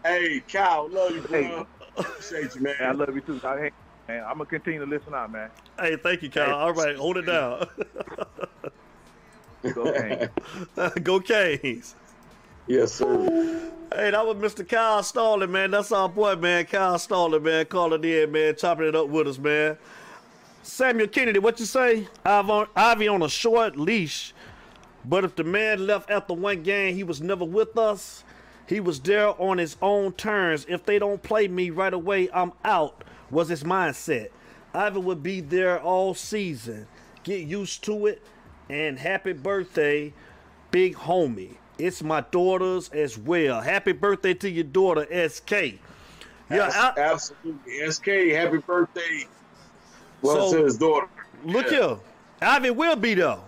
Hey, 0.06 0.40
Kyle, 0.40 0.88
love 0.88 1.10
you, 1.10 1.20
bro. 1.22 1.42
Hey. 1.42 1.66
Appreciate 1.96 2.54
you, 2.54 2.60
man. 2.60 2.74
Man, 2.78 2.88
I 2.88 2.92
love 2.92 3.12
you 3.12 3.20
too. 3.22 3.40
I, 3.42 3.58
hey, 3.58 3.70
man, 4.06 4.22
I'm 4.22 4.38
gonna 4.38 4.46
continue 4.46 4.78
to 4.78 4.86
listen 4.86 5.12
out, 5.14 5.32
man. 5.32 5.50
Hey, 5.80 5.96
thank 5.96 6.22
you, 6.22 6.30
Kyle. 6.30 6.54
All 6.54 6.72
right, 6.72 6.94
hold 6.94 7.16
it 7.16 7.22
down. 7.22 7.66
Go 9.74 9.88
Okay. 9.88 10.28
Go 11.02 11.18
Canes. 11.18 11.96
Yes, 12.68 12.92
sir. 12.92 13.65
Hey, 13.94 14.10
that 14.10 14.26
was 14.26 14.36
Mr. 14.36 14.68
Kyle 14.68 15.00
Stalling, 15.02 15.52
man. 15.52 15.70
That's 15.70 15.92
our 15.92 16.08
boy, 16.08 16.34
man. 16.34 16.64
Kyle 16.66 16.98
Stalling, 16.98 17.42
man. 17.44 17.66
Calling 17.66 18.02
in, 18.02 18.32
man. 18.32 18.56
Chopping 18.56 18.88
it 18.88 18.96
up 18.96 19.08
with 19.08 19.28
us, 19.28 19.38
man. 19.38 19.78
Samuel 20.64 21.06
Kennedy, 21.06 21.38
what 21.38 21.60
you 21.60 21.66
say? 21.66 22.08
Ivey 22.24 23.06
on, 23.06 23.22
a 23.22 23.28
short 23.28 23.76
leash. 23.76 24.34
But 25.04 25.24
if 25.24 25.36
the 25.36 25.44
man 25.44 25.86
left 25.86 26.10
after 26.10 26.34
one 26.34 26.64
game, 26.64 26.96
he 26.96 27.04
was 27.04 27.20
never 27.20 27.44
with 27.44 27.78
us. 27.78 28.24
He 28.66 28.80
was 28.80 28.98
there 28.98 29.40
on 29.40 29.58
his 29.58 29.76
own 29.80 30.12
terms. 30.14 30.66
If 30.68 30.84
they 30.84 30.98
don't 30.98 31.22
play 31.22 31.46
me 31.46 31.70
right 31.70 31.94
away, 31.94 32.28
I'm 32.34 32.52
out, 32.64 33.04
was 33.30 33.48
his 33.48 33.62
mindset. 33.62 34.30
Ivey 34.74 34.98
would 34.98 35.22
be 35.22 35.40
there 35.40 35.80
all 35.80 36.12
season. 36.12 36.88
Get 37.22 37.46
used 37.46 37.84
to 37.84 38.06
it. 38.06 38.20
And 38.68 38.98
happy 38.98 39.32
birthday, 39.32 40.12
big 40.72 40.96
homie. 40.96 41.58
It's 41.78 42.02
my 42.02 42.22
daughter's 42.22 42.88
as 42.90 43.18
well. 43.18 43.60
Happy 43.60 43.92
birthday 43.92 44.34
to 44.34 44.48
your 44.50 44.64
daughter, 44.64 45.06
SK. 45.28 45.78
Yeah, 46.50 46.70
I, 46.72 46.98
Absolutely. 46.98 47.90
SK, 47.90 48.06
happy 48.34 48.58
birthday. 48.58 49.26
Well, 50.22 50.50
So- 50.50 50.58
to 50.58 50.64
his 50.64 50.78
daughter. 50.78 51.08
Look 51.44 51.70
Yeah. 51.70 51.78
here, 51.88 51.96
Ivey 52.40 52.70
will 52.70 52.96
be 52.96 53.14
there. 53.14 53.38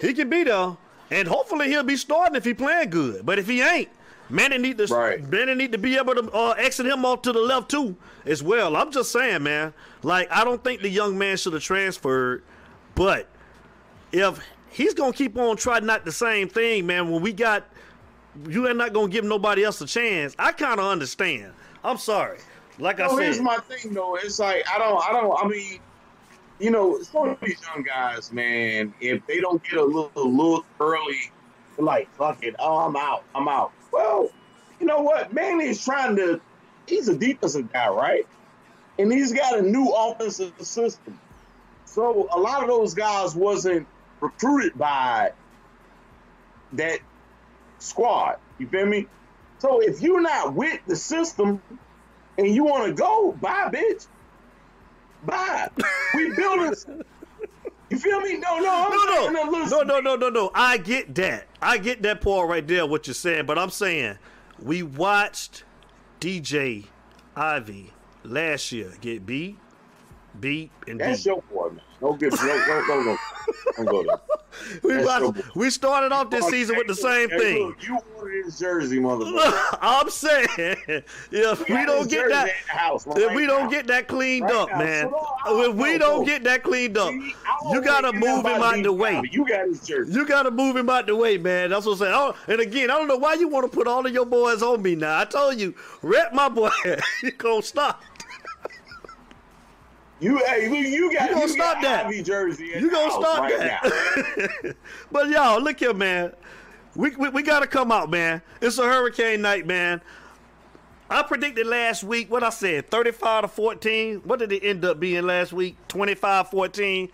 He 0.00 0.12
can 0.14 0.28
be 0.28 0.42
there, 0.44 0.76
and 1.10 1.28
hopefully 1.28 1.68
he'll 1.68 1.82
be 1.84 1.96
starting 1.96 2.34
if 2.34 2.44
he 2.44 2.54
playing 2.54 2.90
good. 2.90 3.24
But 3.24 3.38
if 3.38 3.46
he 3.46 3.62
ain't, 3.62 3.88
Manny 4.28 4.58
need 4.58 4.78
to 4.78 4.86
Right. 4.86 5.22
Manny 5.30 5.54
need 5.54 5.70
to 5.72 5.78
be 5.78 5.96
able 5.96 6.14
to 6.16 6.30
uh, 6.32 6.54
exit 6.58 6.86
him 6.86 7.04
off 7.04 7.22
to 7.22 7.32
the 7.32 7.38
left 7.38 7.70
too 7.70 7.94
as 8.24 8.42
well. 8.42 8.74
I'm 8.74 8.90
just 8.90 9.12
saying, 9.12 9.44
man. 9.44 9.72
Like 10.02 10.28
I 10.32 10.42
don't 10.44 10.62
think 10.64 10.82
the 10.82 10.88
young 10.90 11.16
man 11.16 11.36
should 11.36 11.52
have 11.52 11.62
transferred, 11.62 12.42
but 12.96 13.28
if 14.10 14.40
he's 14.68 14.94
gonna 14.94 15.12
keep 15.12 15.38
on 15.38 15.56
trying 15.56 15.86
not 15.86 16.04
the 16.04 16.12
same 16.12 16.48
thing, 16.48 16.86
man, 16.86 17.08
when 17.10 17.22
we 17.22 17.32
got 17.32 17.64
you 18.48 18.68
ain't 18.68 18.76
not 18.76 18.92
gonna 18.92 19.08
give 19.08 19.24
nobody 19.24 19.64
else 19.64 19.80
a 19.80 19.86
chance. 19.86 20.34
I 20.38 20.52
kind 20.52 20.80
of 20.80 20.86
understand. 20.86 21.52
I'm 21.84 21.98
sorry. 21.98 22.38
Like 22.78 23.00
I 23.00 23.08
said, 23.08 23.18
here's 23.18 23.40
my 23.40 23.56
thing 23.56 23.94
though. 23.94 24.16
It's 24.16 24.38
like 24.38 24.64
I 24.68 24.78
don't, 24.78 25.02
I 25.02 25.12
don't. 25.12 25.44
I 25.44 25.48
mean, 25.48 25.80
you 26.58 26.70
know, 26.70 27.00
some 27.02 27.30
of 27.30 27.40
these 27.40 27.60
young 27.62 27.82
guys, 27.82 28.32
man, 28.32 28.92
if 29.00 29.26
they 29.26 29.40
don't 29.40 29.62
get 29.62 29.74
a 29.74 29.84
little 29.84 30.30
look 30.30 30.66
early, 30.80 31.30
like 31.78 32.12
fuck 32.16 32.42
it, 32.42 32.54
oh, 32.58 32.78
I'm 32.78 32.96
out, 32.96 33.24
I'm 33.34 33.48
out. 33.48 33.72
Well, 33.92 34.30
you 34.80 34.86
know 34.86 35.00
what? 35.00 35.32
Manny 35.32 35.68
is 35.68 35.82
trying 35.82 36.16
to. 36.16 36.40
He's 36.86 37.08
a 37.08 37.16
defensive 37.16 37.72
guy, 37.72 37.88
right? 37.88 38.26
And 38.98 39.12
he's 39.12 39.32
got 39.32 39.58
a 39.58 39.62
new 39.62 39.88
offensive 39.88 40.52
system. 40.60 41.18
So 41.84 42.28
a 42.32 42.38
lot 42.38 42.62
of 42.62 42.68
those 42.68 42.94
guys 42.94 43.34
wasn't 43.34 43.86
recruited 44.20 44.78
by 44.78 45.32
that 46.74 47.00
squad. 47.78 48.36
You 48.58 48.66
feel 48.68 48.86
me? 48.86 49.06
So 49.58 49.80
if 49.80 50.00
you're 50.00 50.20
not 50.20 50.54
with 50.54 50.80
the 50.86 50.96
system 50.96 51.60
and 52.38 52.54
you 52.54 52.64
want 52.64 52.86
to 52.88 52.92
go, 52.92 53.32
bye, 53.40 53.70
bitch. 53.72 54.06
Bye. 55.24 55.68
We 56.14 56.34
building. 56.34 56.74
You 57.88 57.98
feel 57.98 58.20
me? 58.20 58.36
No, 58.36 58.58
no, 58.58 58.68
I'm 58.68 59.32
no, 59.32 59.44
no, 59.44 59.64
no, 59.64 59.82
no, 59.82 60.00
no, 60.00 60.16
no, 60.16 60.28
no. 60.28 60.50
I 60.54 60.76
get 60.76 61.14
that. 61.16 61.46
I 61.62 61.78
get 61.78 62.02
that 62.02 62.20
part 62.20 62.48
right 62.48 62.66
there. 62.66 62.84
What 62.86 63.06
you're 63.06 63.14
saying, 63.14 63.46
but 63.46 63.58
I'm 63.58 63.70
saying 63.70 64.18
we 64.60 64.82
watched 64.82 65.64
DJ 66.20 66.86
Ivey 67.36 67.92
last 68.24 68.72
year 68.72 68.92
get 69.00 69.24
beat, 69.24 69.58
beat, 70.38 70.70
and 70.88 70.98
That's 71.00 71.20
beat. 71.20 71.26
your 71.26 71.42
boy, 71.42 71.70
man. 71.70 71.80
Don't 72.06 72.20
get 72.20 72.32
no, 72.34 72.46
no, 72.46 72.84
no, 72.88 73.02
no. 73.02 73.16
Don't 73.76 73.86
go 73.86 74.02
there. 74.04 74.20
we, 74.84 75.04
watched- 75.04 75.56
we 75.56 75.70
started 75.70 76.12
off 76.12 76.30
this 76.30 76.46
season 76.46 76.76
with 76.76 76.86
the 76.86 76.94
same 76.94 77.28
Hey, 77.30 77.38
thing. 77.38 77.66
Look, 77.66 77.82
you 77.84 77.98
ordered 78.16 78.44
his 78.44 78.58
jersey, 78.60 79.00
motherfucker. 79.00 79.78
I'm 79.82 80.08
saying 80.08 80.46
if 81.32 81.68
we 81.68 81.74
got 81.74 81.86
don't 81.86 82.08
get 82.08 82.28
that, 82.28 82.50
house 82.68 83.08
if 83.08 83.16
right 83.26 83.34
we 83.34 83.44
don't 83.46 83.68
get 83.70 83.88
that 83.88 84.06
cleaned 84.06 84.44
Right 84.44 84.54
up, 84.54 84.68
now. 84.70 84.78
man, 84.78 85.10
So 85.46 85.70
if 85.70 85.74
we 85.76 85.98
don't 85.98 86.24
get 86.24 86.44
that 86.44 86.62
cleaned 86.62 86.96
up, 86.96 87.10
See, 87.10 87.34
you 87.72 87.82
gotta 87.82 88.12
move 88.12 88.46
him 88.46 88.62
out 88.62 88.80
the 88.84 88.92
way. 88.92 89.20
You 89.32 89.44
got 89.48 89.66
his 89.66 89.84
jersey. 89.84 90.12
You 90.12 90.26
gotta 90.26 90.52
move 90.52 90.76
him 90.76 90.88
out 90.88 91.06
the 91.06 91.16
way, 91.16 91.38
man. 91.38 91.70
That's 91.70 91.86
what 91.86 91.92
I'm 91.92 91.98
saying. 91.98 92.32
And 92.46 92.60
again, 92.60 92.88
I 92.88 92.94
don't 92.98 93.08
know 93.08 93.16
why 93.16 93.34
you 93.34 93.48
want 93.48 93.68
to 93.70 93.76
put 93.76 93.88
all 93.88 94.06
of 94.06 94.12
your 94.14 94.26
boys 94.26 94.62
on 94.62 94.80
me 94.80 94.94
now. 94.94 95.18
I 95.20 95.24
told 95.24 95.58
you, 95.58 95.74
rep 96.02 96.32
my 96.32 96.48
boy. 96.48 96.70
you 97.24 97.32
gonna 97.32 97.62
stop. 97.62 98.00
You, 100.18 100.38
hey, 100.46 100.68
look, 100.68 100.78
you 100.78 101.12
got 101.12 101.28
You 101.28 101.34
gonna 101.34 101.46
you 101.46 101.52
stop 101.52 101.82
that. 101.82 102.06
Ivey 102.06 102.22
jersey. 102.22 102.70
You 102.78 102.90
gonna 102.90 103.10
stop 103.10 103.40
right 103.40 103.58
that. 103.58 104.76
but 105.12 105.28
y'all, 105.28 105.60
look 105.60 105.78
here, 105.78 105.92
man. 105.92 106.32
We, 106.94 107.14
we 107.16 107.28
we 107.28 107.42
gotta 107.42 107.66
come 107.66 107.92
out, 107.92 108.10
man. 108.10 108.40
It's 108.62 108.78
a 108.78 108.84
hurricane 108.84 109.42
night, 109.42 109.66
man. 109.66 110.00
I 111.10 111.22
predicted 111.22 111.66
last 111.66 112.02
week 112.02 112.30
what 112.30 112.42
I 112.42 112.50
said, 112.50 112.90
35 112.90 113.42
to 113.42 113.48
14. 113.48 114.22
What 114.24 114.38
did 114.38 114.50
it 114.52 114.64
end 114.64 114.84
up 114.84 114.98
being 114.98 115.26
last 115.26 115.52
week? 115.52 115.76
25 115.88 116.48
14. 116.48 117.10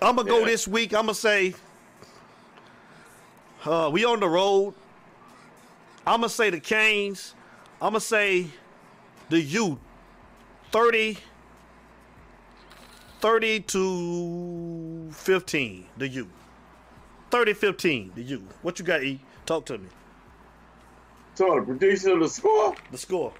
I'm 0.00 0.16
gonna 0.16 0.28
go 0.28 0.44
this 0.44 0.68
week. 0.68 0.94
I'm 0.94 1.02
gonna 1.02 1.14
say 1.14 1.54
uh, 3.64 3.90
we 3.92 4.04
on 4.04 4.20
the 4.20 4.28
road. 4.28 4.74
I'm 6.06 6.20
gonna 6.20 6.28
say 6.28 6.50
the 6.50 6.60
Canes. 6.60 7.34
I'm 7.80 7.90
gonna 7.90 8.00
say 8.00 8.46
the 9.28 9.40
youth. 9.40 9.78
30 10.70 11.18
30 13.22 13.60
to 13.60 15.08
15, 15.12 15.86
the 15.96 16.08
you. 16.08 16.28
30 17.30 17.54
15, 17.54 18.12
the 18.16 18.22
you. 18.22 18.42
What 18.62 18.80
you 18.80 18.84
got, 18.84 19.04
E? 19.04 19.20
Talk 19.46 19.64
to 19.66 19.78
me. 19.78 19.86
So 21.36 21.54
the 21.54 21.62
prediction 21.62 22.10
of 22.10 22.20
the 22.20 22.28
score. 22.28 22.74
The 22.90 22.98
score. 22.98 23.32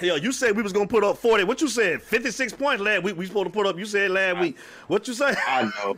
Yo, 0.00 0.16
you 0.16 0.32
said 0.32 0.56
we 0.56 0.62
was 0.62 0.72
gonna 0.72 0.86
put 0.86 1.04
up 1.04 1.18
40. 1.18 1.44
What 1.44 1.60
you 1.60 1.68
said? 1.68 2.02
56 2.02 2.54
points 2.54 2.82
last 2.82 3.02
week. 3.02 3.14
We 3.14 3.26
supposed 3.26 3.46
to 3.46 3.52
put 3.52 3.66
up. 3.66 3.78
You 3.78 3.84
said 3.84 4.10
last 4.10 4.40
week. 4.40 4.56
What 4.88 5.06
you 5.06 5.12
say? 5.12 5.34
I 5.46 5.64
know. 5.64 5.96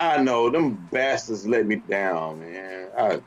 I 0.00 0.22
know. 0.22 0.48
Them 0.48 0.88
bastards 0.90 1.46
let 1.46 1.66
me 1.66 1.76
down, 1.76 2.40
man. 2.40 2.88
I, 2.96 3.20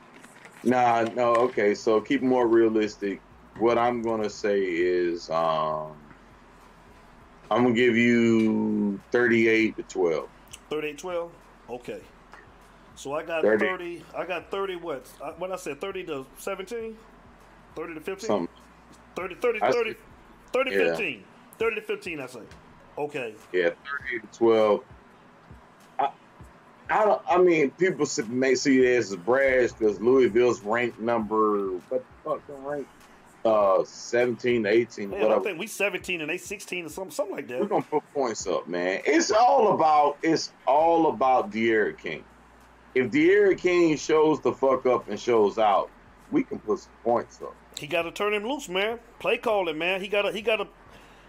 nah, 0.64 1.04
no, 1.14 1.34
okay. 1.36 1.72
So 1.72 2.00
keep 2.00 2.20
more 2.20 2.48
realistic. 2.48 3.20
What 3.58 3.78
I'm 3.78 4.02
gonna 4.02 4.28
say 4.28 4.60
is 4.60 5.30
um 5.30 5.96
I'm 7.50 7.62
gonna 7.62 7.74
give 7.74 7.96
you 7.96 9.00
38 9.12 9.76
to 9.76 9.82
12. 9.84 10.28
38 10.70 10.98
12? 10.98 11.30
Okay. 11.70 12.00
So 12.96 13.12
I 13.14 13.22
got 13.22 13.42
30. 13.42 13.66
30. 13.66 14.04
I 14.16 14.24
got 14.24 14.50
30 14.50 14.76
what? 14.76 15.06
I- 15.22 15.30
What 15.32 15.52
I 15.52 15.56
said 15.56 15.80
30 15.80 16.04
to 16.04 16.26
17? 16.38 16.96
30 17.76 17.94
to 17.94 18.00
15? 18.00 18.26
Something. 18.26 18.48
30 19.14 19.34
30 19.36 19.62
I 19.62 19.72
30 19.72 19.90
see. 19.92 19.96
30 20.52 20.70
Yeah. 20.70 20.78
15. 20.78 21.24
30 21.58 21.74
to 21.76 21.82
15 21.82 22.20
I 22.20 22.26
say. 22.26 22.40
Okay. 22.98 23.34
Yeah, 23.52 23.70
30 24.10 24.26
to 24.26 24.38
12. 24.38 24.84
I, 25.98 26.08
I 26.90 27.04
don't. 27.04 27.22
I 27.28 27.38
mean, 27.38 27.70
people 27.72 28.06
may 28.28 28.54
see 28.54 28.84
it 28.84 28.96
as 28.96 29.12
a 29.12 29.16
brash 29.18 29.72
because 29.72 30.00
Louisville's 30.00 30.62
ranked 30.62 30.98
number 31.00 31.68
what 31.88 31.90
the 31.90 32.02
fuck? 32.24 32.46
They're 32.46 32.56
ranked 32.56 32.90
uh 33.46 33.84
17, 33.84 34.66
18, 34.66 35.10
Man, 35.10 35.32
I 35.32 35.38
think 35.38 35.58
we 35.58 35.66
17 35.66 36.20
and 36.20 36.28
they 36.30 36.38
16 36.38 36.86
or 36.86 36.88
something, 36.88 37.10
something 37.10 37.36
like 37.36 37.48
that. 37.48 37.60
We're 37.60 37.66
gonna 37.66 37.82
put 37.82 38.02
points 38.12 38.46
up, 38.46 38.68
man. 38.68 39.02
It's 39.04 39.30
all 39.30 39.72
about 39.74 40.18
it's 40.22 40.52
all 40.66 41.08
about 41.08 41.50
D'Eriq 41.50 41.98
King. 41.98 42.24
If 42.94 43.10
D'Eriq 43.10 43.58
King 43.58 43.96
shows 43.96 44.40
the 44.40 44.52
fuck 44.52 44.86
up 44.86 45.08
and 45.08 45.18
shows 45.18 45.58
out, 45.58 45.90
we 46.30 46.42
can 46.42 46.58
put 46.58 46.80
some 46.80 46.92
points 47.04 47.40
up. 47.42 47.54
He 47.78 47.86
got 47.86 48.02
to 48.02 48.10
turn 48.10 48.32
him 48.34 48.44
loose, 48.44 48.68
man. 48.68 48.98
Play 49.18 49.38
calling, 49.38 49.78
man. 49.78 50.00
He 50.00 50.08
got 50.08 50.22
to 50.22 50.32
he 50.32 50.42
got 50.42 50.56
to 50.56 50.68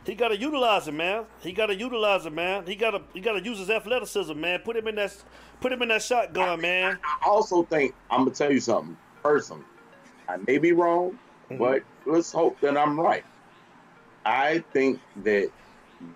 he 0.05 0.15
got 0.15 0.30
to 0.30 0.38
utilize 0.38 0.88
him, 0.88 0.97
man. 0.97 1.26
He 1.41 1.51
got 1.51 1.65
to 1.65 1.76
utilize 1.76 2.26
him, 2.26 2.36
man. 2.36 2.65
He 2.65 2.76
got 2.76 2.91
to 2.91 3.01
he 3.13 3.20
got 3.20 3.34
to 3.34 3.43
use 3.43 3.59
his 3.59 3.70
athleticism, 3.70 4.39
man. 4.39 4.59
Put 4.59 4.78
him 4.78 4.88
in 4.88 4.95
that 4.95 5.15
put 5.59 5.72
him 5.72 5.82
in 5.82 5.89
that 5.89 6.01
shotgun, 6.01 6.61
man. 6.61 6.97
I 7.03 7.28
also 7.28 7.63
think 7.63 7.93
I'm 8.09 8.20
gonna 8.20 8.32
tell 8.32 8.51
you 8.51 8.61
something 8.61 8.95
personally. 9.22 9.65
I 10.30 10.38
may 10.47 10.57
be 10.57 10.72
wrong, 10.72 11.18
Mhm. 11.50 11.58
but 11.60 11.84
let's 12.06 12.32
hope 12.32 12.60
that 12.62 12.78
I'm 12.78 13.00
right. 13.00 13.24
I 14.26 14.64
think 14.74 15.00
that 15.24 15.52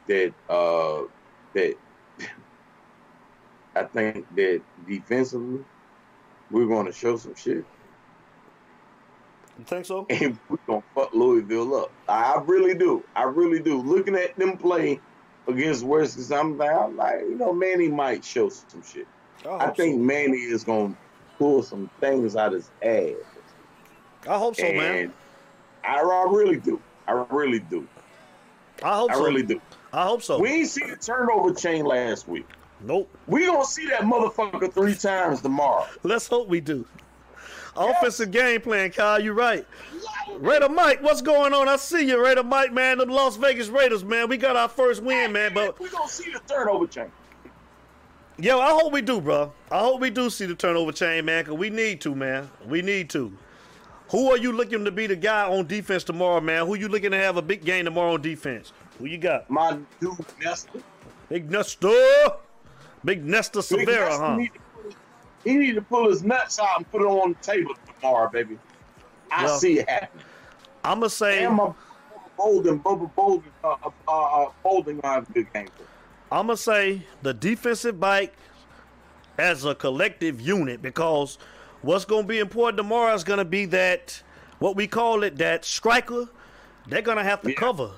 that 0.07 0.33
uh 0.49 1.03
that 1.53 1.75
I 3.75 3.83
think 3.83 4.27
that 4.35 4.61
defensively 4.87 5.63
we're 6.49 6.67
gonna 6.67 6.91
show 6.91 7.15
some 7.15 7.35
shit 7.35 7.63
You 9.57 9.65
think 9.65 9.85
so? 9.85 10.05
and 10.09 10.37
we're 10.49 10.57
gonna 10.67 10.83
fuck 10.93 11.13
Louisville 11.13 11.75
up. 11.75 11.91
I 12.09 12.41
really 12.45 12.73
do. 12.73 13.03
I 13.15 13.23
really 13.23 13.61
do. 13.61 13.81
Looking 13.81 14.15
at 14.15 14.35
them 14.37 14.57
play 14.57 14.99
against 15.47 15.85
West, 15.85 16.31
I'm 16.31 16.57
like, 16.57 16.71
I'm 16.71 16.97
like, 16.97 17.21
you 17.21 17.35
know, 17.35 17.53
Manny 17.53 17.87
might 17.87 18.25
show 18.25 18.49
some 18.49 18.83
shit. 18.83 19.07
I 19.45 19.67
hope 19.67 19.77
think 19.77 20.01
Manny 20.01 20.37
is 20.37 20.63
gonna 20.63 20.95
pull 21.39 21.63
some 21.63 21.89
things 21.99 22.35
out 22.35 22.53
his 22.53 22.69
ass. 22.83 23.13
I 24.27 24.37
hope 24.37 24.55
so, 24.55 24.71
man. 24.73 25.13
I, 25.83 25.99
I 25.99 26.25
really 26.29 26.57
do. 26.57 26.81
I 27.07 27.25
really 27.29 27.59
do. 27.59 27.87
I 28.83 28.95
hope 28.97 29.11
I 29.11 29.15
so. 29.15 29.23
really 29.23 29.43
do. 29.43 29.61
I 29.93 30.03
hope 30.05 30.21
so. 30.23 30.39
We 30.39 30.49
ain't 30.49 30.69
see 30.69 30.85
the 30.85 30.95
turnover 30.95 31.53
chain 31.53 31.85
last 31.85 32.27
week. 32.27 32.47
nope. 32.81 33.09
We 33.27 33.45
gonna 33.45 33.65
see 33.65 33.87
that 33.87 34.01
motherfucker 34.01 34.73
three 34.73 34.95
times 34.95 35.41
tomorrow. 35.41 35.85
Let's 36.03 36.27
hope 36.27 36.47
we 36.47 36.61
do. 36.61 36.85
Offensive 37.75 38.31
game 38.31 38.61
plan, 38.61 38.91
Kyle. 38.91 39.21
You 39.21 39.33
right. 39.33 39.65
Raider 40.39 40.69
Mike, 40.69 41.01
what's 41.01 41.21
going 41.21 41.53
on? 41.53 41.69
I 41.69 41.77
see 41.77 42.05
you, 42.07 42.23
Raider 42.23 42.43
Mike, 42.43 42.73
man. 42.73 42.97
The 42.97 43.05
Las 43.05 43.37
Vegas 43.37 43.69
Raiders, 43.69 44.03
man. 44.03 44.27
We 44.27 44.37
got 44.37 44.55
our 44.55 44.67
first 44.67 45.01
win, 45.03 45.31
man. 45.31 45.53
But 45.53 45.79
we 45.79 45.89
gonna 45.89 46.07
see 46.07 46.31
the 46.31 46.39
turnover 46.39 46.87
chain. 46.87 47.11
yo, 48.37 48.59
I 48.59 48.71
hope 48.71 48.91
we 48.91 49.01
do, 49.01 49.21
bro. 49.21 49.53
I 49.69 49.79
hope 49.79 50.01
we 50.01 50.09
do 50.09 50.29
see 50.29 50.45
the 50.45 50.55
turnover 50.55 50.91
chain, 50.91 51.25
man. 51.25 51.45
Cause 51.45 51.55
we 51.55 51.69
need 51.69 52.01
to, 52.01 52.15
man. 52.15 52.49
We 52.65 52.81
need 52.81 53.09
to. 53.11 53.31
Who 54.11 54.29
are 54.29 54.37
you 54.37 54.51
looking 54.51 54.83
to 54.85 54.91
be 54.91 55.07
the 55.07 55.15
guy 55.15 55.47
on 55.49 55.67
defense 55.67 56.03
tomorrow, 56.03 56.41
man? 56.41 56.65
Who 56.67 56.75
you 56.75 56.89
looking 56.89 57.11
to 57.11 57.17
have 57.17 57.37
a 57.37 57.41
big 57.41 57.63
game 57.63 57.85
tomorrow 57.85 58.13
on 58.13 58.21
defense? 58.21 58.73
Who 58.99 59.05
you 59.05 59.17
got? 59.17 59.49
My 59.49 59.77
dude 59.99 60.13
Nesta. 60.43 60.69
Big 61.29 61.49
Nesta. 61.49 62.35
Big 63.05 63.25
Nesta 63.25 63.59
Silvera, 63.59 64.17
huh? 64.19 64.35
need 64.35 64.51
pull- 64.73 64.91
He 65.45 65.55
need 65.55 65.75
to 65.75 65.81
pull 65.81 66.09
his 66.09 66.23
nuts 66.23 66.59
out 66.59 66.77
and 66.77 66.91
put 66.91 67.01
it 67.01 67.05
on 67.05 67.31
the 67.33 67.37
table 67.39 67.73
tomorrow, 67.99 68.29
baby. 68.29 68.59
I 69.31 69.45
Well, 69.45 69.57
see 69.57 69.79
it 69.79 69.89
happening. 69.89 70.25
I'ma 70.83 71.07
say 71.07 71.45
And 71.45 71.55
my 71.55 71.71
Bolden, 72.37 72.79
Bubba 72.79 73.13
Bolden, 73.15 73.51
uh, 73.63 73.75
uh, 74.07 74.11
uh, 74.11 74.49
Bolden 74.63 74.99
gonna 74.99 75.13
have 75.15 75.29
a 75.29 75.33
good 75.33 75.53
game. 75.53 75.67
for. 75.67 75.83
I'm 76.35 76.47
gonna 76.47 76.57
say 76.57 77.03
the 77.21 77.33
defensive 77.33 77.99
bike 77.99 78.33
as 79.37 79.63
a 79.63 79.73
collective 79.73 80.41
unit 80.41 80.81
because 80.81 81.37
what's 81.81 82.05
gonna 82.05 82.27
be 82.27 82.39
important 82.39 82.77
tomorrow 82.77 83.13
is 83.13 83.23
gonna 83.23 83.45
be 83.45 83.65
that 83.65 84.21
what 84.59 84.75
we 84.75 84.87
call 84.87 85.23
it 85.23 85.37
that 85.37 85.65
striker. 85.65 86.27
They're 86.87 87.01
gonna 87.01 87.23
have 87.23 87.41
to 87.41 87.49
Yeah. 87.49 87.55
cover. 87.55 87.91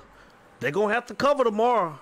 They're 0.60 0.70
gonna 0.70 0.94
have 0.94 1.06
to 1.06 1.14
cover 1.14 1.44
tomorrow. 1.44 1.98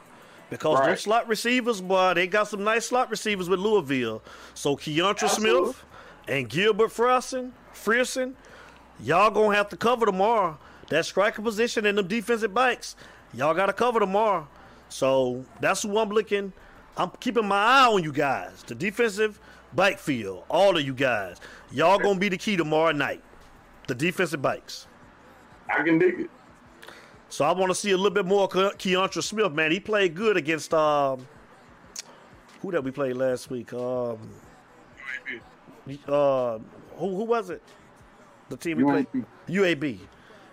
Because 0.51 0.79
Right. 0.81 0.91
those 0.91 1.01
slot 1.01 1.27
receivers, 1.29 1.81
boy, 1.81 2.13
they 2.15 2.27
got 2.27 2.49
some 2.49 2.63
nice 2.63 2.87
slot 2.87 3.09
receivers 3.11 3.49
with 3.49 3.59
Louisville. 3.59 4.23
So 4.55 4.77
Keontra 4.77 5.25
Absolutely. 5.25 5.73
Smith 5.73 5.85
and 6.29 6.49
Gilbert 6.49 6.91
Frierson, 6.91 7.53
Frierson, 7.75 8.35
y'all 9.01 9.31
gonna 9.31 9.57
have 9.57 9.69
to 9.71 9.77
cover 9.77 10.05
tomorrow. 10.07 10.59
That 10.91 11.07
striker 11.07 11.41
position 11.41 11.87
and 11.87 11.97
them 11.97 12.07
defensive 12.07 12.53
backs, 12.53 12.97
y'all 13.33 13.55
gotta 13.55 13.73
cover 13.73 13.99
tomorrow. 13.99 14.47
So 14.91 15.47
that's 15.61 15.83
who 15.83 15.97
I'm 15.99 16.11
looking. 16.11 16.53
I'm 16.99 17.11
keeping 17.19 17.47
my 17.49 17.57
eye 17.57 17.87
on 17.87 18.05
you 18.05 18.13
guys. 18.13 18.63
The 18.67 18.75
defensive 18.75 19.41
backfield, 19.75 20.45
all 20.49 20.77
of 20.77 20.85
you 20.85 20.95
guys. 20.95 21.41
Y'all 21.71 21.99
gonna 21.99 22.19
be 22.19 22.29
the 22.29 22.37
key 22.39 22.57
tomorrow 22.57 22.93
night. 22.93 23.23
The 23.89 23.95
defensive 23.95 24.41
bikes. 24.43 24.87
I 25.69 25.83
can 25.83 25.99
dig 25.99 26.21
it. 26.21 26.31
So 27.29 27.45
I 27.45 27.53
want 27.53 27.71
to 27.71 27.75
see 27.75 27.93
a 27.93 27.97
little 27.97 28.11
bit 28.11 28.27
more 28.27 28.47
Ke- 28.47 28.77
Keontra 28.79 29.23
Smith, 29.23 29.53
man. 29.53 29.71
He 29.71 29.81
played 29.81 30.15
good 30.15 30.37
against 30.37 30.75
um 30.75 31.27
who 32.61 32.71
that 32.73 32.85
we 32.85 32.91
played 32.91 33.17
last 33.17 33.51
week? 33.51 33.73
Um 33.73 34.19
uh 36.07 36.59
who 36.97 37.17
who 37.17 37.25
was 37.25 37.51
it? 37.51 37.63
The 38.49 38.57
team 38.57 38.77
we 38.79 38.85
played 38.85 39.07
UAB. 39.49 39.99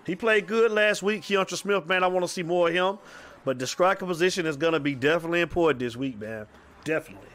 He 0.05 0.15
played 0.15 0.47
good 0.47 0.71
last 0.71 1.03
week. 1.03 1.21
Keontra 1.21 1.55
Smith, 1.57 1.85
man, 1.85 2.03
I 2.03 2.07
want 2.07 2.25
to 2.25 2.31
see 2.31 2.43
more 2.43 2.69
of 2.69 2.73
him. 2.73 2.97
But 3.45 3.59
the 3.59 3.67
striker 3.67 4.05
position 4.05 4.45
is 4.45 4.57
gonna 4.57 4.79
be 4.79 4.95
definitely 4.95 5.41
important 5.41 5.79
this 5.79 5.95
week, 5.95 6.19
man. 6.19 6.47
Definitely. 6.83 7.28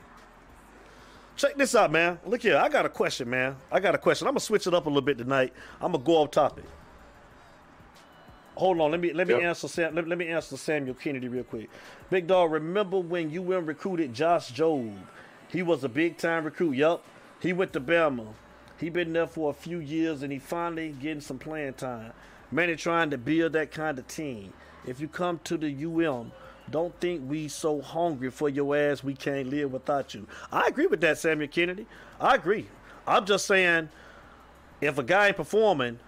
Check 1.37 1.57
this 1.57 1.75
out, 1.75 1.91
man. 1.91 2.19
Look 2.27 2.43
here, 2.43 2.57
I 2.57 2.69
got 2.69 2.87
a 2.87 2.89
question, 2.89 3.29
man. 3.29 3.57
I 3.73 3.81
got 3.81 3.95
a 3.95 3.99
question. 3.99 4.27
I'm 4.29 4.33
gonna 4.35 4.41
switch 4.41 4.67
it 4.67 4.75
up 4.75 4.87
a 4.87 4.89
little 4.89 5.03
bit 5.03 5.19
tonight. 5.19 5.53
I'm 5.81 5.93
gonna 5.93 6.05
go 6.05 6.17
off 6.19 6.31
topic. 6.31 6.65
Hold 8.57 8.81
on, 8.81 8.93
let 8.93 9.01
me 9.01 9.13
let 9.13 9.27
me 9.27 9.35
Yep. 9.35 9.43
answer 9.43 9.67
Sam, 9.69 9.95
let, 9.97 10.07
let 10.07 10.17
me 10.17 10.29
answer 10.29 10.57
Samuel 10.57 10.95
Kennedy 10.95 11.27
real 11.27 11.43
quick. 11.43 11.69
Big 12.09 12.29
dog, 12.29 12.53
remember 12.53 12.99
when 13.01 13.31
you 13.31 13.43
went 13.43 13.67
recruited 13.67 14.15
Josh 14.15 14.53
Jobe? 14.53 14.97
He 15.49 15.63
was 15.63 15.83
a 15.83 15.89
big 15.89 16.19
time 16.19 16.45
recruit. 16.45 16.73
Yup. 16.77 17.05
He 17.41 17.53
went 17.53 17.73
to 17.73 17.81
Bama. 17.81 18.29
He 18.79 18.91
been 18.91 19.13
there 19.13 19.27
for 19.27 19.51
a 19.51 19.55
few 19.55 19.79
years 19.79 20.23
and 20.23 20.33
he 20.33 20.39
finally 20.39 20.91
getting 20.91 21.21
some 21.21 21.39
playing 21.39 21.75
time. 21.75 22.13
Man, 22.53 22.69
they 22.69 22.77
trying 22.77 23.11
to 23.11 23.19
build 23.19 23.55
that 23.55 23.73
kind 23.73 23.99
of 23.99 24.07
team. 24.07 24.53
If 24.87 25.01
you 25.01 25.09
come 25.09 25.41
to 25.45 25.57
the 25.57 25.69
UM, 25.85 26.31
don't 26.71 26.99
think 27.01 27.29
we 27.29 27.49
so 27.49 27.81
hungry 27.81 28.31
for 28.31 28.49
your 28.49 28.77
ass 28.77 29.05
we 29.05 29.15
can't 29.15 29.49
live 29.49 29.73
without 29.73 30.15
you. 30.15 30.27
I 30.51 30.67
agree 30.67 30.87
with 30.87 31.01
that, 31.03 31.19
Samuel 31.19 31.49
Kennedy. 31.49 31.87
I 32.21 32.35
agree. 32.35 32.67
I'm 33.07 33.27
just 33.27 33.47
saying, 33.47 33.89
if 34.81 34.99
a 34.99 35.03
guy 35.03 35.29
ain't 35.29 35.37
performing, 35.37 35.99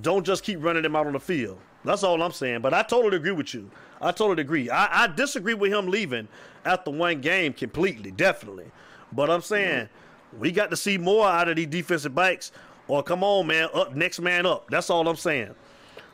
don't 0.00 0.24
just 0.24 0.42
keep 0.42 0.62
running 0.62 0.84
him 0.84 0.96
out 0.96 1.06
on 1.06 1.12
the 1.12 1.20
field. 1.20 1.58
That's 1.84 2.02
all 2.02 2.22
I'm 2.22 2.32
saying. 2.32 2.60
But 2.60 2.74
I 2.74 2.82
totally 2.82 3.16
agree 3.16 3.32
with 3.32 3.54
you. 3.54 3.70
I 4.00 4.12
totally 4.12 4.42
agree. 4.42 4.70
I, 4.70 5.04
I 5.04 5.06
disagree 5.08 5.54
with 5.54 5.72
him 5.72 5.88
leaving 5.88 6.28
after 6.64 6.90
one 6.90 7.20
game 7.20 7.52
completely, 7.52 8.10
definitely. 8.10 8.70
But 9.12 9.30
I'm 9.30 9.42
saying 9.42 9.86
mm-hmm. 9.86 10.40
we 10.40 10.52
got 10.52 10.70
to 10.70 10.76
see 10.76 10.98
more 10.98 11.26
out 11.26 11.48
of 11.48 11.56
these 11.56 11.66
defensive 11.66 12.14
backs. 12.14 12.52
Or 12.88 13.02
come 13.02 13.22
on, 13.22 13.46
man, 13.46 13.68
up 13.74 13.94
next 13.94 14.20
man 14.20 14.46
up. 14.46 14.70
That's 14.70 14.88
all 14.90 15.06
I'm 15.08 15.16
saying. 15.16 15.54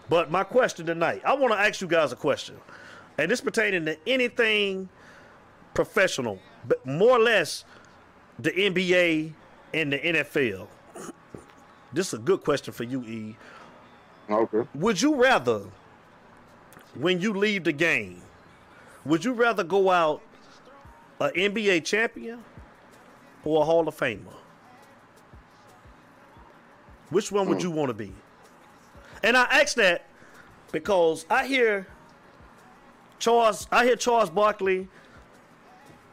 But 0.09 0.31
my 0.31 0.45
question 0.45 0.87
tonight, 0.87 1.23
I 1.25 1.35
want 1.35 1.53
to 1.53 1.59
ask 1.59 1.81
you 1.81 1.87
guys 1.87 2.13
a 2.13 2.17
question, 2.17 2.57
and 3.19 3.31
this 3.31 3.41
pertaining 3.41 3.85
to 3.87 3.97
anything 4.07 4.89
professional, 5.75 6.39
but 6.67 6.85
more 6.87 7.11
or 7.13 7.21
less 7.21 7.65
the 8.39 8.51
NBA 8.51 9.33
and 9.73 9.93
the 9.93 9.99
NFL. 9.99 10.67
This 11.93 12.09
is 12.09 12.15
a 12.15 12.19
good 12.19 12.43
question 12.43 12.73
for 12.73 12.85
you, 12.85 13.03
E. 13.03 13.37
Okay. 14.29 14.69
Would 14.75 15.01
you 15.01 15.15
rather, 15.15 15.63
when 16.95 17.21
you 17.21 17.33
leave 17.33 17.65
the 17.65 17.73
game, 17.73 18.23
would 19.05 19.25
you 19.25 19.33
rather 19.33 19.63
go 19.63 19.91
out 19.91 20.23
an 21.21 21.31
NBA 21.31 21.85
champion 21.85 22.43
or 23.45 23.63
a 23.63 23.65
Hall 23.65 23.87
of 23.87 23.97
Famer? 23.97 24.19
Which 27.11 27.31
one 27.31 27.49
would 27.49 27.59
hmm. 27.61 27.69
you 27.69 27.71
want 27.71 27.91
to 27.91 27.95
be? 27.95 28.13
And 29.23 29.37
I 29.37 29.45
ask 29.45 29.77
that 29.77 30.07
because 30.73 31.27
I 31.31 31.47
hear 31.47 31.87
Charles, 33.19 33.67
I 33.71 33.85
hear 33.85 33.97
Charles 33.97 34.31
Barkley 34.31 34.89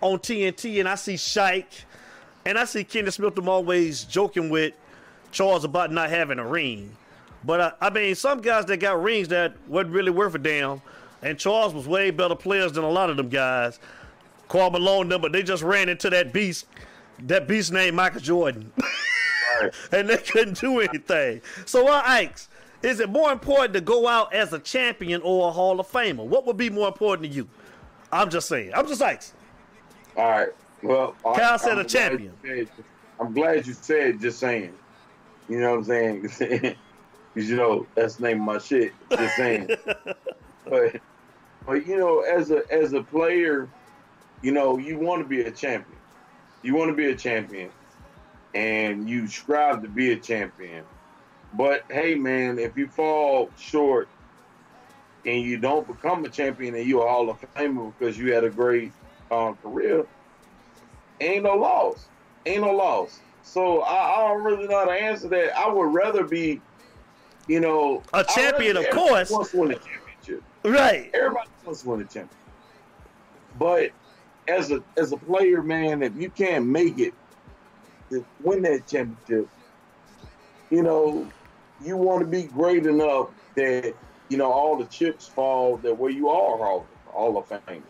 on 0.01 0.19
TNT, 0.19 0.79
and 0.79 0.87
I 0.87 0.95
see 0.95 1.15
Shaq, 1.15 1.65
and 2.45 2.57
I 2.57 2.65
see 2.65 2.83
Kenneth 2.83 3.15
Smith. 3.15 3.37
I'm 3.37 3.49
always 3.49 4.03
joking 4.03 4.49
with 4.49 4.73
Charles 5.31 5.63
about 5.63 5.91
not 5.91 6.09
having 6.09 6.39
a 6.39 6.45
ring. 6.45 6.95
But 7.43 7.59
uh, 7.59 7.71
I 7.81 7.89
mean, 7.89 8.15
some 8.15 8.41
guys 8.41 8.65
that 8.65 8.77
got 8.77 9.01
rings 9.01 9.29
that 9.29 9.55
wasn't 9.67 9.93
really 9.93 10.11
worth 10.11 10.35
a 10.35 10.39
damn, 10.39 10.81
and 11.21 11.37
Charles 11.37 11.73
was 11.73 11.87
way 11.87 12.11
better 12.11 12.35
players 12.35 12.73
than 12.73 12.83
a 12.83 12.89
lot 12.89 13.09
of 13.09 13.17
them 13.17 13.29
guys. 13.29 13.79
Karl 14.47 14.69
Malone, 14.69 15.09
them, 15.09 15.21
but 15.21 15.31
they 15.31 15.43
just 15.43 15.63
ran 15.63 15.89
into 15.89 16.09
that 16.09 16.33
beast, 16.33 16.65
that 17.19 17.47
beast 17.47 17.71
named 17.71 17.95
Michael 17.95 18.19
Jordan, 18.19 18.71
Right. 19.61 19.71
and 19.91 20.09
they 20.09 20.17
couldn't 20.17 20.59
do 20.59 20.79
anything. 20.79 21.41
So 21.65 21.87
I 21.87 22.23
ask, 22.23 22.49
is 22.83 22.99
it 22.99 23.09
more 23.09 23.31
important 23.31 23.73
to 23.73 23.81
go 23.81 24.07
out 24.07 24.33
as 24.33 24.53
a 24.53 24.59
champion 24.59 25.21
or 25.23 25.49
a 25.49 25.51
Hall 25.51 25.79
of 25.79 25.87
Famer? 25.87 26.25
What 26.25 26.45
would 26.45 26.57
be 26.57 26.69
more 26.69 26.87
important 26.87 27.29
to 27.29 27.33
you? 27.33 27.47
I'm 28.11 28.29
just 28.29 28.47
saying. 28.47 28.71
I'm 28.73 28.87
just 28.87 29.01
asking. 29.01 29.39
All 30.17 30.29
right. 30.29 30.49
Well, 30.83 31.15
Kyle 31.23 31.51
right, 31.51 31.61
said 31.61 31.73
I'm 31.73 31.79
a 31.79 31.83
champion. 31.85 32.33
said- 32.43 32.67
I'm 33.19 33.33
glad 33.33 33.67
you 33.67 33.73
said 33.73 34.19
just 34.19 34.39
saying. 34.39 34.73
You 35.47 35.59
know 35.59 35.77
what 35.77 35.89
I'm 35.89 36.29
saying? 36.29 36.75
Because 37.33 37.49
you 37.49 37.55
know 37.55 37.87
that's 37.95 38.15
the 38.15 38.23
name 38.23 38.41
of 38.41 38.45
my 38.45 38.57
shit. 38.57 38.91
Just 39.09 39.37
saying. 39.37 39.69
but 40.65 41.01
but 41.65 41.87
you 41.87 41.97
know, 41.97 42.19
as 42.21 42.51
a 42.51 42.63
as 42.71 42.93
a 42.93 43.01
player, 43.03 43.69
you 44.41 44.51
know, 44.51 44.77
you 44.77 44.97
want 44.99 45.21
to 45.21 45.27
be 45.27 45.41
a 45.41 45.51
champion. 45.51 45.97
You 46.61 46.75
want 46.75 46.89
to 46.89 46.95
be 46.95 47.05
a 47.05 47.15
champion, 47.15 47.69
and 48.53 49.09
you 49.09 49.27
strive 49.27 49.81
to 49.83 49.87
be 49.87 50.11
a 50.11 50.17
champion. 50.17 50.83
But 51.53 51.83
hey, 51.89 52.15
man, 52.15 52.59
if 52.59 52.77
you 52.77 52.87
fall 52.87 53.49
short 53.57 54.07
and 55.25 55.41
you 55.41 55.57
don't 55.57 55.85
become 55.85 56.23
a 56.25 56.29
champion 56.29 56.75
and 56.75 56.87
you're 56.87 57.05
a 57.05 57.09
Hall 57.09 57.29
of 57.29 57.39
Famer 57.55 57.93
because 57.97 58.17
you 58.17 58.33
had 58.33 58.43
a 58.43 58.49
great 58.49 58.91
uh, 59.29 59.53
career, 59.61 60.05
ain't 61.19 61.43
no 61.43 61.55
loss. 61.55 62.07
Ain't 62.45 62.61
no 62.61 62.71
loss. 62.71 63.19
So 63.43 63.81
I, 63.81 64.15
I 64.15 64.27
don't 64.27 64.43
really 64.43 64.67
know 64.67 64.79
how 64.79 64.85
to 64.85 64.91
answer 64.91 65.27
that. 65.29 65.57
I 65.57 65.67
would 65.71 65.93
rather 65.93 66.23
be, 66.23 66.61
you 67.47 67.59
know, 67.59 68.01
A 68.13 68.23
champion, 68.23 68.77
of 68.77 68.89
course. 68.89 69.29
wants 69.29 69.51
to 69.51 69.57
win 69.57 69.71
a 69.71 69.75
championship. 69.75 70.43
Right. 70.63 71.11
Everybody 71.13 71.49
wants 71.65 71.81
to 71.81 71.89
win 71.89 72.01
a 72.01 72.03
championship. 72.03 72.37
But 73.59 73.91
as 74.47 74.71
a 74.71 74.81
as 74.97 75.11
a 75.11 75.17
player, 75.17 75.61
man, 75.61 76.01
if 76.01 76.15
you 76.15 76.29
can't 76.29 76.65
make 76.65 76.97
it 76.99 77.13
to 78.09 78.25
win 78.43 78.61
that 78.63 78.87
championship, 78.87 79.49
you 80.69 80.83
know, 80.83 81.27
you 81.83 81.97
want 81.97 82.21
to 82.21 82.27
be 82.27 82.43
great 82.43 82.85
enough 82.85 83.29
that 83.55 83.93
you 84.29 84.37
know 84.37 84.51
all 84.51 84.77
the 84.77 84.85
chips 84.85 85.27
fall 85.27 85.77
that 85.77 85.97
where 85.97 86.11
you 86.11 86.29
are 86.29 86.57
Hall, 86.57 86.85
Hall 87.07 87.37
of 87.37 87.47
Fame. 87.47 87.83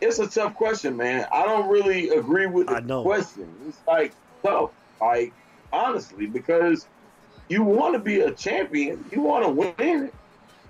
It's 0.00 0.18
a 0.18 0.26
tough 0.26 0.54
question, 0.54 0.96
man. 0.96 1.26
I 1.30 1.44
don't 1.44 1.68
really 1.68 2.08
agree 2.10 2.46
with 2.46 2.68
the 2.68 2.76
I 2.76 2.80
know. 2.80 3.02
question. 3.02 3.48
It's 3.68 3.78
like 3.86 4.12
tough, 4.42 4.70
like 5.00 5.32
honestly, 5.72 6.26
because 6.26 6.86
you 7.48 7.62
want 7.62 7.94
to 7.94 7.98
be 7.98 8.20
a 8.20 8.30
champion, 8.30 9.04
you 9.12 9.20
want 9.20 9.44
to 9.44 9.50
win 9.50 10.04
it, 10.04 10.14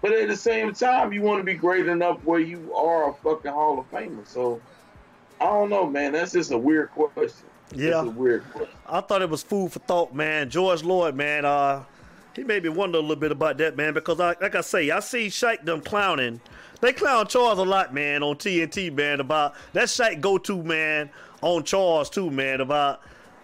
but 0.00 0.12
at 0.12 0.28
the 0.28 0.36
same 0.36 0.72
time, 0.72 1.12
you 1.12 1.22
want 1.22 1.40
to 1.40 1.44
be 1.44 1.54
great 1.54 1.86
enough 1.86 2.24
where 2.24 2.40
you 2.40 2.74
are 2.74 3.10
a 3.10 3.14
fucking 3.14 3.52
Hall 3.52 3.78
of 3.78 3.90
Famer. 3.90 4.26
So 4.26 4.60
I 5.40 5.46
don't 5.46 5.70
know, 5.70 5.88
man. 5.88 6.12
That's 6.12 6.32
just 6.32 6.50
a 6.50 6.58
weird 6.58 6.90
question. 6.90 7.49
Yeah. 7.74 8.02
weird. 8.02 8.44
I 8.86 9.00
thought 9.00 9.22
it 9.22 9.30
was 9.30 9.42
food 9.42 9.72
for 9.72 9.78
thought, 9.80 10.14
man. 10.14 10.50
George 10.50 10.82
Lloyd, 10.82 11.14
man, 11.14 11.44
uh, 11.44 11.84
he 12.34 12.44
made 12.44 12.62
me 12.62 12.68
wonder 12.68 12.98
a 12.98 13.00
little 13.00 13.16
bit 13.16 13.32
about 13.32 13.58
that, 13.58 13.76
man, 13.76 13.94
because 13.94 14.20
I, 14.20 14.34
like 14.40 14.54
I 14.54 14.60
say, 14.60 14.90
I 14.90 15.00
see 15.00 15.26
Shaq 15.26 15.64
them 15.64 15.80
clowning. 15.80 16.40
They 16.80 16.92
clown 16.92 17.26
Charles 17.26 17.58
a 17.58 17.62
lot, 17.62 17.92
man, 17.92 18.22
on 18.22 18.36
TNT, 18.36 18.92
man, 18.92 19.20
about 19.20 19.54
that 19.72 19.84
Shaq 19.84 20.20
go 20.20 20.38
to, 20.38 20.62
man, 20.62 21.10
on 21.42 21.64
Charles 21.64 22.10
too, 22.10 22.30
man, 22.30 22.60
about 22.60 23.02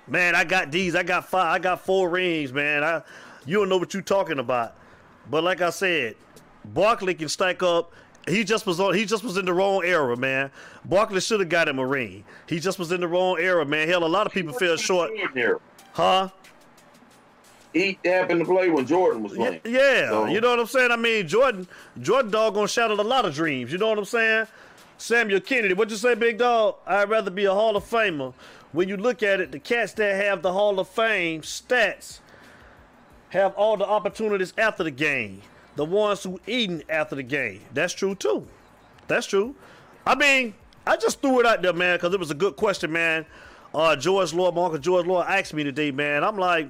man, 0.08 0.34
I 0.34 0.44
got 0.44 0.70
these, 0.70 0.94
I 0.94 1.02
got 1.02 1.28
five, 1.28 1.54
I 1.54 1.58
got 1.58 1.84
four 1.84 2.08
rings, 2.08 2.52
man. 2.52 2.82
I 2.82 3.02
you 3.44 3.58
don't 3.58 3.68
know 3.68 3.78
what 3.78 3.94
you 3.94 4.02
talking 4.02 4.38
about. 4.38 4.74
But 5.30 5.44
like 5.44 5.60
I 5.60 5.70
said, 5.70 6.16
Barkley 6.64 7.14
can 7.14 7.28
stack 7.28 7.62
up. 7.62 7.92
He 8.28 8.42
just 8.42 8.66
was 8.66 8.80
on. 8.80 8.94
He 8.94 9.04
just 9.04 9.22
was 9.22 9.36
in 9.36 9.44
the 9.44 9.52
wrong 9.52 9.82
era, 9.84 10.16
man. 10.16 10.50
Barkley 10.84 11.20
should 11.20 11.40
have 11.40 11.48
got 11.48 11.68
him 11.68 11.78
a 11.78 11.86
ring. 11.86 12.24
He 12.48 12.58
just 12.58 12.78
was 12.78 12.90
in 12.90 13.00
the 13.00 13.08
wrong 13.08 13.38
era, 13.38 13.64
man. 13.64 13.86
Hell, 13.88 14.04
a 14.04 14.06
lot 14.06 14.26
of 14.26 14.32
people 14.32 14.52
fell 14.52 14.76
short, 14.76 15.12
huh? 15.92 16.28
He 17.72 17.98
happened 18.04 18.40
to 18.40 18.46
play 18.46 18.70
when 18.70 18.86
Jordan 18.86 19.22
was 19.22 19.32
playing. 19.34 19.60
yeah. 19.64 20.08
So- 20.08 20.24
you 20.26 20.40
know 20.40 20.50
what 20.50 20.60
I'm 20.60 20.66
saying. 20.66 20.90
I 20.90 20.96
mean, 20.96 21.28
Jordan, 21.28 21.68
Jordan 22.00 22.30
dog 22.30 22.54
gonna 22.54 22.68
shattered 22.68 22.98
a 22.98 23.02
lot 23.02 23.24
of 23.26 23.34
dreams. 23.34 23.70
You 23.70 23.78
know 23.78 23.88
what 23.88 23.98
I'm 23.98 24.04
saying? 24.06 24.46
Samuel 24.98 25.40
Kennedy, 25.40 25.74
what 25.74 25.90
you 25.90 25.96
say, 25.96 26.14
big 26.14 26.38
dog? 26.38 26.76
I'd 26.86 27.10
rather 27.10 27.30
be 27.30 27.44
a 27.44 27.52
Hall 27.52 27.76
of 27.76 27.84
Famer. 27.84 28.32
When 28.72 28.88
you 28.88 28.96
look 28.96 29.22
at 29.22 29.40
it, 29.40 29.52
the 29.52 29.58
cats 29.58 29.92
that 29.94 30.16
have 30.24 30.40
the 30.42 30.52
Hall 30.52 30.80
of 30.80 30.88
Fame 30.88 31.42
stats 31.42 32.20
have 33.28 33.52
all 33.54 33.76
the 33.76 33.86
opportunities 33.86 34.54
after 34.56 34.82
the 34.82 34.90
game. 34.90 35.42
The 35.76 35.84
ones 35.84 36.22
who 36.22 36.40
eating 36.46 36.82
after 36.88 37.14
the 37.14 37.22
game. 37.22 37.60
That's 37.72 37.92
true 37.92 38.14
too. 38.14 38.46
That's 39.08 39.26
true. 39.26 39.54
I 40.06 40.14
mean, 40.14 40.54
I 40.86 40.96
just 40.96 41.20
threw 41.20 41.40
it 41.40 41.46
out 41.46 41.62
there, 41.62 41.72
man, 41.72 41.96
because 41.96 42.14
it 42.14 42.20
was 42.20 42.30
a 42.30 42.34
good 42.34 42.56
question, 42.56 42.92
man. 42.92 43.26
Uh, 43.74 43.94
George 43.94 44.32
Lloyd, 44.32 44.54
my 44.54 44.64
uncle 44.64 44.78
George 44.78 45.06
Lloyd 45.06 45.26
asked 45.28 45.52
me 45.52 45.64
today, 45.64 45.90
man. 45.90 46.24
I'm 46.24 46.38
like, 46.38 46.68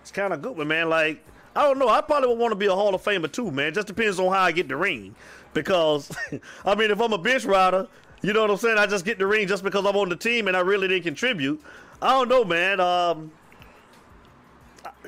it's 0.00 0.10
kind 0.10 0.32
of 0.32 0.40
good 0.42 0.56
but 0.56 0.66
man. 0.66 0.88
Like, 0.88 1.22
I 1.54 1.64
don't 1.64 1.78
know. 1.78 1.88
I 1.88 2.00
probably 2.00 2.28
would 2.28 2.38
want 2.38 2.52
to 2.52 2.56
be 2.56 2.66
a 2.66 2.74
Hall 2.74 2.94
of 2.94 3.02
Famer 3.02 3.30
too, 3.30 3.50
man. 3.50 3.74
Just 3.74 3.88
depends 3.88 4.18
on 4.18 4.32
how 4.32 4.40
I 4.40 4.52
get 4.52 4.68
the 4.68 4.76
ring. 4.76 5.14
Because, 5.52 6.10
I 6.64 6.74
mean, 6.74 6.90
if 6.90 7.00
I'm 7.00 7.12
a 7.12 7.18
bench 7.18 7.44
rider, 7.44 7.86
you 8.22 8.32
know 8.32 8.40
what 8.42 8.50
I'm 8.50 8.56
saying? 8.56 8.78
I 8.78 8.86
just 8.86 9.04
get 9.04 9.18
the 9.18 9.26
ring 9.26 9.46
just 9.48 9.62
because 9.62 9.84
I'm 9.84 9.96
on 9.96 10.08
the 10.08 10.16
team 10.16 10.48
and 10.48 10.56
I 10.56 10.60
really 10.60 10.88
didn't 10.88 11.04
contribute. 11.04 11.62
I 12.00 12.10
don't 12.10 12.28
know, 12.28 12.44
man. 12.44 12.80
Um, 12.80 13.32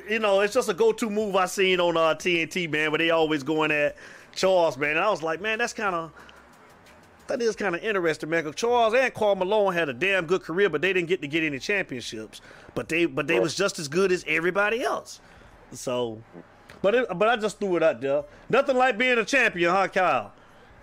you 0.09 0.19
know, 0.19 0.41
it's 0.41 0.53
just 0.53 0.69
a 0.69 0.73
go-to 0.73 1.09
move 1.09 1.35
I 1.35 1.45
seen 1.45 1.79
on 1.79 1.97
uh, 1.97 2.15
TNT, 2.15 2.69
man. 2.69 2.91
Where 2.91 2.97
they 2.97 3.09
always 3.09 3.43
going 3.43 3.71
at 3.71 3.95
Charles, 4.33 4.77
man. 4.77 4.91
And 4.91 4.99
I 4.99 5.09
was 5.09 5.23
like, 5.23 5.41
man, 5.41 5.57
that's 5.57 5.73
kind 5.73 5.95
of 5.95 6.11
that 7.27 7.41
is 7.41 7.55
kind 7.55 7.75
of 7.75 7.83
interesting, 7.83 8.29
man. 8.29 8.43
Cause 8.43 8.55
Charles 8.55 8.93
and 8.93 9.13
Karl 9.13 9.35
Malone 9.35 9.73
had 9.73 9.89
a 9.89 9.93
damn 9.93 10.25
good 10.25 10.43
career, 10.43 10.69
but 10.69 10.81
they 10.81 10.93
didn't 10.93 11.07
get 11.07 11.21
to 11.21 11.27
get 11.27 11.43
any 11.43 11.59
championships. 11.59 12.41
But 12.75 12.89
they, 12.89 13.05
but 13.05 13.27
they 13.27 13.39
was 13.39 13.55
just 13.55 13.79
as 13.79 13.87
good 13.87 14.11
as 14.11 14.23
everybody 14.27 14.83
else. 14.83 15.21
So, 15.71 16.21
but 16.81 16.93
it, 16.93 17.07
but 17.17 17.27
I 17.27 17.35
just 17.37 17.59
threw 17.59 17.77
it 17.77 17.83
out 17.83 18.01
there. 18.01 18.23
Nothing 18.49 18.77
like 18.77 18.97
being 18.97 19.17
a 19.17 19.25
champion, 19.25 19.71
huh, 19.71 19.87
Kyle? 19.87 20.33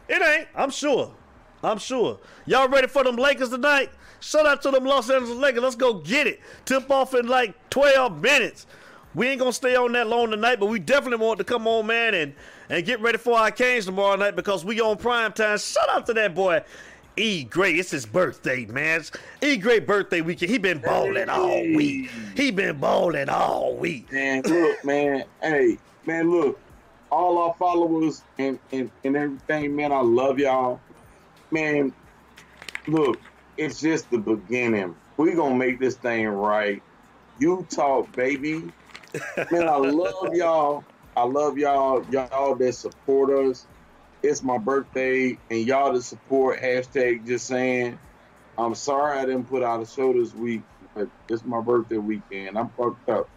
It 0.08 0.20
ain't. 0.20 0.48
I'm 0.54 0.70
sure. 0.70 1.14
I'm 1.62 1.78
sure. 1.78 2.18
Y'all 2.44 2.68
ready 2.68 2.88
for 2.88 3.04
them 3.04 3.16
Lakers 3.16 3.50
tonight? 3.50 3.90
Shout 4.18 4.46
out 4.46 4.62
to 4.62 4.70
them 4.70 4.84
Los 4.84 5.08
Angeles 5.10 5.38
Lakers. 5.38 5.62
Let's 5.62 5.76
go 5.76 5.94
get 5.94 6.26
it. 6.26 6.40
Tip 6.64 6.90
off 6.90 7.14
in 7.14 7.28
like 7.28 7.54
12 7.70 8.20
minutes. 8.20 8.66
We 9.14 9.28
ain't 9.28 9.38
gonna 9.38 9.52
stay 9.52 9.76
on 9.76 9.92
that 9.92 10.06
long 10.06 10.30
tonight, 10.30 10.58
but 10.58 10.66
we 10.66 10.78
definitely 10.78 11.24
want 11.24 11.38
to 11.38 11.44
come 11.44 11.66
on, 11.66 11.86
man, 11.86 12.14
and 12.14 12.34
and 12.68 12.84
get 12.84 13.00
ready 13.00 13.18
for 13.18 13.38
our 13.38 13.50
Canes 13.50 13.84
tomorrow 13.84 14.16
night 14.16 14.36
because 14.36 14.64
we 14.64 14.80
on 14.80 14.96
prime 14.96 15.32
time. 15.32 15.58
Shout 15.58 15.88
out 15.90 16.06
to 16.06 16.14
that 16.14 16.34
boy. 16.34 16.62
E 17.16 17.44
Great, 17.44 17.78
it's 17.78 17.90
his 17.90 18.06
birthday, 18.06 18.64
man. 18.64 19.02
E 19.42 19.58
Great 19.58 19.86
birthday 19.86 20.22
weekend. 20.22 20.50
He 20.50 20.56
been 20.56 20.78
balling 20.78 21.28
all 21.28 21.60
week. 21.74 22.10
He 22.34 22.50
been 22.50 22.78
balling 22.78 23.28
all 23.28 23.76
week. 23.76 24.10
Man, 24.10 24.42
look, 24.42 24.82
man. 24.84 25.24
Hey, 25.42 25.76
man, 26.06 26.30
look. 26.30 26.58
All 27.10 27.36
our 27.36 27.54
followers 27.58 28.22
and, 28.38 28.58
and, 28.72 28.90
and 29.04 29.16
everything, 29.16 29.76
man, 29.76 29.92
I 29.92 30.00
love 30.00 30.38
y'all. 30.38 30.80
Man, 31.50 31.92
look, 32.86 33.20
it's 33.58 33.82
just 33.82 34.10
the 34.10 34.16
beginning. 34.16 34.96
we 35.18 35.34
to 35.34 35.54
make 35.54 35.78
this 35.78 35.96
thing 35.96 36.26
right. 36.28 36.82
You 37.38 37.66
talk, 37.68 38.10
baby. 38.16 38.72
Man, 39.50 39.68
I 39.68 39.76
love 39.76 40.34
y'all. 40.34 40.86
I 41.16 41.24
love 41.24 41.58
y'all. 41.58 42.06
Y'all 42.10 42.56
that 42.56 42.72
support 42.74 43.30
us. 43.30 43.66
It's 44.22 44.42
my 44.42 44.58
birthday, 44.58 45.38
and 45.50 45.66
y'all 45.66 45.92
that 45.92 46.02
support 46.02 46.60
hashtag 46.60 47.26
just 47.26 47.46
saying. 47.46 47.98
I'm 48.58 48.74
sorry 48.74 49.18
I 49.18 49.24
didn't 49.24 49.46
put 49.48 49.62
out 49.62 49.82
a 49.82 49.86
show 49.86 50.12
this 50.12 50.34
week, 50.34 50.66
but 50.94 51.08
it's 51.28 51.44
my 51.44 51.60
birthday 51.60 51.98
weekend. 51.98 52.58
I'm 52.58 52.70
fucked 52.70 53.08
up. 53.08 53.28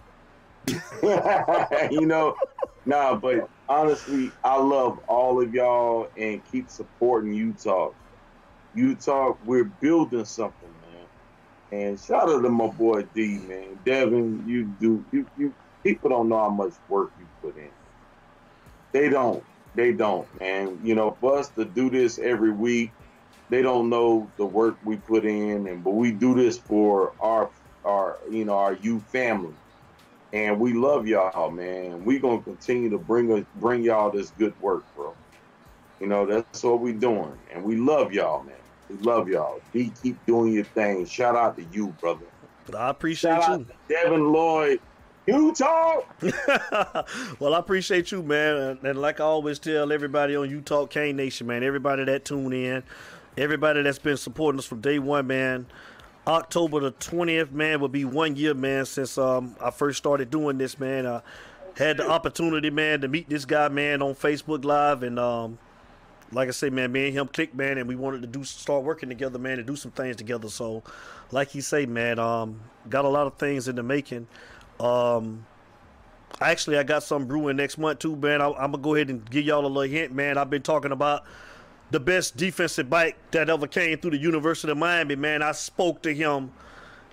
you 1.91 2.05
know, 2.05 2.36
nah, 2.86 3.15
but 3.15 3.49
honestly, 3.67 4.32
I 4.43 4.57
love 4.61 4.99
all 5.07 5.41
of 5.41 5.53
y'all 5.53 6.07
and 6.17 6.43
keep 6.45 6.69
supporting 6.69 7.34
Utah. 7.34 7.91
Utah, 8.73 9.34
we're 9.41 9.65
building 9.65 10.26
something, 10.26 10.80
man. 10.82 11.07
And 11.71 11.99
shout 11.99 12.30
out 12.30 12.41
to 12.41 12.49
my 12.49 12.67
boy 12.67 13.03
D, 13.13 13.39
man. 13.47 13.80
Devin, 13.84 14.43
you 14.45 14.65
do 14.65 15.05
you 15.11 15.28
you 15.36 15.55
people 15.86 16.09
don't 16.09 16.27
know 16.27 16.39
how 16.39 16.49
much 16.49 16.73
work 16.89 17.11
you 17.19 17.27
put 17.41 17.55
in. 17.57 17.69
They 18.91 19.07
don't. 19.09 19.43
They 19.75 19.91
don't, 19.91 20.27
And 20.39 20.86
You 20.86 20.95
know, 20.95 21.17
for 21.19 21.38
us 21.38 21.49
to 21.51 21.65
do 21.65 21.89
this 21.89 22.17
every 22.17 22.51
week, 22.51 22.91
they 23.49 23.61
don't 23.61 23.89
know 23.89 24.31
the 24.38 24.45
work 24.45 24.77
we 24.83 24.95
put 24.95 25.25
in, 25.25 25.67
and 25.67 25.83
but 25.83 25.91
we 25.91 26.11
do 26.11 26.33
this 26.33 26.57
for 26.57 27.13
our 27.19 27.51
our 27.83 28.17
you 28.31 28.45
know 28.45 28.57
our 28.57 28.73
youth 28.73 29.03
family, 29.11 29.53
and 30.33 30.59
we 30.59 30.73
love 30.73 31.07
y'all, 31.07 31.51
man. 31.51 32.05
We 32.05 32.19
gonna 32.19 32.41
continue 32.41 32.89
to 32.89 32.97
bring 32.97 33.31
us 33.33 33.43
bring 33.55 33.83
y'all 33.83 34.11
this 34.11 34.31
good 34.31 34.53
work, 34.61 34.86
bro. 34.95 35.13
You 35.99 36.07
know 36.07 36.25
that's 36.25 36.63
what 36.63 36.79
we 36.79 36.93
doing, 36.93 37.38
and 37.53 37.63
we 37.63 37.75
love 37.75 38.13
y'all, 38.13 38.43
man. 38.43 38.55
We 38.89 38.97
love 38.97 39.27
y'all. 39.27 39.59
D, 39.73 39.91
keep 40.01 40.25
doing 40.25 40.53
your 40.53 40.63
thing. 40.63 41.05
Shout 41.05 41.36
out 41.36 41.57
to 41.57 41.63
you, 41.65 41.88
brother. 41.99 42.25
I 42.73 42.89
appreciate 42.89 43.41
Shout 43.41 43.59
you. 43.59 43.67
Devin 43.89 44.31
Lloyd. 44.31 44.79
Utah. 45.28 46.01
well, 47.39 47.55
I 47.55 47.59
appreciate 47.59 48.11
you, 48.11 48.21
man. 48.21 48.78
And, 48.84 48.99
like 48.99 49.19
I 49.19 49.23
always 49.23 49.59
tell 49.59 49.91
everybody 49.91 50.36
on 50.36 50.49
Utah 50.49 50.86
K 50.86 51.13
Nation, 51.13 51.47
man, 51.47 51.63
everybody 51.63 52.03
that 52.05 52.26
tuned 52.26 52.53
in, 52.53 52.84
everybody 53.38 53.82
that's 53.82 53.99
been 53.99 54.17
supporting 54.17 54.59
us 54.59 54.65
from 54.65 54.82
day 54.82 54.99
one, 54.99 55.28
man. 55.28 55.65
October 56.28 56.80
the 56.80 56.91
20th, 56.91 57.51
man, 57.51 57.80
will 57.80 57.88
be 57.88 58.03
one 58.03 58.36
year, 58.36 58.55
man, 58.55 58.86
since 58.86 59.17
um, 59.17 59.55
I 59.61 59.69
first 59.69 59.99
started 59.99 60.32
doing 60.32 60.57
this, 60.57 60.80
man. 60.80 61.05
I 61.05 61.21
had 61.78 61.97
the 61.97 62.09
opportunity, 62.09 62.69
man, 62.69 63.01
to 63.01 63.07
meet 63.07 63.30
this 63.30 63.45
guy, 63.45 63.67
man, 63.67 64.01
on 64.01 64.15
Facebook 64.15 64.65
Live. 64.65 65.03
And 65.03 65.19
um, 65.19 65.59
like 66.32 66.47
I 66.47 66.51
say, 66.51 66.69
man, 66.69 66.91
me 66.91 67.07
and 67.07 67.13
him 67.17 67.28
clicked, 67.28 67.53
man, 67.53 67.78
and 67.78 67.88
we 67.88 67.95
wanted 67.95 68.21
to 68.21 68.28
do 68.28 68.43
start 68.43 68.84
working 68.84 69.09
together, 69.09 69.38
man, 69.38 69.59
and 69.59 69.67
do 69.67 69.76
some 69.76 69.91
things 69.91 70.15
together. 70.15 70.49
So, 70.49 70.84
like 71.32 71.53
you 71.53 71.61
say, 71.61 71.86
man, 71.86 72.17
um, 72.17 72.59
got 72.89 73.05
a 73.05 73.09
lot 73.09 73.28
of 73.28 73.36
things 73.36 73.67
in 73.67 73.76
the 73.76 73.84
making. 73.84 74.28
Um, 74.80 75.45
actually, 76.41 76.78
I 76.78 76.84
got 76.84 77.03
some 77.03 77.26
brewing 77.26 77.57
next 77.57 77.78
month 77.78 77.99
too, 77.99 78.15
man. 78.15 78.41
I, 78.41 78.47
I'm 78.47 78.71
gonna 78.71 78.78
go 78.80 78.95
ahead 78.95 79.09
and 79.09 79.30
give 79.30 79.45
y'all 79.45 79.65
a 79.65 79.67
little 79.67 79.82
hint, 79.82 80.13
man. 80.13 80.38
I've 80.38 80.49
been 80.49 80.61
talking 80.61 80.91
about 80.91 81.23
the 81.91 81.99
best 81.99 82.36
defensive 82.36 82.89
back 82.89 83.15
that 83.32 83.49
ever 83.49 83.67
came 83.67 83.97
through 83.97 84.11
the 84.11 84.17
University 84.17 84.71
of 84.71 84.78
Miami, 84.78 85.15
man. 85.15 85.41
I 85.41 85.51
spoke 85.51 86.01
to 86.03 86.13
him 86.13 86.51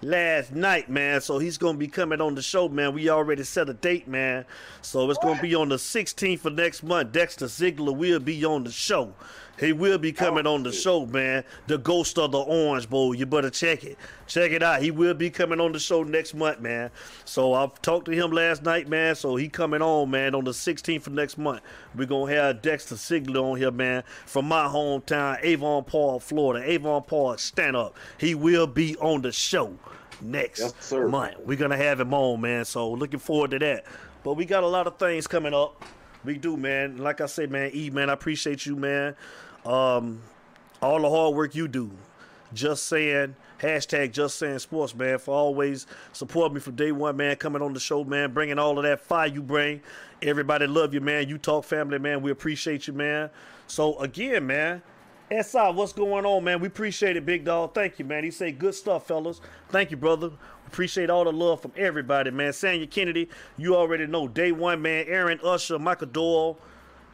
last 0.03 0.53
night, 0.53 0.91
man. 0.91 1.21
So 1.21 1.39
he's 1.39 1.59
gonna 1.59 1.79
be 1.79 1.89
coming 1.89 2.21
on 2.21 2.35
the 2.35 2.43
show, 2.43 2.69
man. 2.69 2.95
We 2.95 3.09
already 3.09 3.45
set 3.45 3.69
a 3.69 3.75
date, 3.75 4.09
man. 4.09 4.45
So 4.81 5.09
it's 5.09 5.19
gonna 5.21 5.41
be 5.41 5.55
on 5.55 5.69
the 5.69 5.77
16th 5.77 6.45
of 6.45 6.55
next 6.55 6.83
month. 6.83 7.13
Dexter 7.13 7.47
Seigler 7.47 7.97
will 7.97 8.21
be 8.21 8.45
on 8.45 8.65
the 8.65 8.73
show. 8.73 9.15
He 9.59 9.73
will 9.73 9.99
be 9.99 10.13
coming 10.13 10.47
on 10.47 10.63
the 10.63 10.71
oh, 10.71 10.73
show, 10.73 11.07
man. 11.07 11.45
The 11.67 11.79
Ghost 11.79 12.19
of 12.19 12.33
the 12.33 12.39
Orange 12.39 12.89
Bowl. 12.89 13.15
You 13.15 13.27
better 13.27 13.51
check 13.51 13.85
it. 13.85 13.99
Check 14.27 14.51
it 14.51 14.63
out. 14.63 14.83
He 14.83 14.91
will 14.91 15.15
be 15.15 15.31
coming 15.31 15.61
on 15.61 15.73
the 15.73 15.79
show 15.79 16.03
next 16.03 16.35
month, 16.35 16.61
man. 16.61 16.91
So 17.25 17.55
I've 17.55 17.81
talked 17.83 18.07
to 18.07 18.13
him 18.13 18.31
last 18.33 18.63
night, 18.63 18.89
man. 18.89 19.15
So 19.15 19.37
he 19.37 19.49
coming 19.49 19.83
on, 19.83 20.11
man, 20.11 20.35
on 20.35 20.45
the 20.45 20.53
16th 20.53 21.07
of 21.07 21.13
next 21.13 21.39
month. 21.39 21.63
We're 21.95 22.07
gonna 22.07 22.33
have 22.33 22.63
Dexter 22.63 22.95
Seigler 22.95 23.43
on 23.43 23.59
here, 23.59 23.71
man, 23.71 24.05
from 24.27 24.47
my 24.47 24.67
hometown, 24.67 25.39
Avon 25.43 25.85
Park, 25.85 26.23
Florida. 26.23 26.69
Avon 26.69 27.03
Park, 27.03 27.39
stand 27.39 27.77
up. 27.77 27.97
He 28.19 28.35
will 28.35 28.67
be 28.67 28.97
on 28.97 29.23
the 29.23 29.33
show 29.33 29.77
next 30.21 30.61
Yes, 30.61 30.93
month. 30.93 31.37
We're 31.45 31.59
gonna 31.59 31.77
have 31.77 32.01
him 32.01 32.15
on, 32.15 32.41
man. 32.41 32.65
So 32.65 32.91
looking 32.91 33.21
forward 33.21 33.53
to 33.53 33.59
that. 33.61 33.85
But 34.25 34.35
we 34.35 34.45
got 34.45 34.63
a 34.63 34.69
lot 34.69 34.87
of 34.87 34.99
things 34.99 35.27
coming 35.27 35.53
up. 35.53 35.83
We 36.25 36.39
do, 36.39 36.57
man. 36.57 36.99
Like 36.99 37.21
I 37.21 37.27
say, 37.27 37.47
man, 37.47 37.71
E, 37.75 37.91
man, 37.91 38.11
I 38.11 38.13
appreciate 38.13 38.65
you, 38.67 38.77
man. 38.77 39.17
Um, 39.65 40.21
all 40.81 41.01
the 41.01 41.11
hard 41.11 41.35
work 41.35 41.55
you 41.55 41.69
do. 41.69 41.91
Just 42.55 42.87
saying, 42.87 43.35
hashtag 43.61 44.13
just 44.13 44.39
saying 44.39 44.59
sports, 44.59 44.95
man, 44.95 45.19
for 45.19 45.35
always 45.35 45.87
support 46.13 46.53
me 46.53 46.61
from 46.61 46.75
day 46.75 46.93
one, 46.93 47.17
man, 47.17 47.37
coming 47.37 47.63
on 47.63 47.73
the 47.73 47.81
show, 47.81 48.05
man, 48.05 48.33
bringing 48.33 48.59
all 48.59 48.79
of 48.79 48.85
that 48.85 49.01
fire 49.01 49.27
you 49.27 49.43
bring. 49.43 49.81
Everybody 50.21 50.67
love 50.67 50.93
you, 50.93 51.01
man. 51.01 51.29
You 51.29 51.39
talk 51.39 51.65
family, 51.65 51.99
man. 51.99 52.21
We 52.21 52.31
appreciate 52.31 52.87
you, 52.87 52.93
man. 52.93 53.31
So 53.67 53.99
again, 54.01 54.47
man, 54.47 54.83
SI, 55.41 55.73
what's 55.73 55.93
going 55.93 56.27
on, 56.27 56.45
man? 56.45 56.61
We 56.61 56.67
appreciate 56.67 57.17
it, 57.17 57.25
big 57.25 57.45
dog. 57.45 57.75
Thank 57.75 57.99
you, 57.99 58.05
man. 58.05 58.25
He 58.25 58.31
say 58.31 58.53
good 58.53 58.75
stuff, 58.75 59.07
fellas. 59.07 59.41
Thank 59.71 59.91
you, 59.91 59.97
brother. 59.97 60.31
Appreciate 60.67 61.11
all 61.11 61.25
the 61.25 61.33
love 61.33 61.63
from 61.63 61.73
everybody, 61.77 62.31
man. 62.31 62.53
Sanya 62.53 62.91
Kennedy, 62.91 63.29
you 63.57 63.75
already 63.75 64.07
know. 64.07 64.29
Day 64.29 64.53
one, 64.53 64.83
man. 64.83 65.07
Aaron 65.09 65.39
Usher, 65.43 65.79
Michael 65.79 66.09
Doyle, 66.09 66.59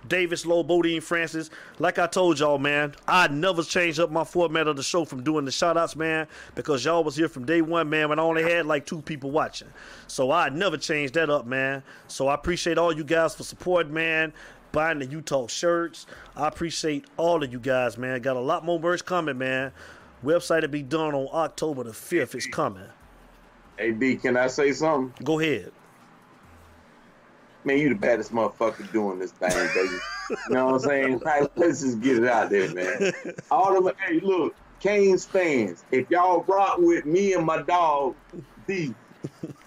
Davis 0.06 0.46
Low, 0.46 0.62
Bodine 0.62 1.00
Francis. 1.00 1.50
Like 1.78 1.98
I 1.98 2.06
told 2.06 2.38
y'all, 2.38 2.58
man, 2.58 2.94
I 3.06 3.28
never 3.28 3.62
changed 3.62 4.00
up 4.00 4.10
my 4.10 4.24
format 4.24 4.66
of 4.68 4.76
the 4.76 4.82
show 4.82 5.04
from 5.04 5.22
doing 5.22 5.44
the 5.44 5.50
shout 5.52 5.76
outs, 5.76 5.96
man, 5.96 6.26
because 6.54 6.84
y'all 6.84 7.04
was 7.04 7.16
here 7.16 7.28
from 7.28 7.44
day 7.44 7.62
one, 7.62 7.88
man, 7.90 8.08
when 8.08 8.18
I 8.18 8.22
only 8.22 8.42
had 8.42 8.66
like 8.66 8.86
two 8.86 9.02
people 9.02 9.30
watching. 9.30 9.68
So 10.06 10.30
I 10.30 10.48
never 10.48 10.76
changed 10.76 11.14
that 11.14 11.30
up, 11.30 11.46
man. 11.46 11.82
So 12.06 12.28
I 12.28 12.34
appreciate 12.34 12.78
all 12.78 12.92
you 12.92 13.04
guys 13.04 13.34
for 13.34 13.42
support, 13.42 13.90
man. 13.90 14.32
Buying 14.72 14.98
the 14.98 15.06
Utah 15.06 15.46
shirts. 15.46 16.06
I 16.36 16.48
appreciate 16.48 17.06
all 17.16 17.42
of 17.42 17.52
you 17.52 17.58
guys, 17.58 17.96
man. 17.96 18.20
Got 18.20 18.36
a 18.36 18.40
lot 18.40 18.64
more 18.64 18.78
merch 18.78 19.04
coming, 19.04 19.38
man. 19.38 19.72
Website 20.24 20.62
will 20.62 20.68
be 20.68 20.82
done 20.82 21.14
on 21.14 21.28
October 21.32 21.84
the 21.84 21.90
5th. 21.90 22.34
It's 22.34 22.46
coming. 22.46 22.84
Hey 23.78 23.92
D, 23.92 24.16
can 24.16 24.36
I 24.36 24.48
say 24.48 24.72
something? 24.72 25.12
Go 25.24 25.38
ahead. 25.38 25.72
Man, 27.64 27.78
you 27.78 27.88
the 27.88 27.94
baddest 27.94 28.32
motherfucker 28.32 28.90
doing 28.92 29.18
this 29.18 29.32
thing, 29.32 29.50
baby. 29.50 29.94
you 30.30 30.36
know 30.50 30.66
what 30.66 30.74
I'm 30.74 30.80
saying? 30.80 31.20
Like, 31.24 31.50
let's 31.56 31.80
just 31.80 32.00
get 32.00 32.18
it 32.18 32.28
out 32.28 32.50
there, 32.50 32.72
man. 32.72 33.12
All 33.50 33.76
of 33.76 33.84
them, 33.84 33.94
hey, 34.06 34.20
look, 34.20 34.54
Cane's 34.80 35.24
fans, 35.24 35.84
if 35.90 36.08
y'all 36.10 36.44
rock 36.48 36.78
with 36.78 37.04
me 37.04 37.34
and 37.34 37.44
my 37.44 37.62
dog 37.62 38.14
D, 38.66 38.94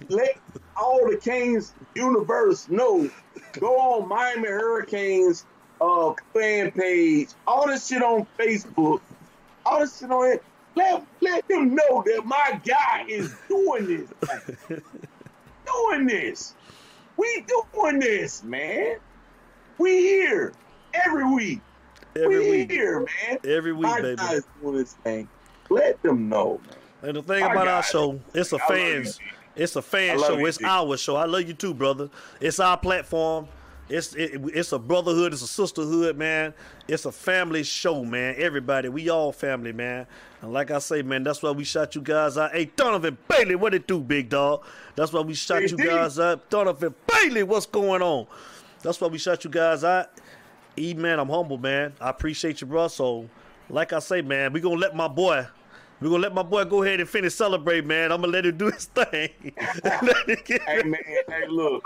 let 0.10 0.38
all 0.82 1.08
the 1.08 1.18
Canes 1.18 1.74
universe 1.96 2.68
know. 2.70 3.10
Go 3.54 3.78
on 3.78 4.10
Miami 4.10 4.48
Hurricanes 4.48 5.46
uh 5.80 6.14
fan 6.34 6.72
page, 6.72 7.30
all 7.48 7.68
this 7.68 7.88
shit 7.88 8.02
on 8.02 8.28
Facebook, 8.38 9.02
all 9.66 9.80
this 9.80 10.00
shit 10.00 10.12
on 10.12 10.32
it. 10.32 10.44
Let 10.76 11.06
let 11.22 11.48
them 11.48 11.76
know 11.76 12.04
that 12.06 12.24
my 12.26 12.60
guy 12.66 13.06
is 13.08 13.36
doing 13.48 13.86
this. 13.88 14.40
doing 15.66 16.08
this. 16.08 16.54
We 17.18 17.46
doing 17.74 18.00
this, 18.00 18.44
man. 18.44 18.98
We 19.78 19.98
here 19.98 20.54
every 20.94 21.26
week. 21.26 21.62
Every 22.16 22.40
we 22.40 22.50
week. 22.52 22.72
here, 22.72 23.00
man. 23.00 23.38
Every 23.44 23.74
week, 23.74 23.84
My 23.84 24.02
baby. 24.02 24.16
guys 24.16 24.44
doing 24.62 24.78
this 24.78 24.94
thing. 25.04 25.28
Let 25.70 26.02
them 26.02 26.30
know, 26.30 26.60
man. 26.66 27.10
And 27.10 27.18
the 27.18 27.24
thing 27.24 27.44
I 27.44 27.52
about 27.52 27.68
our 27.68 27.84
show, 27.84 28.20
it's 28.34 28.54
a 28.54 28.58
I 28.58 28.68
fans. 28.68 29.20
It's 29.62 29.76
a 29.76 29.82
fan 29.82 30.20
show. 30.20 30.38
you, 30.38 30.46
It's 30.46 30.64
our 30.64 30.98
show. 30.98 31.16
I 31.16 31.26
love 31.26 31.44
you 31.44 31.54
too, 31.54 31.74
brother. 31.74 32.10
It's 32.40 32.60
our 32.60 32.78
platform. 32.78 33.48
It's 33.90 34.16
it, 34.16 34.42
it's 34.54 34.72
a 34.72 34.80
brotherhood. 34.80 35.34
It's 35.34 35.42
a 35.42 35.48
sisterhood, 35.48 36.18
man. 36.18 36.54
It's 36.88 37.06
a 37.06 37.12
family 37.12 37.64
show, 37.64 38.06
man. 38.06 38.36
Everybody, 38.38 38.88
we 38.90 39.10
all 39.10 39.32
family, 39.32 39.74
man. 39.74 40.08
And 40.42 40.54
like 40.54 40.72
I 40.72 40.80
say, 40.80 41.02
man, 41.02 41.24
that's 41.24 41.44
why 41.44 41.52
we 41.52 41.64
shot 41.66 41.94
you 41.96 42.02
guys 42.02 42.38
out. 42.38 42.54
Hey, 42.54 42.66
Donovan 42.76 43.18
Bailey, 43.28 43.56
what 43.56 43.74
it 43.74 43.88
do, 43.88 44.00
big 44.00 44.30
dog? 44.30 44.64
That's 44.96 45.12
why 45.12 45.22
we 45.22 45.34
shot 45.34 45.70
you 45.70 45.78
guys 45.78 46.20
out. 46.20 46.50
Donovan 46.50 46.96
Bailey, 47.06 47.44
what's 47.44 47.66
going 47.66 48.02
on? 48.02 48.28
That's 48.82 49.00
why 49.02 49.08
we 49.10 49.18
shot 49.18 49.44
you 49.44 49.50
guys 49.50 49.84
out. 49.84 50.10
E 50.78 50.94
man, 50.94 51.20
I'm 51.20 51.30
humble, 51.30 51.58
man. 51.58 51.94
I 52.00 52.10
appreciate 52.10 52.62
you, 52.62 52.68
bro. 52.68 52.88
So, 52.88 53.30
like 53.70 53.92
I 53.94 54.00
say, 54.00 54.22
man, 54.22 54.54
we 54.54 54.62
gonna 54.62 54.76
let 54.76 54.96
my 54.96 55.08
boy, 55.10 55.46
we 56.02 56.10
gonna 56.10 56.24
let 56.24 56.34
my 56.34 56.44
boy 56.44 56.66
go 56.66 56.82
ahead 56.82 57.00
and 57.00 57.08
finish 57.08 57.36
celebrate, 57.36 57.86
man. 57.86 58.12
I'm 58.12 58.22
gonna 58.22 58.34
let 58.34 58.46
him 58.46 58.58
do 58.58 58.72
his 58.72 58.86
thing. 58.86 59.54
Hey 60.68 60.82
man, 60.84 61.00
hey 61.30 61.48
look, 61.48 61.84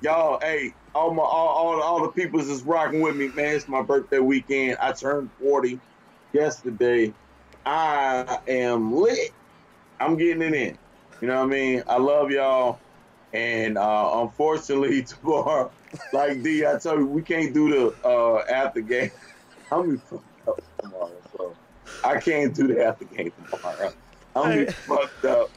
y'all, 0.00 0.40
hey, 0.40 0.72
all 0.94 1.12
my 1.12 1.22
all, 1.22 1.48
all 1.48 1.82
all 1.82 2.02
the 2.02 2.08
peoples 2.08 2.48
is 2.48 2.62
rocking 2.62 3.00
with 3.00 3.16
me, 3.16 3.28
man. 3.28 3.56
It's 3.56 3.68
my 3.68 3.82
birthday 3.82 4.20
weekend. 4.20 4.78
I 4.80 4.92
turned 4.92 5.30
40 5.40 5.80
yesterday. 6.32 7.12
I 7.66 8.38
am 8.48 8.92
lit. 8.92 9.32
I'm 10.00 10.16
getting 10.16 10.42
it 10.42 10.54
in. 10.54 10.78
You 11.20 11.28
know 11.28 11.36
what 11.36 11.44
I 11.44 11.46
mean? 11.46 11.82
I 11.88 11.98
love 11.98 12.30
y'all. 12.30 12.80
And 13.34 13.76
uh 13.76 14.22
unfortunately 14.22 15.02
tomorrow, 15.04 15.70
like 16.14 16.42
D, 16.42 16.64
I 16.64 16.78
told 16.78 17.00
you, 17.00 17.06
we 17.06 17.22
can't 17.22 17.52
do 17.52 17.68
the 17.68 18.08
uh 18.08 18.44
after 18.50 18.80
game. 18.80 19.10
Fucked 19.68 20.48
up 20.48 20.60
tomorrow, 20.80 21.17
I 22.04 22.18
can't 22.20 22.54
do 22.54 22.66
the 22.68 22.84
after 22.84 23.04
game 23.04 23.32
tomorrow. 23.50 23.92
I'm 24.36 24.50
Hey. 24.50 24.66
fucked 24.86 25.24
up. 25.24 25.50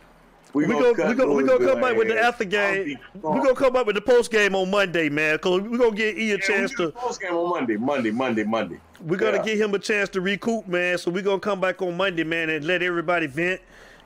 we 0.54 0.66
gonna 0.66 0.82
gonna 0.82 0.96
cut 0.96 1.08
we 1.10 1.16
gonna 1.16 1.34
we 1.34 1.44
gonna 1.44 1.66
come 1.66 1.82
back 1.82 1.96
with 1.96 2.08
the 2.08 2.20
after 2.20 2.46
game. 2.46 3.00
We 3.16 3.22
gonna 3.22 3.56
come 3.56 3.74
back 3.74 3.86
with 3.86 3.96
the 3.96 4.02
post 4.02 4.32
game 4.32 4.56
on 4.56 4.70
Monday, 4.72 5.10
man. 5.10 5.38
Cause 5.40 5.62
we 5.62 5.78
gonna 5.78 5.92
get 5.92 6.18
E 6.18 6.32
a 6.32 6.34
Yeah, 6.34 6.38
chance 6.40 6.72
we 6.72 6.86
to. 6.88 6.92
post 6.92 7.22
game 7.22 7.34
on 7.34 7.50
Monday, 7.50 7.78
Monday, 7.78 8.12
Monday, 8.12 8.44
Monday. 8.44 8.80
We're 9.00 9.18
gonna 9.18 9.38
Yeah. 9.38 9.44
give 9.44 9.60
him 9.60 9.74
a 9.74 9.80
chance 9.80 10.10
to 10.10 10.22
recoup, 10.22 10.68
man. 10.68 10.98
So 10.98 11.12
we're 11.12 11.24
gonna 11.24 11.40
come 11.40 11.62
back 11.62 11.82
on 11.82 11.96
Monday, 11.96 12.24
man, 12.24 12.50
and 12.50 12.66
let 12.66 12.82
everybody 12.82 13.28
vent, 13.28 13.62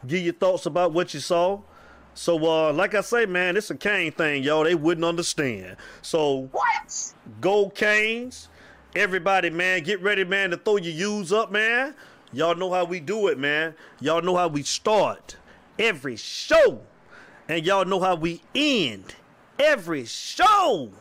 give 0.06 0.22
your 0.22 0.34
thoughts 0.34 0.66
about 0.66 0.92
what 0.94 1.14
you 1.14 1.20
saw. 1.20 1.60
So 2.14 2.38
uh 2.46 2.74
like 2.74 2.96
I 2.96 3.02
say, 3.02 3.26
man, 3.26 3.58
it's 3.58 3.70
a 3.72 3.76
Cane 3.76 4.12
thing, 4.12 4.44
y'all. 4.44 4.64
They 4.64 4.76
wouldn't 4.76 5.06
understand. 5.06 5.78
So 6.02 6.50
What? 6.52 7.14
go 7.42 7.70
Canes. 7.70 8.50
Everybody, 8.96 9.50
man, 9.50 9.84
get 9.84 10.02
ready, 10.02 10.24
man, 10.24 10.52
to 10.52 10.58
throw 10.58 10.78
your 10.78 10.94
U's 10.94 11.34
up, 11.34 11.52
man. 11.52 11.94
Y'all 12.36 12.54
know 12.54 12.70
how 12.74 12.84
we 12.84 13.00
do 13.00 13.30
it, 13.30 13.40
man. 13.40 13.74
Y'all 14.02 14.22
know 14.22 14.36
how 14.36 14.50
we 14.50 14.62
start 14.62 15.38
every 15.80 16.18
show. 16.18 16.82
And 17.48 17.66
y'all 17.66 17.86
know 17.86 18.02
how 18.02 18.16
we 18.16 18.42
end 18.54 19.16
every 19.58 20.04
show. 20.04 20.92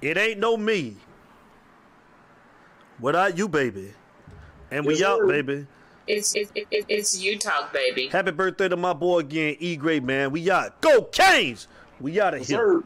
It 0.00 0.16
ain't 0.16 0.40
no 0.40 0.56
me. 0.56 0.96
Without 3.00 3.36
you, 3.36 3.48
baby. 3.48 3.92
And 4.70 4.86
we 4.86 5.04
out, 5.04 5.28
baby. 5.28 5.66
It's 6.06 6.34
it, 6.34 6.50
it, 6.54 6.66
it, 6.70 6.86
it's 6.88 7.20
you 7.20 7.38
talk, 7.38 7.70
baby. 7.74 8.08
Happy 8.08 8.30
birthday 8.30 8.68
to 8.68 8.76
my 8.76 8.94
boy 8.94 9.18
again, 9.18 9.56
E 9.60 9.76
Great, 9.76 10.02
man. 10.02 10.30
We 10.30 10.50
out. 10.50 10.80
Go 10.80 11.02
Canes! 11.02 11.68
We 12.00 12.18
out 12.18 12.32
of 12.32 12.46
here. 12.46 12.82